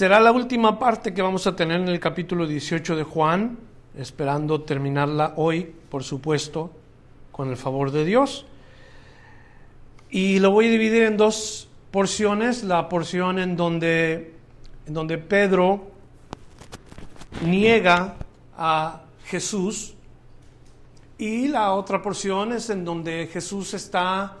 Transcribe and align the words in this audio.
Será 0.00 0.18
la 0.18 0.32
última 0.32 0.78
parte 0.78 1.12
que 1.12 1.20
vamos 1.20 1.46
a 1.46 1.54
tener 1.54 1.78
en 1.78 1.88
el 1.88 2.00
capítulo 2.00 2.46
18 2.46 2.96
de 2.96 3.02
Juan, 3.02 3.58
esperando 3.94 4.62
terminarla 4.62 5.34
hoy, 5.36 5.74
por 5.90 6.04
supuesto, 6.04 6.70
con 7.30 7.50
el 7.50 7.58
favor 7.58 7.90
de 7.90 8.06
Dios. 8.06 8.46
Y 10.08 10.38
lo 10.38 10.52
voy 10.52 10.68
a 10.68 10.70
dividir 10.70 11.02
en 11.02 11.18
dos 11.18 11.68
porciones, 11.90 12.64
la 12.64 12.88
porción 12.88 13.38
en 13.38 13.58
donde, 13.58 14.36
en 14.86 14.94
donde 14.94 15.18
Pedro 15.18 15.90
niega 17.44 18.14
a 18.56 19.02
Jesús 19.26 19.92
y 21.18 21.48
la 21.48 21.74
otra 21.74 22.00
porción 22.00 22.54
es 22.54 22.70
en 22.70 22.86
donde 22.86 23.28
Jesús 23.30 23.74
está 23.74 24.38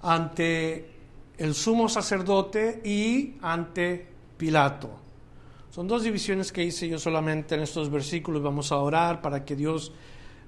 ante 0.00 0.88
el 1.36 1.52
sumo 1.54 1.90
sacerdote 1.90 2.80
y 2.86 3.34
ante 3.42 4.11
Pilato. 4.42 4.90
Son 5.70 5.86
dos 5.86 6.02
divisiones 6.02 6.50
que 6.50 6.64
hice 6.64 6.88
yo 6.88 6.98
solamente 6.98 7.54
en 7.54 7.60
estos 7.60 7.88
versículos. 7.88 8.42
Vamos 8.42 8.72
a 8.72 8.78
orar 8.78 9.22
para 9.22 9.44
que 9.44 9.54
Dios 9.54 9.92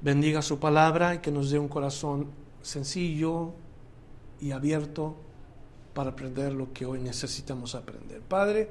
bendiga 0.00 0.42
su 0.42 0.58
palabra 0.58 1.14
y 1.14 1.18
que 1.18 1.30
nos 1.30 1.48
dé 1.50 1.60
un 1.60 1.68
corazón 1.68 2.26
sencillo 2.60 3.52
y 4.40 4.50
abierto 4.50 5.14
para 5.94 6.10
aprender 6.10 6.54
lo 6.54 6.72
que 6.72 6.84
hoy 6.84 6.98
necesitamos 6.98 7.76
aprender. 7.76 8.20
Padre, 8.20 8.68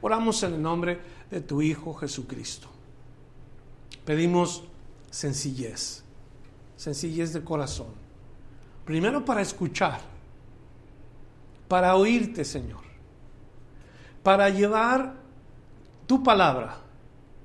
oramos 0.00 0.42
en 0.42 0.54
el 0.54 0.62
nombre 0.62 0.98
de 1.30 1.40
tu 1.40 1.62
Hijo 1.62 1.94
Jesucristo. 1.94 2.66
Pedimos 4.04 4.64
sencillez 5.08 6.02
sencillez 6.76 7.32
de 7.32 7.44
corazón. 7.44 7.94
Primero 8.84 9.24
para 9.24 9.40
escuchar, 9.40 10.00
para 11.68 11.94
oírte, 11.94 12.44
Señor, 12.44 12.83
para 14.24 14.48
llevar 14.48 15.14
tu 16.06 16.22
palabra 16.22 16.78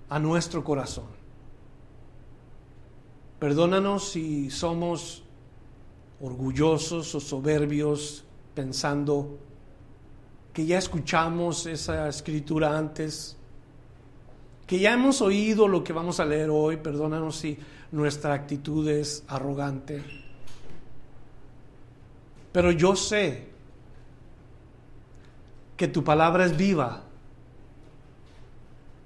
a 0.07 0.17
nuestro 0.17 0.63
corazón. 0.63 1.07
Perdónanos 3.37 4.11
si 4.11 4.49
somos 4.49 5.23
orgullosos 6.21 7.13
o 7.13 7.19
soberbios 7.19 8.23
pensando 8.55 9.37
que 10.53 10.65
ya 10.65 10.77
escuchamos 10.77 11.65
esa 11.65 12.07
escritura 12.07 12.77
antes, 12.77 13.37
que 14.65 14.79
ya 14.79 14.93
hemos 14.93 15.21
oído 15.21 15.67
lo 15.67 15.83
que 15.83 15.93
vamos 15.93 16.21
a 16.21 16.25
leer 16.25 16.49
hoy, 16.49 16.77
perdónanos 16.77 17.35
si 17.35 17.57
nuestra 17.91 18.33
actitud 18.33 18.87
es 18.87 19.25
arrogante. 19.27 20.01
Pero 22.53 22.71
yo 22.71 22.95
sé 22.95 23.48
que 25.79 25.87
tu 25.87 26.03
palabra 26.03 26.45
es 26.45 26.57
viva, 26.57 27.03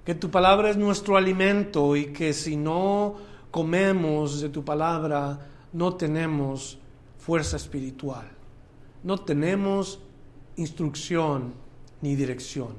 que 0.03 0.15
tu 0.15 0.31
palabra 0.31 0.71
es 0.71 0.75
nuestro 0.75 1.17
alimento 1.17 1.95
y 1.95 2.07
que 2.07 2.33
si 2.33 2.57
no 2.57 3.13
comemos 3.51 4.41
de 4.41 4.49
tu 4.49 4.65
palabra 4.65 5.37
no 5.71 5.93
tenemos 5.93 6.79
fuerza 7.19 7.57
espiritual, 7.57 8.27
no 9.03 9.19
tenemos 9.19 9.99
instrucción 10.55 11.53
ni 12.01 12.15
dirección. 12.15 12.73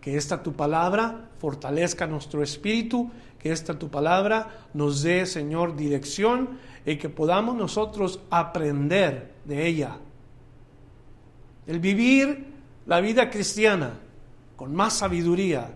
Que 0.00 0.16
esta 0.16 0.42
tu 0.42 0.54
palabra 0.54 1.28
fortalezca 1.38 2.06
nuestro 2.06 2.42
espíritu 2.42 3.10
que 3.38 3.52
esta 3.52 3.78
tu 3.78 3.90
palabra 3.90 4.68
nos 4.72 5.02
dé, 5.02 5.26
Señor, 5.26 5.76
dirección 5.76 6.56
y 6.86 6.96
que 6.96 7.10
podamos 7.10 7.56
nosotros 7.56 8.20
aprender 8.30 9.34
de 9.44 9.66
ella. 9.66 9.98
El 11.66 11.80
vivir 11.80 12.52
la 12.86 13.00
vida 13.00 13.30
cristiana 13.30 13.98
con 14.56 14.74
más 14.74 14.94
sabiduría, 14.94 15.74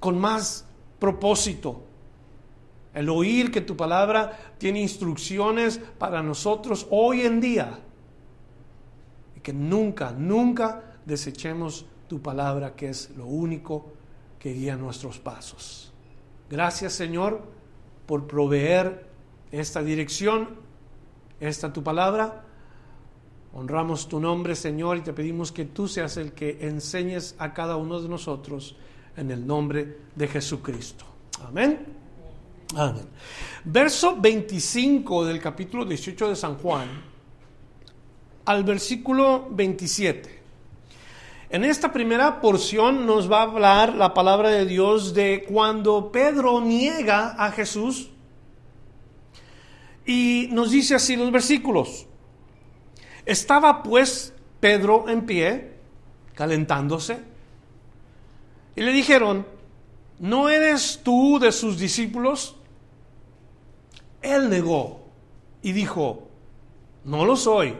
con 0.00 0.18
más 0.18 0.66
propósito. 0.98 1.82
El 2.94 3.08
oír 3.08 3.50
que 3.50 3.60
tu 3.60 3.76
palabra 3.76 4.54
tiene 4.58 4.80
instrucciones 4.80 5.78
para 5.98 6.22
nosotros 6.22 6.86
hoy 6.90 7.22
en 7.22 7.40
día. 7.40 7.78
Y 9.36 9.40
que 9.40 9.52
nunca, 9.52 10.12
nunca 10.12 10.98
desechemos 11.04 11.86
tu 12.08 12.22
palabra, 12.22 12.74
que 12.74 12.88
es 12.88 13.10
lo 13.16 13.26
único 13.26 13.92
que 14.38 14.52
guía 14.52 14.76
nuestros 14.76 15.18
pasos. 15.18 15.92
Gracias 16.48 16.92
Señor 16.92 17.42
por 18.06 18.26
proveer 18.26 19.06
esta 19.50 19.82
dirección, 19.82 20.50
esta 21.40 21.72
tu 21.72 21.82
palabra. 21.82 22.45
Honramos 23.58 24.06
tu 24.06 24.20
nombre 24.20 24.54
Señor 24.54 24.98
y 24.98 25.00
te 25.00 25.14
pedimos 25.14 25.50
que 25.50 25.64
tú 25.64 25.88
seas 25.88 26.18
el 26.18 26.32
que 26.32 26.58
enseñes 26.60 27.34
a 27.38 27.54
cada 27.54 27.76
uno 27.76 28.02
de 28.02 28.06
nosotros 28.06 28.76
en 29.16 29.30
el 29.30 29.46
nombre 29.46 29.96
de 30.14 30.28
Jesucristo. 30.28 31.06
Amén. 31.42 31.86
Amén. 32.76 33.06
Verso 33.64 34.14
25 34.20 35.24
del 35.24 35.40
capítulo 35.40 35.86
18 35.86 36.28
de 36.28 36.36
San 36.36 36.58
Juan 36.58 36.86
al 38.44 38.62
versículo 38.62 39.48
27. 39.50 40.42
En 41.48 41.64
esta 41.64 41.90
primera 41.90 42.42
porción 42.42 43.06
nos 43.06 43.32
va 43.32 43.38
a 43.38 43.44
hablar 43.44 43.94
la 43.94 44.12
palabra 44.12 44.50
de 44.50 44.66
Dios 44.66 45.14
de 45.14 45.46
cuando 45.48 46.12
Pedro 46.12 46.60
niega 46.60 47.34
a 47.42 47.50
Jesús 47.52 48.10
y 50.04 50.50
nos 50.52 50.72
dice 50.72 50.94
así 50.94 51.16
los 51.16 51.32
versículos. 51.32 52.06
Estaba 53.26 53.82
pues 53.82 54.32
Pedro 54.60 55.08
en 55.08 55.26
pie, 55.26 55.72
calentándose, 56.34 57.18
y 58.76 58.82
le 58.82 58.92
dijeron, 58.92 59.44
¿no 60.20 60.48
eres 60.48 61.00
tú 61.02 61.38
de 61.40 61.50
sus 61.50 61.78
discípulos? 61.78 62.56
Él 64.22 64.48
negó 64.48 65.00
y 65.62 65.72
dijo, 65.72 66.28
no 67.04 67.24
lo 67.24 67.36
soy. 67.36 67.74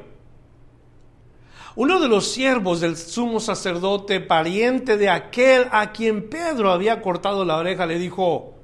Uno 1.76 2.00
de 2.00 2.08
los 2.08 2.32
siervos 2.32 2.80
del 2.80 2.96
sumo 2.96 3.38
sacerdote, 3.38 4.20
pariente 4.20 4.96
de 4.96 5.10
aquel 5.10 5.66
a 5.70 5.92
quien 5.92 6.28
Pedro 6.28 6.72
había 6.72 7.02
cortado 7.02 7.44
la 7.44 7.58
oreja, 7.58 7.86
le 7.86 7.98
dijo, 7.98 8.54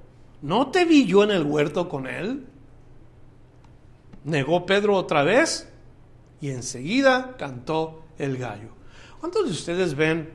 ¿no 0.41 0.71
te 0.71 0.87
vi 0.87 1.04
yo 1.04 1.22
en 1.22 1.31
el 1.31 1.44
huerto 1.44 1.88
con 1.88 2.06
él? 2.06 2.47
Negó 4.25 4.65
Pedro 4.65 4.97
otra 4.97 5.22
vez 5.22 5.72
y 6.42 6.50
enseguida 6.50 7.36
cantó 7.38 8.03
el 8.19 8.36
gallo. 8.36 8.70
¿Cuántos 9.20 9.47
de 9.47 9.53
ustedes 9.53 9.94
ven 9.94 10.28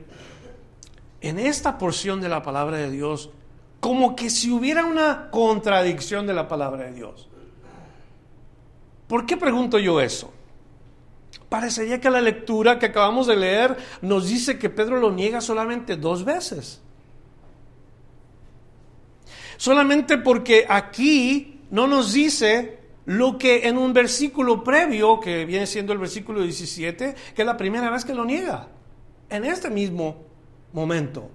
en 1.20 1.38
esta 1.38 1.76
porción 1.76 2.22
de 2.22 2.30
la 2.30 2.42
palabra 2.42 2.78
de 2.78 2.90
Dios 2.90 3.30
como 3.78 4.16
que 4.16 4.30
si 4.30 4.50
hubiera 4.50 4.86
una 4.86 5.28
contradicción 5.30 6.26
de 6.26 6.32
la 6.32 6.48
palabra 6.48 6.84
de 6.84 6.92
Dios? 6.92 7.28
¿Por 9.06 9.26
qué 9.26 9.36
pregunto 9.36 9.78
yo 9.78 10.00
eso? 10.00 10.32
Parecería 11.50 12.00
que 12.00 12.08
la 12.08 12.22
lectura 12.22 12.78
que 12.78 12.86
acabamos 12.86 13.26
de 13.26 13.36
leer 13.36 13.76
nos 14.00 14.28
dice 14.28 14.58
que 14.58 14.70
Pedro 14.70 14.98
lo 14.98 15.12
niega 15.12 15.42
solamente 15.42 15.96
dos 15.96 16.24
veces. 16.24 16.80
Solamente 19.58 20.16
porque 20.16 20.64
aquí 20.66 21.60
no 21.70 21.86
nos 21.86 22.14
dice 22.14 22.77
lo 23.08 23.38
que 23.38 23.66
en 23.66 23.78
un 23.78 23.94
versículo 23.94 24.62
previo, 24.62 25.18
que 25.18 25.46
viene 25.46 25.66
siendo 25.66 25.94
el 25.94 25.98
versículo 25.98 26.42
17, 26.42 27.14
que 27.34 27.42
es 27.42 27.46
la 27.46 27.56
primera 27.56 27.90
vez 27.90 28.04
que 28.04 28.12
lo 28.12 28.26
niega. 28.26 28.68
En 29.30 29.46
este 29.46 29.70
mismo 29.70 30.26
momento. 30.74 31.30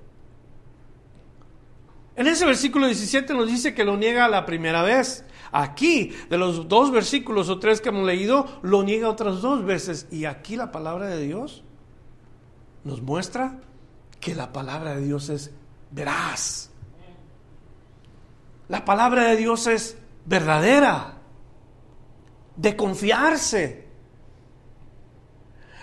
En 2.16 2.28
ese 2.28 2.46
versículo 2.46 2.86
17 2.86 3.34
nos 3.34 3.48
dice 3.48 3.74
que 3.74 3.84
lo 3.84 3.98
niega 3.98 4.28
la 4.28 4.46
primera 4.46 4.84
vez. 4.84 5.26
Aquí, 5.52 6.14
de 6.30 6.38
los 6.38 6.68
dos 6.68 6.92
versículos 6.92 7.50
o 7.50 7.58
tres 7.58 7.82
que 7.82 7.90
hemos 7.90 8.06
leído, 8.06 8.60
lo 8.62 8.84
niega 8.84 9.10
otras 9.10 9.42
dos 9.42 9.66
veces. 9.66 10.08
Y 10.12 10.26
aquí 10.26 10.56
la 10.56 10.72
palabra 10.72 11.08
de 11.08 11.26
Dios 11.26 11.64
nos 12.84 13.02
muestra 13.02 13.62
que 14.20 14.36
la 14.36 14.54
palabra 14.54 14.96
de 14.96 15.02
Dios 15.02 15.30
es 15.30 15.50
veraz. 15.90 16.70
La 18.68 18.86
palabra 18.86 19.24
de 19.24 19.38
Dios 19.38 19.66
es 19.66 19.98
verdadera, 20.26 21.23
de 22.56 22.76
confiarse. 22.76 23.84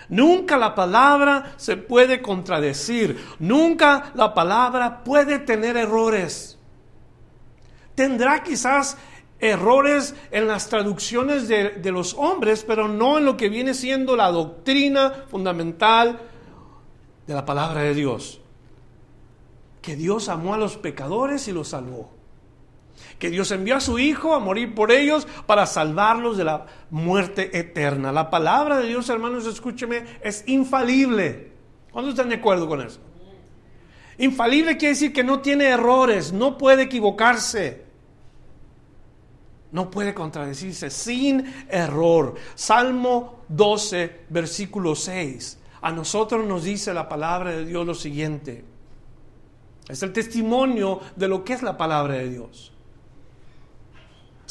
Nunca 0.09 0.57
la 0.57 0.75
palabra 0.75 1.53
se 1.57 1.77
puede 1.77 2.21
contradecir. 2.21 3.23
Nunca 3.39 4.11
la 4.13 4.33
palabra 4.33 5.03
puede 5.03 5.39
tener 5.39 5.77
errores. 5.77 6.57
Tendrá 7.95 8.43
quizás 8.43 8.97
errores 9.39 10.13
en 10.31 10.47
las 10.47 10.69
traducciones 10.69 11.47
de, 11.47 11.69
de, 11.71 11.91
los 11.91 12.13
hombres, 12.13 12.63
pero 12.67 12.87
no 12.87 13.17
en 13.17 13.25
lo 13.25 13.37
que 13.37 13.49
viene 13.49 13.73
siendo 13.73 14.15
la 14.15 14.31
doctrina 14.31 15.25
fundamental 15.29 16.19
de 17.25 17.33
la 17.33 17.45
palabra 17.45 17.81
de 17.81 17.95
Dios. 17.95 18.41
Que 19.81 19.95
Dios 19.95 20.29
amó 20.29 20.53
a 20.53 20.57
los 20.57 20.77
pecadores 20.77 21.47
y 21.47 21.53
los 21.53 21.69
salvó 21.69 22.20
que 23.19 23.29
Dios 23.29 23.51
envió 23.51 23.75
a 23.75 23.81
su 23.81 23.99
Hijo 23.99 24.33
a 24.33 24.39
morir 24.39 24.75
por 24.75 24.91
ellos 24.91 25.27
para 25.45 25.65
salvarlos 25.65 26.37
de 26.37 26.43
la 26.43 26.65
muerte 26.89 27.57
eterna. 27.57 28.11
La 28.11 28.29
palabra 28.29 28.79
de 28.79 28.87
Dios, 28.87 29.09
hermanos, 29.09 29.45
escúcheme, 29.45 30.03
es 30.21 30.43
infalible. 30.47 31.51
¿Cuántos 31.91 32.13
están 32.13 32.29
de 32.29 32.35
acuerdo 32.35 32.67
con 32.67 32.81
eso? 32.81 32.99
Infalible 34.17 34.77
quiere 34.77 34.93
decir 34.93 35.13
que 35.13 35.23
no 35.23 35.39
tiene 35.39 35.65
errores, 35.65 36.31
no 36.31 36.57
puede 36.57 36.83
equivocarse. 36.83 37.85
No 39.71 39.89
puede 39.89 40.13
contradecirse 40.13 40.89
sin 40.89 41.45
error. 41.69 42.35
Salmo 42.55 43.45
12, 43.47 44.25
versículo 44.29 44.95
6. 44.95 45.59
A 45.81 45.91
nosotros 45.91 46.45
nos 46.45 46.63
dice 46.63 46.93
la 46.93 47.07
palabra 47.09 47.51
de 47.51 47.65
Dios 47.65 47.85
lo 47.85 47.95
siguiente. 47.95 48.65
Es 49.87 50.03
el 50.03 50.13
testimonio 50.13 50.99
de 51.15 51.27
lo 51.27 51.43
que 51.43 51.53
es 51.53 51.63
la 51.63 51.77
palabra 51.77 52.15
de 52.15 52.29
Dios. 52.29 52.70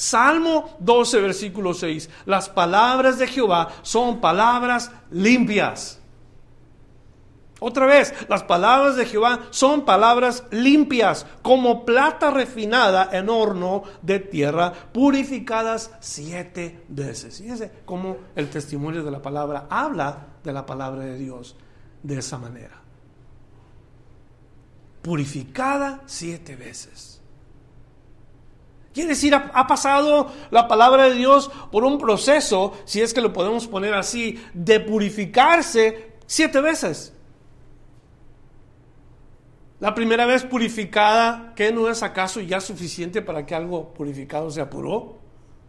Salmo 0.01 0.79
12, 0.79 1.21
versículo 1.21 1.75
6. 1.75 2.09
Las 2.25 2.49
palabras 2.49 3.19
de 3.19 3.27
Jehová 3.27 3.69
son 3.83 4.19
palabras 4.19 4.91
limpias. 5.11 6.01
Otra 7.59 7.85
vez, 7.85 8.15
las 8.27 8.43
palabras 8.43 8.97
de 8.97 9.05
Jehová 9.05 9.41
son 9.51 9.85
palabras 9.85 10.45
limpias, 10.51 11.27
como 11.43 11.85
plata 11.85 12.31
refinada 12.31 13.11
en 13.13 13.29
horno 13.29 13.83
de 14.01 14.21
tierra, 14.21 14.73
purificadas 14.73 15.91
siete 16.01 16.83
veces. 16.89 17.37
Fíjense 17.37 17.71
cómo 17.85 18.17
el 18.37 18.49
testimonio 18.49 19.05
de 19.05 19.11
la 19.11 19.21
palabra 19.21 19.67
habla 19.69 20.29
de 20.43 20.53
la 20.55 20.65
palabra 20.65 21.05
de 21.05 21.19
Dios 21.19 21.57
de 22.03 22.21
esa 22.21 22.39
manera. 22.39 22.81
Purificada 25.03 26.01
siete 26.07 26.57
veces. 26.57 27.10
Quiere 28.93 29.11
decir, 29.11 29.35
ha, 29.35 29.67
pasado 29.69 30.33
la 30.51 30.67
palabra 30.67 31.05
de 31.05 31.15
Dios 31.15 31.51
por 31.71 31.85
un 31.85 31.97
proceso, 31.99 32.73
si 32.85 33.01
es 33.01 33.15
que 33.15 33.21
lo 33.21 33.33
podemos 33.33 33.69
poner 33.69 33.95
así, 33.95 34.43
de 34.53 34.81
purificarse 34.81 36.15
siete 36.27 36.61
veces. 36.61 37.13
La 39.79 39.95
primera 39.95 40.27
vez 40.27 40.45
purificada, 40.45 41.53
¿qué 41.55 41.73
no 41.73 41.89
es 41.89 42.03
acaso 42.03 42.41
ya 42.41 42.61
suficiente 42.61 43.23
para 43.23 43.47
que 43.47 43.55
algo 43.55 43.95
purificado 43.95 44.51
se 44.51 44.61
apuró? 44.61 45.19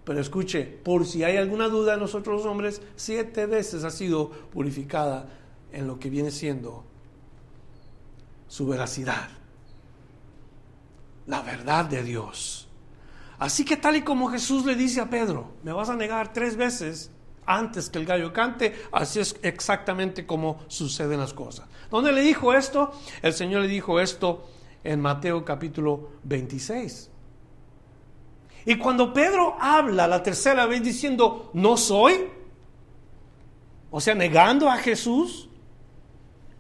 Pero 0.03 0.19
escuche, 0.19 0.63
por 0.63 1.05
si 1.05 1.23
hay 1.23 1.37
alguna 1.37 1.67
duda, 1.67 1.97
nosotros 1.97 2.37
los 2.37 2.45
hombres, 2.47 2.81
siete 2.95 3.45
veces 3.45 3.83
ha 3.83 3.91
sido 3.91 4.31
purificada 4.31 5.29
en 5.71 5.85
lo 5.85 5.99
que 5.99 6.09
viene 6.09 6.31
siendo 6.31 6.83
su 8.47 8.67
veracidad, 8.67 9.29
la 11.27 11.41
verdad 11.41 11.85
de 11.85 12.03
Dios. 12.03 12.67
Así 13.41 13.65
que 13.65 13.75
tal 13.75 13.95
y 13.95 14.03
como 14.03 14.29
Jesús 14.29 14.67
le 14.67 14.75
dice 14.75 15.01
a 15.01 15.09
Pedro, 15.09 15.53
me 15.63 15.73
vas 15.73 15.89
a 15.89 15.95
negar 15.95 16.31
tres 16.31 16.55
veces 16.55 17.09
antes 17.43 17.89
que 17.89 17.97
el 17.97 18.05
gallo 18.05 18.31
cante, 18.31 18.75
así 18.91 19.19
es 19.19 19.35
exactamente 19.41 20.27
como 20.27 20.59
suceden 20.67 21.19
las 21.19 21.33
cosas. 21.33 21.67
¿Dónde 21.89 22.11
le 22.11 22.21
dijo 22.21 22.53
esto? 22.53 22.91
El 23.23 23.33
Señor 23.33 23.63
le 23.63 23.67
dijo 23.67 23.99
esto 23.99 24.47
en 24.83 25.01
Mateo 25.01 25.43
capítulo 25.43 26.11
26. 26.21 27.09
Y 28.67 28.75
cuando 28.75 29.11
Pedro 29.11 29.57
habla 29.59 30.05
la 30.05 30.21
tercera 30.21 30.67
vez 30.67 30.83
diciendo, 30.83 31.49
no 31.55 31.77
soy, 31.77 32.27
o 33.89 33.99
sea, 33.99 34.13
negando 34.13 34.69
a 34.69 34.77
Jesús, 34.77 35.49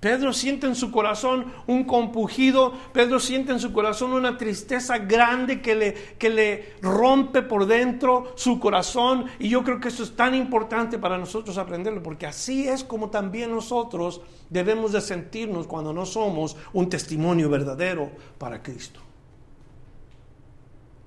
Pedro 0.01 0.33
siente 0.33 0.65
en 0.65 0.73
su 0.73 0.89
corazón 0.89 1.53
un 1.67 1.83
compugido, 1.83 2.73
Pedro 2.91 3.19
siente 3.19 3.51
en 3.51 3.59
su 3.59 3.71
corazón 3.71 4.13
una 4.13 4.35
tristeza 4.35 4.97
grande 4.97 5.61
que 5.61 5.75
le, 5.75 5.93
que 6.17 6.31
le 6.31 6.73
rompe 6.81 7.43
por 7.43 7.67
dentro 7.67 8.33
su 8.35 8.59
corazón. 8.59 9.25
Y 9.37 9.49
yo 9.49 9.63
creo 9.63 9.79
que 9.79 9.89
eso 9.89 10.01
es 10.01 10.15
tan 10.15 10.33
importante 10.33 10.97
para 10.97 11.19
nosotros 11.19 11.59
aprenderlo, 11.59 12.01
porque 12.01 12.25
así 12.25 12.67
es 12.67 12.83
como 12.83 13.11
también 13.11 13.51
nosotros 13.51 14.21
debemos 14.49 14.91
de 14.91 15.01
sentirnos 15.01 15.67
cuando 15.67 15.93
no 15.93 16.07
somos 16.07 16.57
un 16.73 16.89
testimonio 16.89 17.47
verdadero 17.47 18.09
para 18.39 18.63
Cristo. 18.63 19.01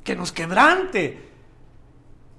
Que 0.05 0.15
nos 0.15 0.31
quebrante 0.31 1.31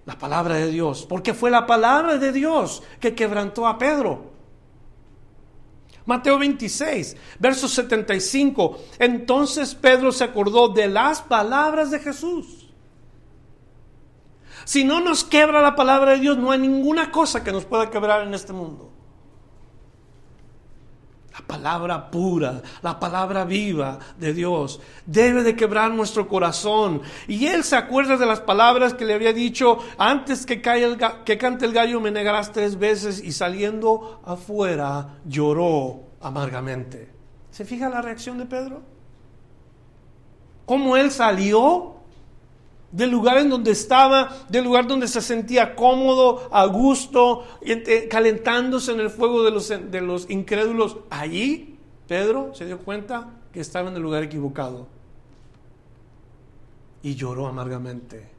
la 0.05 0.17
palabra 0.17 0.55
de 0.55 0.71
Dios, 0.71 1.05
porque 1.05 1.33
fue 1.33 1.51
la 1.51 1.67
palabra 1.67 2.17
de 2.17 2.31
Dios 2.31 2.81
que 3.01 3.13
quebrantó 3.13 3.67
a 3.67 3.77
Pedro. 3.77 4.34
Mateo 6.05 6.37
26, 6.37 7.17
verso 7.39 7.67
75. 7.67 8.79
Entonces 8.99 9.73
Pedro 9.75 10.11
se 10.11 10.23
acordó 10.23 10.69
de 10.69 10.87
las 10.87 11.21
palabras 11.21 11.91
de 11.91 11.99
Jesús. 11.99 12.65
Si 14.65 14.83
no 14.83 14.99
nos 14.99 15.23
quebra 15.23 15.61
la 15.61 15.75
palabra 15.75 16.13
de 16.13 16.19
Dios, 16.19 16.37
no 16.37 16.51
hay 16.51 16.59
ninguna 16.59 17.11
cosa 17.11 17.43
que 17.43 17.51
nos 17.51 17.65
pueda 17.65 17.89
quebrar 17.89 18.25
en 18.27 18.33
este 18.33 18.53
mundo. 18.53 18.84
La 21.47 21.57
palabra 21.57 22.09
pura, 22.09 22.61
la 22.81 22.99
palabra 22.99 23.45
viva 23.45 23.99
de 24.19 24.33
Dios 24.33 24.81
debe 25.05 25.43
de 25.43 25.55
quebrar 25.55 25.91
nuestro 25.91 26.27
corazón. 26.27 27.01
Y 27.27 27.45
él 27.45 27.63
se 27.63 27.75
acuerda 27.75 28.17
de 28.17 28.25
las 28.25 28.41
palabras 28.41 28.95
que 28.95 29.05
le 29.05 29.13
había 29.13 29.31
dicho, 29.31 29.77
antes 29.97 30.45
que, 30.45 30.61
que 30.61 31.37
cante 31.37 31.65
el 31.65 31.73
gallo 31.73 32.01
me 32.01 32.11
negarás 32.11 32.51
tres 32.51 32.79
veces 32.79 33.23
y 33.23 33.31
saliendo 33.31 34.21
afuera 34.25 35.19
lloró 35.25 36.01
amargamente. 36.19 37.09
¿Se 37.51 37.63
fija 37.63 37.89
la 37.89 38.01
reacción 38.01 38.37
de 38.37 38.45
Pedro? 38.45 38.81
¿Cómo 40.65 40.97
él 40.97 41.11
salió 41.11 41.94
del 42.91 43.11
lugar 43.11 43.37
en 43.37 43.49
donde 43.49 43.71
estaba, 43.71 44.45
del 44.49 44.63
lugar 44.63 44.87
donde 44.87 45.07
se 45.07 45.21
sentía 45.21 45.75
cómodo, 45.75 46.47
a 46.51 46.65
gusto, 46.65 47.43
calentándose 48.09 48.91
en 48.93 48.99
el 48.99 49.09
fuego 49.09 49.43
de 49.43 49.51
los, 49.51 49.67
de 49.69 50.01
los 50.01 50.29
incrédulos. 50.29 50.97
Allí, 51.09 51.77
Pedro 52.07 52.53
se 52.53 52.65
dio 52.65 52.79
cuenta 52.79 53.29
que 53.51 53.59
estaba 53.59 53.89
en 53.89 53.95
el 53.95 54.01
lugar 54.01 54.23
equivocado 54.23 54.87
y 57.01 57.15
lloró 57.15 57.47
amargamente. 57.47 58.29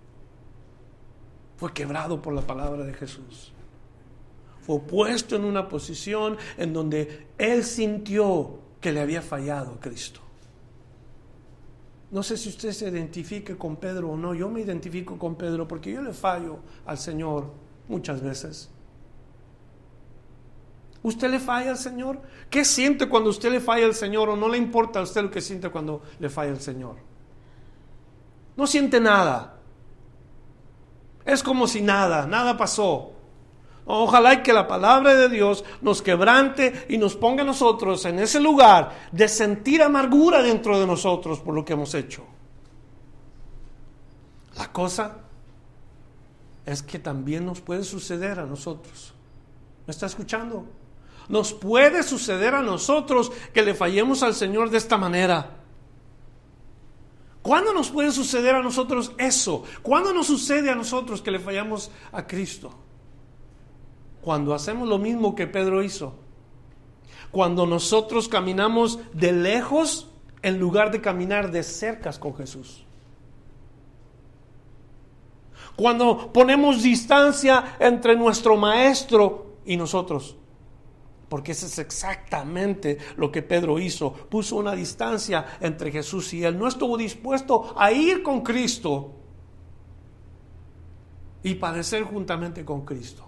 Fue 1.56 1.72
quebrado 1.72 2.20
por 2.20 2.34
la 2.34 2.42
palabra 2.42 2.84
de 2.84 2.92
Jesús. 2.92 3.52
Fue 4.60 4.80
puesto 4.80 5.36
en 5.36 5.44
una 5.44 5.68
posición 5.68 6.36
en 6.56 6.72
donde 6.72 7.28
él 7.38 7.62
sintió 7.62 8.58
que 8.80 8.90
le 8.92 9.00
había 9.00 9.22
fallado 9.22 9.74
a 9.74 9.80
Cristo. 9.80 10.25
No 12.10 12.22
sé 12.22 12.36
si 12.36 12.48
usted 12.48 12.72
se 12.72 12.88
identifique 12.88 13.56
con 13.56 13.76
Pedro 13.76 14.10
o 14.10 14.16
no. 14.16 14.32
Yo 14.34 14.48
me 14.48 14.60
identifico 14.60 15.18
con 15.18 15.34
Pedro 15.34 15.66
porque 15.66 15.92
yo 15.92 16.02
le 16.02 16.12
fallo 16.12 16.58
al 16.84 16.98
Señor 16.98 17.52
muchas 17.88 18.22
veces. 18.22 18.70
¿Usted 21.02 21.30
le 21.30 21.40
falla 21.40 21.70
al 21.70 21.78
Señor? 21.78 22.20
¿Qué 22.50 22.64
siente 22.64 23.08
cuando 23.08 23.30
usted 23.30 23.50
le 23.50 23.60
falla 23.60 23.86
al 23.86 23.94
Señor 23.94 24.28
o 24.28 24.36
no 24.36 24.48
le 24.48 24.58
importa 24.58 25.00
a 25.00 25.02
usted 25.02 25.22
lo 25.22 25.30
que 25.30 25.40
siente 25.40 25.68
cuando 25.68 26.02
le 26.18 26.28
falla 26.28 26.52
al 26.52 26.60
Señor? 26.60 26.96
No 28.56 28.66
siente 28.66 29.00
nada. 29.00 29.58
Es 31.24 31.42
como 31.42 31.66
si 31.66 31.80
nada, 31.80 32.26
nada 32.26 32.56
pasó. 32.56 33.12
Ojalá 33.88 34.42
que 34.42 34.52
la 34.52 34.66
palabra 34.66 35.14
de 35.14 35.28
Dios 35.28 35.64
nos 35.80 36.02
quebrante 36.02 36.86
y 36.88 36.98
nos 36.98 37.14
ponga 37.14 37.42
a 37.42 37.46
nosotros 37.46 38.04
en 38.04 38.18
ese 38.18 38.40
lugar 38.40 39.08
de 39.12 39.28
sentir 39.28 39.80
amargura 39.80 40.42
dentro 40.42 40.78
de 40.78 40.86
nosotros 40.86 41.38
por 41.38 41.54
lo 41.54 41.64
que 41.64 41.74
hemos 41.74 41.94
hecho. 41.94 42.24
La 44.56 44.72
cosa 44.72 45.18
es 46.64 46.82
que 46.82 46.98
también 46.98 47.46
nos 47.46 47.60
puede 47.60 47.84
suceder 47.84 48.40
a 48.40 48.46
nosotros. 48.46 49.14
¿Me 49.86 49.92
está 49.92 50.06
escuchando? 50.06 50.66
Nos 51.28 51.52
puede 51.52 52.02
suceder 52.02 52.56
a 52.56 52.62
nosotros 52.62 53.30
que 53.54 53.62
le 53.62 53.74
fallemos 53.74 54.24
al 54.24 54.34
Señor 54.34 54.68
de 54.70 54.78
esta 54.78 54.96
manera. 54.96 55.58
¿Cuándo 57.40 57.72
nos 57.72 57.90
puede 57.90 58.10
suceder 58.10 58.56
a 58.56 58.62
nosotros 58.62 59.12
eso? 59.16 59.62
¿Cuándo 59.82 60.12
nos 60.12 60.26
sucede 60.26 60.70
a 60.70 60.74
nosotros 60.74 61.22
que 61.22 61.30
le 61.30 61.38
fallamos 61.38 61.92
a 62.10 62.26
Cristo? 62.26 62.85
Cuando 64.26 64.54
hacemos 64.54 64.88
lo 64.88 64.98
mismo 64.98 65.36
que 65.36 65.46
Pedro 65.46 65.84
hizo. 65.84 66.14
Cuando 67.30 67.64
nosotros 67.64 68.28
caminamos 68.28 68.98
de 69.12 69.30
lejos 69.30 70.10
en 70.42 70.58
lugar 70.58 70.90
de 70.90 71.00
caminar 71.00 71.52
de 71.52 71.62
cerca 71.62 72.10
con 72.18 72.34
Jesús. 72.34 72.84
Cuando 75.76 76.32
ponemos 76.32 76.82
distancia 76.82 77.76
entre 77.78 78.16
nuestro 78.16 78.56
maestro 78.56 79.58
y 79.64 79.76
nosotros. 79.76 80.34
Porque 81.28 81.52
eso 81.52 81.66
es 81.66 81.78
exactamente 81.78 82.98
lo 83.16 83.30
que 83.30 83.42
Pedro 83.42 83.78
hizo. 83.78 84.12
Puso 84.12 84.56
una 84.56 84.72
distancia 84.72 85.56
entre 85.60 85.92
Jesús 85.92 86.34
y 86.34 86.42
él. 86.42 86.58
No 86.58 86.66
estuvo 86.66 86.96
dispuesto 86.96 87.72
a 87.78 87.92
ir 87.92 88.24
con 88.24 88.40
Cristo 88.40 89.12
y 91.44 91.54
padecer 91.54 92.02
juntamente 92.02 92.64
con 92.64 92.84
Cristo. 92.84 93.25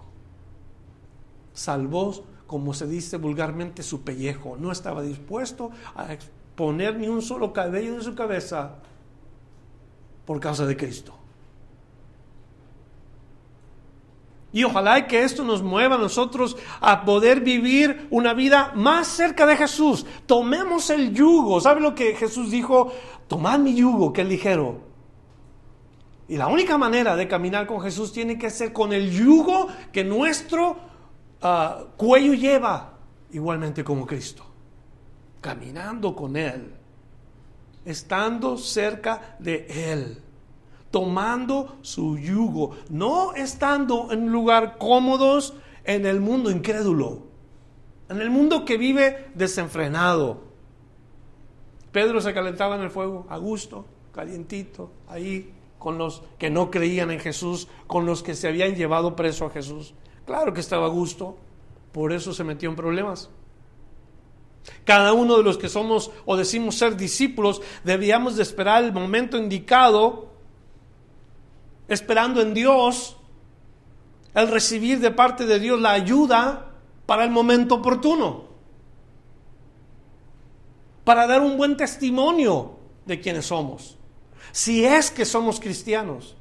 Salvó, 1.58 2.14
como 2.46 2.72
se 2.72 2.86
dice 2.86 3.16
vulgarmente, 3.16 3.82
su 3.82 4.02
pellejo. 4.02 4.56
No 4.56 4.70
estaba 4.70 5.02
dispuesto 5.02 5.72
a 5.96 6.12
exponer 6.12 6.96
ni 6.96 7.08
un 7.08 7.20
solo 7.20 7.52
cabello 7.52 7.96
de 7.96 8.02
su 8.02 8.14
cabeza 8.14 8.76
por 10.24 10.38
causa 10.38 10.64
de 10.66 10.76
Cristo. 10.76 11.12
Y 14.52 14.62
ojalá 14.62 15.08
que 15.08 15.24
esto 15.24 15.42
nos 15.42 15.62
mueva 15.62 15.96
a 15.96 15.98
nosotros 15.98 16.56
a 16.80 17.04
poder 17.04 17.40
vivir 17.40 18.06
una 18.10 18.34
vida 18.34 18.72
más 18.76 19.08
cerca 19.08 19.44
de 19.44 19.56
Jesús. 19.56 20.06
Tomemos 20.26 20.90
el 20.90 21.12
yugo. 21.12 21.60
¿Sabe 21.60 21.80
lo 21.80 21.96
que 21.96 22.14
Jesús 22.14 22.52
dijo? 22.52 22.92
Tomad 23.26 23.58
mi 23.58 23.74
yugo, 23.74 24.12
que 24.12 24.22
es 24.22 24.28
ligero. 24.28 24.80
Y 26.28 26.36
la 26.36 26.46
única 26.46 26.78
manera 26.78 27.16
de 27.16 27.26
caminar 27.26 27.66
con 27.66 27.80
Jesús 27.80 28.12
tiene 28.12 28.38
que 28.38 28.48
ser 28.48 28.72
con 28.72 28.92
el 28.92 29.10
yugo 29.10 29.66
que 29.92 30.04
nuestro 30.04 30.76
ah, 31.42 31.84
cuello 31.96 32.34
lleva, 32.34 32.94
igualmente 33.32 33.84
como 33.84 34.06
Cristo. 34.06 34.44
Caminando 35.40 36.14
con 36.14 36.36
Él. 36.36 36.74
Estando 37.84 38.56
cerca 38.56 39.36
de 39.38 39.66
Él 39.92 40.22
tomando 40.90 41.78
su 41.82 42.18
yugo, 42.18 42.76
no 42.88 43.34
estando 43.34 44.10
en 44.10 44.30
lugar 44.30 44.78
cómodos 44.78 45.54
en 45.84 46.06
el 46.06 46.20
mundo 46.20 46.50
incrédulo, 46.50 47.26
en 48.08 48.20
el 48.20 48.30
mundo 48.30 48.64
que 48.64 48.78
vive 48.78 49.30
desenfrenado. 49.34 50.48
Pedro 51.92 52.20
se 52.20 52.34
calentaba 52.34 52.76
en 52.76 52.82
el 52.82 52.90
fuego 52.90 53.26
a 53.28 53.38
gusto, 53.38 53.84
calientito, 54.12 54.90
ahí 55.08 55.54
con 55.78 55.98
los 55.98 56.22
que 56.38 56.50
no 56.50 56.70
creían 56.70 57.10
en 57.10 57.20
Jesús, 57.20 57.68
con 57.86 58.04
los 58.04 58.22
que 58.22 58.34
se 58.34 58.48
habían 58.48 58.74
llevado 58.74 59.14
preso 59.14 59.46
a 59.46 59.50
Jesús. 59.50 59.94
Claro 60.28 60.52
que 60.52 60.60
estaba 60.60 60.84
a 60.84 60.90
gusto, 60.90 61.38
por 61.90 62.12
eso 62.12 62.34
se 62.34 62.44
metió 62.44 62.68
en 62.68 62.76
problemas. 62.76 63.30
Cada 64.84 65.14
uno 65.14 65.38
de 65.38 65.42
los 65.42 65.56
que 65.56 65.70
somos 65.70 66.10
o 66.26 66.36
decimos 66.36 66.74
ser 66.74 66.98
discípulos 66.98 67.62
debíamos 67.82 68.36
de 68.36 68.42
esperar 68.42 68.84
el 68.84 68.92
momento 68.92 69.38
indicado 69.38 70.28
esperando 71.88 72.42
en 72.42 72.52
Dios, 72.52 73.16
el 74.34 74.48
recibir 74.48 75.00
de 75.00 75.12
parte 75.12 75.46
de 75.46 75.58
Dios 75.58 75.80
la 75.80 75.92
ayuda 75.92 76.72
para 77.06 77.24
el 77.24 77.30
momento 77.30 77.76
oportuno, 77.76 78.48
para 81.04 81.26
dar 81.26 81.40
un 81.40 81.56
buen 81.56 81.74
testimonio 81.74 82.76
de 83.06 83.18
quienes 83.18 83.46
somos, 83.46 83.96
si 84.52 84.84
es 84.84 85.10
que 85.10 85.24
somos 85.24 85.58
cristianos. 85.58 86.36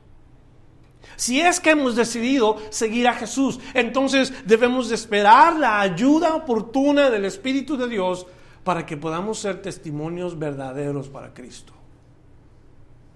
Si 1.16 1.42
es 1.42 1.60
que 1.60 1.72
hemos 1.72 1.96
decidido 1.96 2.58
seguir 2.70 3.08
a 3.08 3.14
Jesús, 3.14 3.60
entonces 3.74 4.34
debemos 4.46 4.90
de 4.90 4.96
esperar 4.96 5.58
la 5.58 5.82
ayuda 5.82 6.36
oportuna 6.36 7.10
del 7.10 7.26
Espíritu 7.26 7.78
de 7.78 7.88
Dios 7.88 8.28
para 8.64 8.86
que 8.86 8.98
podamos 8.98 9.40
ser 9.40 9.62
testimonios 9.62 10.38
verdaderos 10.38 11.08
para 11.10 11.34
Cristo. 11.34 11.74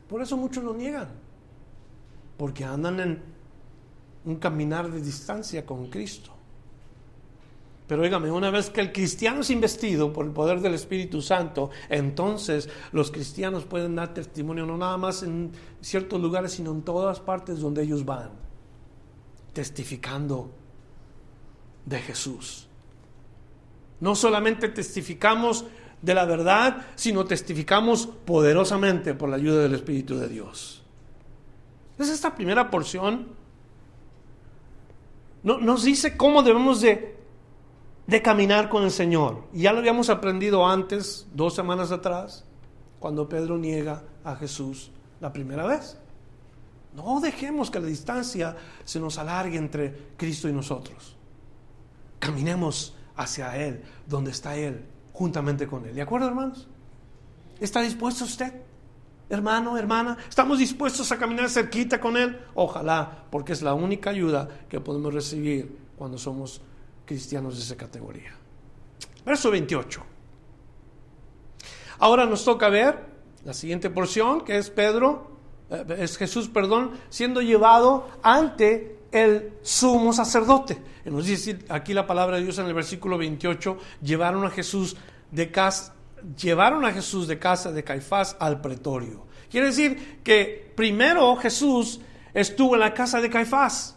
Por 0.08 0.22
eso 0.22 0.38
muchos 0.38 0.64
lo 0.64 0.74
niegan 0.74 1.10
porque 2.42 2.66
andan 2.66 3.00
en 3.00 3.22
un 4.26 4.36
caminar 4.38 4.90
de 4.90 5.00
distancia 5.00 5.64
con 5.64 5.92
Cristo. 5.92 6.32
Pero 7.92 8.04
óigame, 8.04 8.32
una 8.32 8.50
vez 8.52 8.70
que 8.70 8.80
el 8.80 8.94
cristiano 8.94 9.42
es 9.42 9.50
investido 9.50 10.14
por 10.14 10.26
el 10.26 10.32
poder 10.32 10.62
del 10.62 10.76
Espíritu 10.76 11.22
Santo, 11.22 11.72
entonces 11.90 12.70
los 12.94 13.12
cristianos 13.12 13.66
pueden 13.66 13.96
dar 13.96 14.14
testimonio 14.14 14.66
no 14.66 14.78
nada 14.78 14.96
más 14.96 15.24
en 15.24 15.52
ciertos 15.82 16.22
lugares, 16.22 16.54
sino 16.54 16.72
en 16.72 16.84
todas 16.84 17.20
partes 17.20 17.60
donde 17.60 17.84
ellos 17.84 18.06
van, 18.06 18.30
testificando 19.52 20.52
de 21.86 22.00
Jesús. 22.00 22.70
No 24.00 24.16
solamente 24.16 24.70
testificamos 24.70 25.66
de 26.02 26.14
la 26.14 26.24
verdad, 26.24 26.86
sino 26.96 27.26
testificamos 27.26 28.08
poderosamente 28.08 29.16
por 29.16 29.28
la 29.28 29.36
ayuda 29.36 29.64
del 29.64 29.74
Espíritu 29.74 30.16
de 30.16 30.30
Dios. 30.30 30.82
Entonces 31.92 32.16
esta 32.16 32.34
primera 32.36 32.72
porción 32.72 33.42
nos 35.44 35.84
dice 35.84 36.16
cómo 36.16 36.44
debemos 36.44 36.82
de, 36.82 37.11
de 38.08 38.22
caminar 38.22 38.70
con 38.70 38.84
el 38.84 38.92
Señor. 38.92 39.44
Ya 39.54 39.74
lo 39.74 39.80
habíamos 39.80 40.10
aprendido 40.10 40.68
antes, 40.68 41.28
dos 41.34 41.56
semanas 41.56 41.92
atrás, 41.92 42.46
cuando 43.00 43.28
Pedro 43.30 43.58
niega 43.58 44.04
a 44.24 44.36
Jesús 44.36 44.92
la 45.20 45.32
primera 45.32 45.66
vez. 45.66 45.98
No 46.94 47.22
dejemos 47.22 47.72
que 47.72 47.80
la 47.80 47.88
distancia 47.88 48.56
se 48.84 49.00
nos 49.00 49.18
alargue 49.18 49.58
entre 49.58 50.10
Cristo 50.18 50.50
y 50.50 50.54
nosotros. 50.54 51.16
Caminemos 52.20 52.96
hacia 53.16 53.56
Él, 53.58 53.84
donde 54.08 54.32
está 54.32 54.56
Él, 54.58 54.86
juntamente 55.14 55.68
con 55.68 55.86
Él. 55.86 55.96
¿De 55.96 56.02
acuerdo, 56.02 56.28
hermanos? 56.28 56.68
¿Está 57.60 57.82
dispuesto 57.82 58.26
usted? 58.26 58.54
hermano, 59.32 59.78
hermana, 59.78 60.18
estamos 60.28 60.60
dispuestos 60.60 61.10
a 61.12 61.18
caminar 61.18 61.50
cerquita 61.50 62.00
con 62.00 62.18
Él. 62.18 62.38
Ojalá, 62.54 63.26
porque 63.32 63.54
es 63.54 63.62
la 63.62 63.74
única 63.74 64.10
ayuda 64.10 64.50
que 64.70 64.82
podemos 64.82 65.14
recibir 65.14 65.78
cuando 65.98 66.18
somos 66.18 66.62
cristianos 67.12 67.58
de 67.58 67.64
esa 67.64 67.76
categoría. 67.76 68.32
Verso 69.26 69.52
28. 69.52 70.02
Ahora 72.00 72.26
nos 72.26 72.46
toca 72.46 72.70
ver 72.70 72.98
la 73.44 73.54
siguiente 73.54 73.90
porción, 73.90 74.42
que 74.42 74.58
es 74.58 74.70
Pedro, 74.70 75.32
eh, 75.70 75.86
es 76.00 76.18
Jesús, 76.18 76.48
perdón, 76.48 76.92
siendo 77.10 77.42
llevado 77.42 78.08
ante 78.24 78.98
el 79.12 79.54
sumo 79.62 80.14
sacerdote. 80.14 80.82
Nos 81.06 81.26
dice 81.26 81.60
aquí 81.70 81.94
la 81.94 82.08
palabra 82.08 82.38
de 82.38 82.44
Dios 82.44 82.58
en 82.60 82.68
el 82.68 82.74
versículo 82.74 83.18
28, 83.18 83.78
llevaron 84.02 84.46
a 84.46 84.50
Jesús 84.50 84.96
de 85.32 85.52
casa 85.52 85.96
llevaron 86.38 86.86
a 86.86 86.92
Jesús 86.92 87.28
de 87.28 87.40
casa 87.40 87.72
de 87.72 87.84
Caifás 87.84 88.38
al 88.40 88.62
pretorio. 88.62 89.26
Quiere 89.50 89.68
decir 89.68 90.20
que 90.24 90.72
primero 90.76 91.36
Jesús 91.38 92.00
estuvo 92.32 92.76
en 92.76 92.82
la 92.82 92.94
casa 92.94 93.20
de 93.20 93.30
Caifás. 93.30 93.96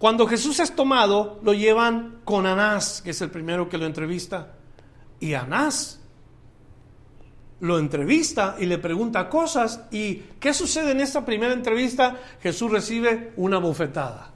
Cuando 0.00 0.26
Jesús 0.26 0.60
es 0.60 0.74
tomado, 0.74 1.38
lo 1.42 1.52
llevan 1.52 2.22
con 2.24 2.46
Anás, 2.46 3.02
que 3.02 3.10
es 3.10 3.20
el 3.20 3.30
primero 3.30 3.68
que 3.68 3.76
lo 3.76 3.84
entrevista. 3.84 4.54
Y 5.20 5.34
Anás 5.34 6.00
lo 7.60 7.78
entrevista 7.78 8.56
y 8.58 8.64
le 8.64 8.78
pregunta 8.78 9.28
cosas. 9.28 9.82
¿Y 9.90 10.14
qué 10.40 10.54
sucede 10.54 10.92
en 10.92 11.02
esta 11.02 11.26
primera 11.26 11.52
entrevista? 11.52 12.16
Jesús 12.40 12.70
recibe 12.70 13.34
una 13.36 13.58
bofetada. 13.58 14.30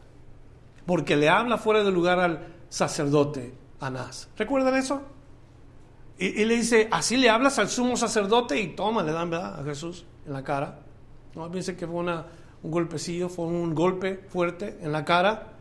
Porque 0.84 1.16
le 1.16 1.30
habla 1.30 1.56
fuera 1.56 1.82
de 1.82 1.90
lugar 1.90 2.20
al 2.20 2.46
sacerdote 2.68 3.54
Anás. 3.80 4.28
¿Recuerdan 4.36 4.76
eso? 4.76 5.00
Y, 6.18 6.44
le 6.44 6.56
dice, 6.56 6.88
así 6.92 7.16
le 7.16 7.30
hablas 7.30 7.58
al 7.58 7.70
sumo 7.70 7.96
sacerdote 7.96 8.60
y 8.60 8.76
toma, 8.76 9.02
le 9.02 9.12
dan 9.12 9.30
¿verdad? 9.30 9.60
a 9.60 9.64
Jesús 9.64 10.04
en 10.26 10.34
la 10.34 10.44
cara. 10.44 10.80
No 11.34 11.50
piense 11.50 11.74
que 11.74 11.86
fue 11.86 11.96
una, 11.96 12.26
un 12.62 12.70
golpecillo, 12.70 13.30
fue 13.30 13.46
un 13.46 13.74
golpe 13.74 14.26
fuerte 14.28 14.76
en 14.82 14.92
la 14.92 15.06
cara. 15.06 15.53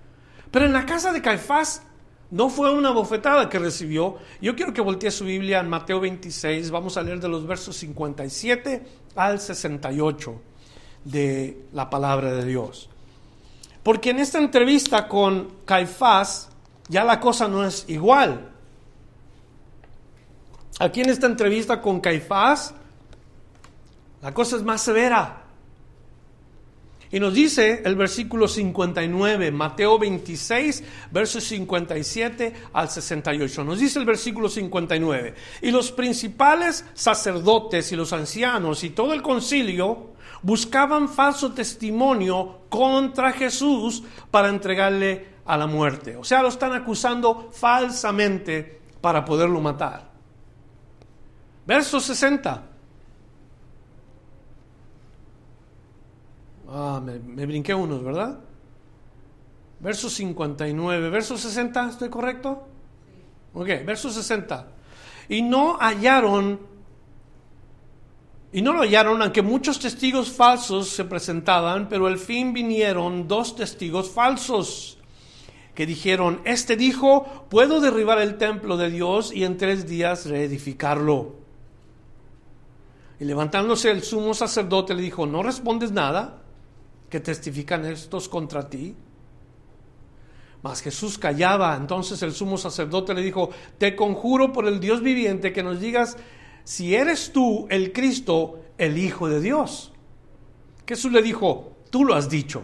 Pero 0.54 0.68
en 0.68 0.74
la 0.74 0.86
casa 0.86 1.12
de 1.12 1.20
Caifás 1.20 1.82
no 2.30 2.48
fue 2.48 2.72
una 2.72 2.92
bofetada 2.92 3.50
que 3.50 3.58
recibió. 3.58 4.18
Yo 4.40 4.56
quiero 4.56 4.72
que 4.72 4.82
voltee 4.82 5.10
su 5.10 5.26
Biblia 5.26 5.60
en 5.60 5.68
Mateo 5.68 6.00
26, 6.00 6.70
vamos 6.70 6.96
a 6.96 7.02
leer 7.02 7.20
de 7.20 7.28
los 7.28 7.48
versos 7.48 7.76
57 7.78 8.86
al 9.16 9.40
68 9.40 10.42
de 11.06 11.66
la 11.74 11.90
palabra 11.90 12.34
de 12.34 12.46
Dios. 12.46 12.88
Porque 13.82 14.12
en 14.12 14.20
esta 14.20 14.38
entrevista 14.38 15.08
con 15.08 15.56
Caifás 15.66 16.50
ya 16.88 17.04
la 17.04 17.20
cosa 17.20 17.48
no 17.48 17.66
es 17.66 17.86
igual. 17.88 18.52
Aquí 20.78 21.02
en 21.02 21.10
esta 21.10 21.26
entrevista 21.26 21.82
con 21.82 22.00
Caifás, 22.00 22.76
la 24.22 24.32
cosa 24.36 24.58
es 24.58 24.62
más 24.62 24.82
severa. 24.82 25.43
Y 27.14 27.20
nos 27.20 27.32
dice 27.32 27.84
el 27.86 27.96
versículo 27.96 28.48
59, 28.48 29.52
Mateo 29.52 30.00
26, 30.00 30.84
versos 31.12 31.44
57 31.44 32.54
al 32.74 32.90
68. 32.90 33.64
Nos 33.64 33.80
dice 33.80 34.00
el 34.00 34.06
versículo 34.06 34.50
59. 34.50 35.36
Y 35.62 35.70
los 35.70 35.92
principales 35.92 36.84
sacerdotes 36.96 37.92
y 37.92 37.96
los 37.96 38.14
ancianos 38.14 38.84
y 38.84 38.90
todo 38.90 39.14
el 39.14 39.22
concilio 39.22 40.14
buscaban 40.42 41.08
falso 41.08 41.54
testimonio 41.54 42.62
contra 42.68 43.32
Jesús 43.32 44.02
para 44.32 44.50
entregarle 44.50 45.28
a 45.46 45.56
la 45.56 45.68
muerte. 45.68 46.16
O 46.16 46.24
sea, 46.24 46.42
lo 46.42 46.48
están 46.48 46.74
acusando 46.74 47.52
falsamente 47.52 48.82
para 49.02 49.24
poderlo 49.24 49.62
matar. 49.62 50.10
Verso 51.68 52.00
60. 52.00 52.74
Ah, 56.76 57.00
me, 57.36 57.46
brinqué 57.46 57.74
unos, 57.74 58.04
¿verdad? 58.04 58.40
verso 59.84 60.10
59, 60.10 61.10
verso 61.10 61.38
60, 61.38 61.90
¿estoy 61.90 62.10
correcto? 62.10 62.68
Ok, 63.54 63.68
verso 63.86 64.10
60. 64.10 64.68
Y 65.28 65.42
no 65.42 65.78
hallaron, 65.78 66.60
y 68.54 68.62
no 68.62 68.72
lo 68.72 68.82
hallaron, 68.82 69.22
aunque 69.22 69.42
muchos 69.42 69.80
testigos 69.80 70.32
falsos 70.32 70.88
se 70.88 71.04
presentaban, 71.04 71.90
pero 71.90 72.08
al 72.08 72.18
fin 72.18 72.54
vinieron 72.54 73.28
dos 73.28 73.58
testigos 73.58 74.10
falsos 74.10 74.98
que 75.76 75.86
dijeron, 75.86 76.40
este 76.46 76.78
dijo, 76.78 77.48
puedo 77.50 77.82
derribar 77.82 78.20
el 78.20 78.38
templo 78.38 78.78
de 78.78 78.90
Dios 78.90 79.34
y 79.34 79.44
en 79.44 79.58
tres 79.58 79.86
días 79.86 80.28
reedificarlo. 80.28 81.36
Y 83.20 83.26
levantándose 83.26 83.92
el 83.92 84.04
sumo 84.04 84.34
sacerdote 84.34 84.94
le 84.94 85.02
dijo, 85.02 85.26
¿no 85.26 85.44
respondes 85.44 85.92
nada? 85.92 86.43
Que 87.14 87.20
testifican 87.20 87.86
estos 87.86 88.28
contra 88.28 88.68
ti? 88.68 88.96
Mas 90.64 90.82
Jesús 90.82 91.20
callaba. 91.20 91.76
Entonces 91.76 92.24
el 92.24 92.34
sumo 92.34 92.58
sacerdote 92.58 93.14
le 93.14 93.22
dijo, 93.22 93.52
te 93.78 93.96
conjuro 93.96 94.52
por 94.52 94.66
el 94.66 94.80
Dios 94.80 95.04
viviente 95.04 95.54
que 95.54 95.62
nos 95.62 95.80
digas 95.80 96.18
si 96.64 96.96
eres 96.96 97.32
tú 97.32 97.68
el 97.70 97.94
Cristo, 97.94 98.62
el 98.80 98.98
Hijo 98.98 99.30
de 99.30 99.42
Dios. 99.42 99.94
Jesús 100.88 101.12
le 101.12 101.22
dijo, 101.22 101.74
tú 101.92 102.04
lo 102.04 102.16
has 102.16 102.32
dicho. 102.32 102.64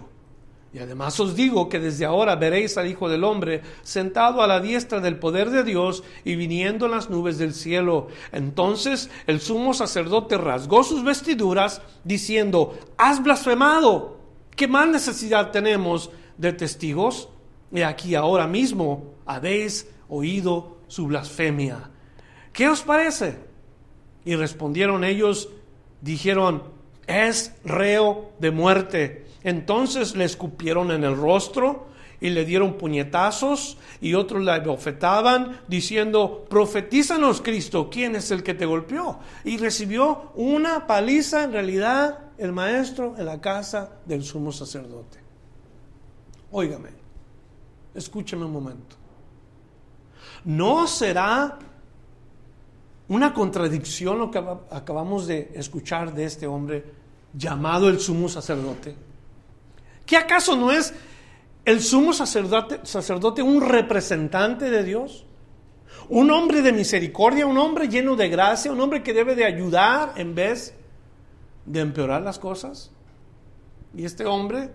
Y 0.73 0.79
además 0.79 1.19
os 1.19 1.35
digo 1.35 1.69
que 1.69 1.79
desde 1.79 2.05
ahora 2.05 2.35
veréis 2.35 2.75
al 2.79 2.87
Hijo 2.87 3.07
del 3.07 3.25
Hombre 3.25 3.61
sentado 3.83 4.41
a 4.41 4.47
la 4.47 4.61
diestra 4.61 4.99
del 4.99 5.19
poder 5.19 5.51
de 5.51 5.63
Dios 5.63 6.03
y 6.25 6.35
viniendo 6.35 6.87
en 6.87 6.91
las 6.93 7.11
nubes 7.11 7.37
del 7.37 7.53
cielo. 7.53 8.07
Entonces 8.31 9.11
el 9.27 9.41
sumo 9.41 9.75
sacerdote 9.75 10.39
rasgó 10.39 10.83
sus 10.83 11.03
vestiduras 11.03 11.83
diciendo, 12.03 12.79
has 12.97 13.21
blasfemado. 13.21 14.18
¿Qué 14.59 14.67
más 14.67 14.89
necesidad 14.89 15.51
tenemos 15.51 16.11
de 16.37 16.51
testigos? 16.51 17.29
Y 17.71 17.81
aquí 17.81 18.13
ahora 18.13 18.45
mismo 18.45 19.13
habéis 19.25 19.87
oído 20.09 20.79
su 20.89 21.07
blasfemia. 21.07 21.89
¿Qué 22.51 22.67
os 22.67 22.81
parece? 22.81 23.37
Y 24.25 24.35
respondieron 24.35 25.05
ellos, 25.05 25.47
dijeron, 26.01 26.63
es 27.07 27.55
reo 27.63 28.33
de 28.39 28.51
muerte. 28.51 29.27
Entonces 29.45 30.17
le 30.17 30.25
escupieron 30.25 30.91
en 30.91 31.05
el 31.05 31.15
rostro 31.15 31.87
y 32.19 32.29
le 32.31 32.43
dieron 32.43 32.73
puñetazos 32.73 33.77
y 34.01 34.13
otros 34.15 34.43
le 34.43 34.59
bofetaban 34.59 35.61
diciendo, 35.69 36.45
profetízanos 36.49 37.39
Cristo, 37.39 37.89
¿quién 37.89 38.17
es 38.17 38.29
el 38.29 38.43
que 38.43 38.55
te 38.55 38.65
golpeó? 38.65 39.19
Y 39.45 39.55
recibió 39.55 40.33
una 40.35 40.85
paliza 40.85 41.45
en 41.45 41.53
realidad 41.53 42.28
el 42.39 42.53
maestro 42.53 43.15
en 43.17 43.25
la 43.25 43.39
casa 43.39 43.89
del 44.05 44.23
sumo 44.23 44.51
sacerdote. 44.51 45.19
Óigame, 46.51 46.89
escúcheme 47.93 48.45
un 48.45 48.53
momento. 48.53 48.95
¿No 50.45 50.87
será 50.87 51.59
una 53.09 53.33
contradicción 53.33 54.19
lo 54.19 54.31
que 54.31 54.43
acabamos 54.71 55.27
de 55.27 55.51
escuchar 55.53 56.13
de 56.13 56.25
este 56.25 56.47
hombre 56.47 56.85
llamado 57.33 57.89
el 57.89 57.99
sumo 57.99 58.29
sacerdote? 58.29 58.95
¿Qué 60.05 60.15
acaso 60.15 60.55
no 60.55 60.71
es 60.71 60.93
el 61.65 61.81
sumo 61.81 62.13
sacerdote, 62.13 62.79
sacerdote 62.83 63.41
un 63.41 63.61
representante 63.61 64.69
de 64.69 64.83
Dios? 64.83 65.25
Un 66.07 66.31
hombre 66.31 66.61
de 66.61 66.71
misericordia, 66.71 67.45
un 67.45 67.57
hombre 67.57 67.87
lleno 67.87 68.15
de 68.15 68.29
gracia, 68.29 68.71
un 68.71 68.79
hombre 68.79 69.03
que 69.03 69.13
debe 69.13 69.35
de 69.35 69.45
ayudar 69.45 70.13
en 70.15 70.33
vez 70.33 70.73
de 71.69 71.81
empeorar 71.81 72.23
las 72.23 72.39
cosas. 72.39 72.91
Y 73.95 74.03
este 74.03 74.25
hombre 74.25 74.71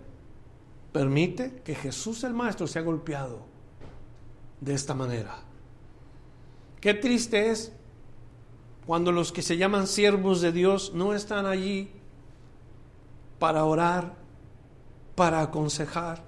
permite 0.92 1.60
que 1.64 1.74
Jesús 1.74 2.22
el 2.22 2.32
Maestro 2.32 2.66
sea 2.66 2.82
golpeado 2.82 3.40
de 4.60 4.74
esta 4.74 4.94
manera. 4.94 5.36
Qué 6.80 6.94
triste 6.94 7.50
es 7.50 7.72
cuando 8.86 9.10
los 9.10 9.32
que 9.32 9.42
se 9.42 9.56
llaman 9.56 9.88
siervos 9.88 10.40
de 10.40 10.52
Dios 10.52 10.92
no 10.94 11.14
están 11.14 11.46
allí 11.46 11.90
para 13.40 13.64
orar, 13.64 14.14
para 15.16 15.40
aconsejar, 15.40 16.22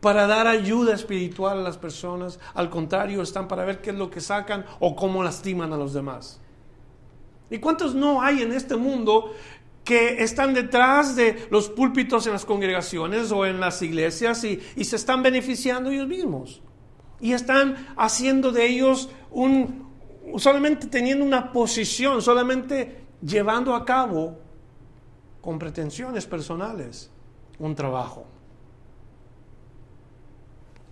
para 0.00 0.26
dar 0.26 0.46
ayuda 0.46 0.94
espiritual 0.94 1.58
a 1.58 1.62
las 1.62 1.76
personas. 1.76 2.40
Al 2.54 2.70
contrario, 2.70 3.20
están 3.20 3.46
para 3.46 3.66
ver 3.66 3.82
qué 3.82 3.90
es 3.90 3.96
lo 3.96 4.10
que 4.10 4.22
sacan 4.22 4.64
o 4.78 4.96
cómo 4.96 5.22
lastiman 5.22 5.72
a 5.74 5.76
los 5.76 5.92
demás. 5.92 6.40
¿Y 7.50 7.58
cuántos 7.58 7.94
no 7.94 8.22
hay 8.22 8.42
en 8.42 8.52
este 8.52 8.76
mundo 8.76 9.34
que 9.84 10.22
están 10.22 10.54
detrás 10.54 11.16
de 11.16 11.48
los 11.50 11.68
púlpitos 11.68 12.26
en 12.26 12.32
las 12.32 12.44
congregaciones 12.44 13.32
o 13.32 13.44
en 13.44 13.58
las 13.58 13.82
iglesias 13.82 14.44
y, 14.44 14.60
se 14.84 14.96
están 14.96 15.22
beneficiando 15.22 15.90
ellos 15.90 16.06
mismos? 16.06 16.62
Y 17.20 17.32
están 17.32 17.88
haciendo 17.96 18.52
de 18.52 18.66
ellos 18.66 19.10
un, 19.30 19.88
solamente 20.36 20.86
teniendo 20.86 21.24
una 21.24 21.52
posición, 21.52 22.22
solamente 22.22 23.04
llevando 23.20 23.74
a 23.74 23.84
cabo 23.84 24.38
con 25.40 25.58
pretensiones 25.58 26.26
personales 26.26 27.10
un 27.58 27.74
trabajo. 27.74 28.26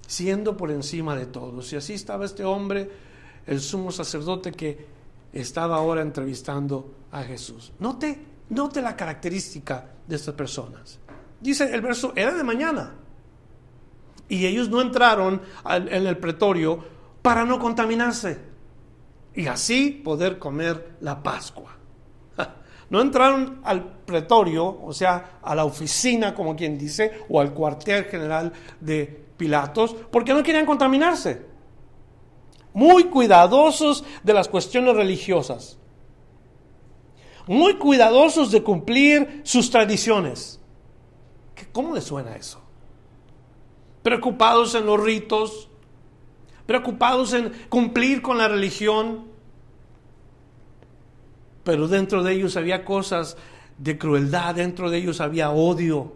Siendo 0.06 0.56
por 0.56 0.70
encima 0.70 1.14
de 1.14 1.26
todos. 1.26 1.72
Y 1.72 1.76
así 1.76 1.94
estaba 1.94 2.24
este 2.24 2.44
hombre, 2.44 2.90
el 3.46 3.60
sumo 3.60 3.92
sacerdote 3.92 4.52
que 4.52 4.97
estaba 5.32 5.76
ahora 5.76 6.02
entrevistando 6.02 6.94
a 7.12 7.22
Jesús. 7.22 7.72
Note, 7.78 8.26
note 8.50 8.82
la 8.82 8.96
característica 8.96 9.84
de 10.06 10.16
estas 10.16 10.34
personas. 10.34 10.98
Dice 11.40 11.72
el 11.72 11.80
verso, 11.80 12.12
era 12.16 12.34
de 12.34 12.44
mañana. 12.44 12.94
Y 14.28 14.44
ellos 14.44 14.68
no 14.68 14.80
entraron 14.80 15.40
en 15.66 16.06
el 16.06 16.18
pretorio 16.18 16.84
para 17.22 17.44
no 17.44 17.58
contaminarse 17.58 18.38
y 19.34 19.46
así 19.46 19.90
poder 19.90 20.38
comer 20.38 20.96
la 21.00 21.22
Pascua. 21.22 21.76
No 22.90 23.00
entraron 23.02 23.60
al 23.64 23.84
pretorio, 24.06 24.80
o 24.82 24.92
sea, 24.92 25.38
a 25.42 25.54
la 25.54 25.64
oficina, 25.64 26.34
como 26.34 26.56
quien 26.56 26.78
dice, 26.78 27.20
o 27.28 27.40
al 27.40 27.52
cuartel 27.52 28.04
general 28.04 28.52
de 28.80 29.26
Pilatos, 29.36 29.94
porque 30.10 30.32
no 30.32 30.42
querían 30.42 30.64
contaminarse 30.64 31.47
muy 32.78 33.04
cuidadosos 33.04 34.04
de 34.22 34.32
las 34.32 34.46
cuestiones 34.46 34.94
religiosas, 34.94 35.78
muy 37.48 37.74
cuidadosos 37.74 38.52
de 38.52 38.62
cumplir 38.62 39.40
sus 39.42 39.68
tradiciones. 39.68 40.60
¿Cómo 41.72 41.92
le 41.92 42.00
suena 42.00 42.36
eso? 42.36 42.62
Preocupados 44.04 44.76
en 44.76 44.86
los 44.86 45.02
ritos, 45.02 45.68
preocupados 46.66 47.32
en 47.32 47.52
cumplir 47.68 48.22
con 48.22 48.38
la 48.38 48.46
religión, 48.46 49.26
pero 51.64 51.88
dentro 51.88 52.22
de 52.22 52.34
ellos 52.34 52.56
había 52.56 52.84
cosas 52.84 53.36
de 53.76 53.98
crueldad, 53.98 54.54
dentro 54.54 54.88
de 54.88 54.98
ellos 54.98 55.20
había 55.20 55.50
odio. 55.50 56.12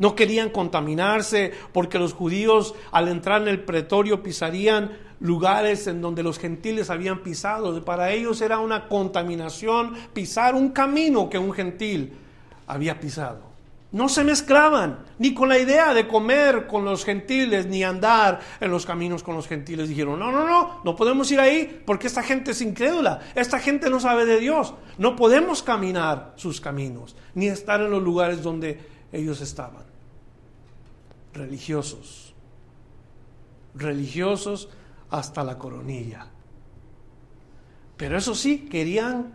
No 0.00 0.16
querían 0.16 0.50
contaminarse 0.50 1.52
porque 1.72 2.00
los 2.00 2.12
judíos 2.12 2.74
al 2.90 3.06
entrar 3.06 3.42
en 3.42 3.48
el 3.48 3.62
pretorio 3.62 4.24
pisarían 4.24 5.11
lugares 5.22 5.86
en 5.86 6.00
donde 6.02 6.22
los 6.22 6.38
gentiles 6.38 6.90
habían 6.90 7.22
pisado. 7.22 7.82
Para 7.84 8.10
ellos 8.10 8.40
era 8.42 8.58
una 8.58 8.88
contaminación 8.88 9.94
pisar 10.12 10.54
un 10.54 10.70
camino 10.70 11.30
que 11.30 11.38
un 11.38 11.52
gentil 11.52 12.12
había 12.66 13.00
pisado. 13.00 13.52
No 13.92 14.08
se 14.08 14.24
mezclaban 14.24 15.00
ni 15.18 15.34
con 15.34 15.50
la 15.50 15.58
idea 15.58 15.92
de 15.92 16.08
comer 16.08 16.66
con 16.66 16.84
los 16.84 17.04
gentiles 17.04 17.66
ni 17.66 17.84
andar 17.84 18.40
en 18.58 18.70
los 18.70 18.86
caminos 18.86 19.22
con 19.22 19.36
los 19.36 19.46
gentiles. 19.46 19.88
Dijeron, 19.88 20.18
no, 20.18 20.32
no, 20.32 20.46
no, 20.46 20.80
no 20.82 20.96
podemos 20.96 21.30
ir 21.30 21.38
ahí 21.38 21.82
porque 21.84 22.06
esta 22.06 22.22
gente 22.22 22.52
es 22.52 22.62
incrédula, 22.62 23.20
esta 23.34 23.58
gente 23.58 23.90
no 23.90 24.00
sabe 24.00 24.24
de 24.24 24.40
Dios. 24.40 24.74
No 24.98 25.14
podemos 25.14 25.62
caminar 25.62 26.32
sus 26.36 26.60
caminos 26.60 27.14
ni 27.34 27.46
estar 27.46 27.80
en 27.80 27.90
los 27.90 28.02
lugares 28.02 28.42
donde 28.42 28.80
ellos 29.12 29.40
estaban. 29.42 29.84
Religiosos. 31.34 32.34
Religiosos 33.74 34.68
hasta 35.12 35.44
la 35.44 35.58
coronilla. 35.58 36.26
Pero 37.96 38.18
eso 38.18 38.34
sí, 38.34 38.66
querían 38.70 39.32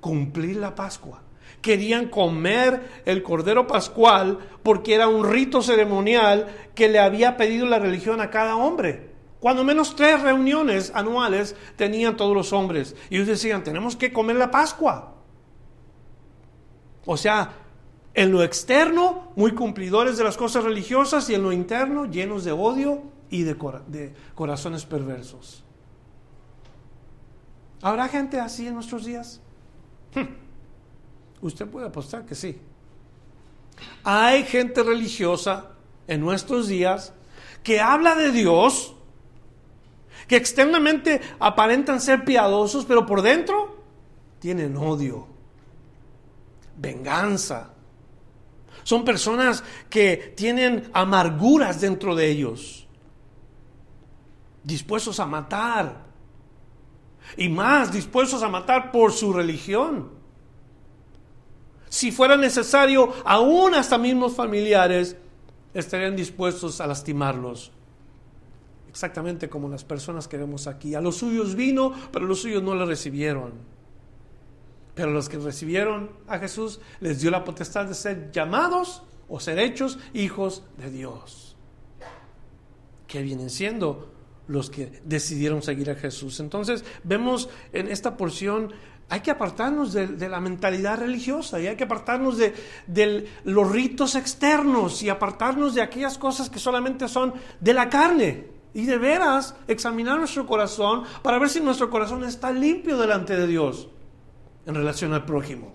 cumplir 0.00 0.56
la 0.56 0.74
Pascua. 0.74 1.22
Querían 1.60 2.08
comer 2.08 3.02
el 3.04 3.22
cordero 3.22 3.66
pascual 3.66 4.38
porque 4.62 4.94
era 4.94 5.08
un 5.08 5.28
rito 5.28 5.60
ceremonial 5.60 6.46
que 6.74 6.88
le 6.88 7.00
había 7.00 7.36
pedido 7.36 7.66
la 7.66 7.80
religión 7.80 8.20
a 8.20 8.30
cada 8.30 8.56
hombre. 8.56 9.10
Cuando 9.40 9.64
menos 9.64 9.96
tres 9.96 10.22
reuniones 10.22 10.92
anuales 10.94 11.56
tenían 11.76 12.16
todos 12.16 12.34
los 12.34 12.52
hombres. 12.52 12.94
Y 13.10 13.16
ellos 13.16 13.26
decían, 13.26 13.64
tenemos 13.64 13.96
que 13.96 14.12
comer 14.12 14.36
la 14.36 14.52
Pascua. 14.52 15.16
O 17.06 17.16
sea, 17.16 17.54
en 18.14 18.30
lo 18.30 18.44
externo, 18.44 19.32
muy 19.34 19.52
cumplidores 19.52 20.16
de 20.16 20.24
las 20.24 20.36
cosas 20.36 20.62
religiosas 20.62 21.28
y 21.28 21.34
en 21.34 21.42
lo 21.42 21.52
interno, 21.52 22.06
llenos 22.06 22.44
de 22.44 22.52
odio 22.52 23.17
y 23.30 23.42
de, 23.42 23.56
corazones 24.34 24.84
perversos. 24.84 25.64
¿Habrá 27.82 28.08
gente 28.08 28.40
así 28.40 28.66
en 28.66 28.74
nuestros 28.74 29.04
días? 29.04 29.40
Usted 31.40 31.66
puede 31.66 31.86
apostar 31.86 32.24
que 32.24 32.34
sí. 32.34 32.58
Hay 34.02 34.44
gente 34.44 34.82
religiosa 34.82 35.70
en 36.06 36.20
nuestros 36.20 36.66
días 36.66 37.12
que 37.62 37.80
habla 37.80 38.14
de 38.16 38.32
Dios, 38.32 38.94
que 40.26 40.36
externamente 40.36 41.20
aparentan 41.38 42.00
ser 42.00 42.24
piadosos, 42.24 42.84
pero 42.84 43.06
por 43.06 43.22
dentro 43.22 43.76
tienen 44.40 44.76
odio, 44.76 45.28
venganza. 46.76 47.70
Son 48.82 49.04
personas 49.04 49.62
que 49.90 50.32
tienen 50.36 50.90
amarguras 50.92 51.80
dentro 51.80 52.14
de 52.16 52.30
ellos, 52.30 52.87
dispuestos 54.64 55.20
a 55.20 55.26
matar, 55.26 56.08
y 57.36 57.48
más 57.48 57.92
dispuestos 57.92 58.42
a 58.42 58.48
matar 58.48 58.90
por 58.90 59.12
su 59.12 59.32
religión. 59.32 60.10
Si 61.88 62.12
fuera 62.12 62.36
necesario, 62.36 63.12
aún 63.24 63.74
hasta 63.74 63.98
mismos 63.98 64.34
familiares 64.34 65.16
estarían 65.74 66.16
dispuestos 66.16 66.80
a 66.80 66.86
lastimarlos. 66.86 67.72
Exactamente 68.88 69.48
como 69.48 69.68
las 69.68 69.84
personas 69.84 70.28
que 70.28 70.36
vemos 70.36 70.66
aquí. 70.66 70.94
A 70.94 71.00
los 71.00 71.16
suyos 71.16 71.54
vino, 71.54 71.92
pero 72.12 72.26
los 72.26 72.42
suyos 72.42 72.62
no 72.62 72.74
le 72.74 72.84
recibieron. 72.84 73.52
Pero 74.94 75.12
los 75.12 75.28
que 75.28 75.38
recibieron 75.38 76.10
a 76.26 76.38
Jesús 76.38 76.80
les 77.00 77.20
dio 77.20 77.30
la 77.30 77.44
potestad 77.44 77.86
de 77.86 77.94
ser 77.94 78.32
llamados 78.32 79.02
o 79.28 79.38
ser 79.38 79.58
hechos 79.58 79.98
hijos 80.12 80.64
de 80.76 80.90
Dios. 80.90 81.56
Que 83.06 83.22
vienen 83.22 83.50
siendo 83.50 84.17
los 84.48 84.70
que 84.70 85.00
decidieron 85.04 85.62
seguir 85.62 85.90
a 85.90 85.94
Jesús. 85.94 86.40
Entonces 86.40 86.84
vemos 87.04 87.48
en 87.72 87.88
esta 87.88 88.16
porción 88.16 88.72
hay 89.10 89.20
que 89.20 89.30
apartarnos 89.30 89.94
de, 89.94 90.28
la 90.28 90.38
mentalidad 90.38 90.98
religiosa 90.98 91.58
y 91.58 91.66
hay 91.66 91.76
que 91.76 91.84
apartarnos 91.84 92.36
de, 92.36 92.54
de, 92.86 93.26
los 93.44 93.70
ritos 93.70 94.14
externos 94.14 95.02
y 95.02 95.08
apartarnos 95.08 95.74
de 95.74 95.80
aquellas 95.80 96.18
cosas 96.18 96.50
que 96.50 96.58
solamente 96.58 97.08
son 97.08 97.32
de 97.58 97.72
la 97.72 97.88
carne. 97.88 98.58
Y 98.74 98.84
de 98.84 98.98
veras 98.98 99.56
examinar 99.66 100.18
nuestro 100.18 100.46
corazón 100.46 101.04
para 101.22 101.38
ver 101.38 101.48
si 101.48 101.58
nuestro 101.60 101.88
corazón 101.88 102.22
está 102.24 102.50
limpio 102.52 102.98
delante 102.98 103.34
de 103.34 103.46
Dios 103.46 103.88
en 104.66 104.74
relación 104.74 105.14
al 105.14 105.24
prójimo. 105.24 105.72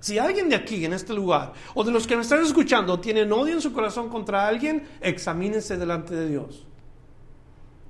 Si 0.00 0.18
alguien 0.18 0.48
de 0.48 0.56
aquí, 0.56 0.84
en 0.84 0.94
este 0.94 1.12
lugar, 1.12 1.52
o 1.74 1.84
de 1.84 1.92
los 1.92 2.06
que 2.06 2.16
me 2.16 2.22
están 2.22 2.42
escuchando, 2.42 3.00
tienen 3.00 3.30
odio 3.32 3.54
en 3.54 3.60
su 3.60 3.72
corazón 3.72 4.08
contra 4.08 4.46
alguien, 4.46 4.88
examínense 5.00 5.76
delante 5.76 6.14
de 6.14 6.28
Dios. 6.28 6.66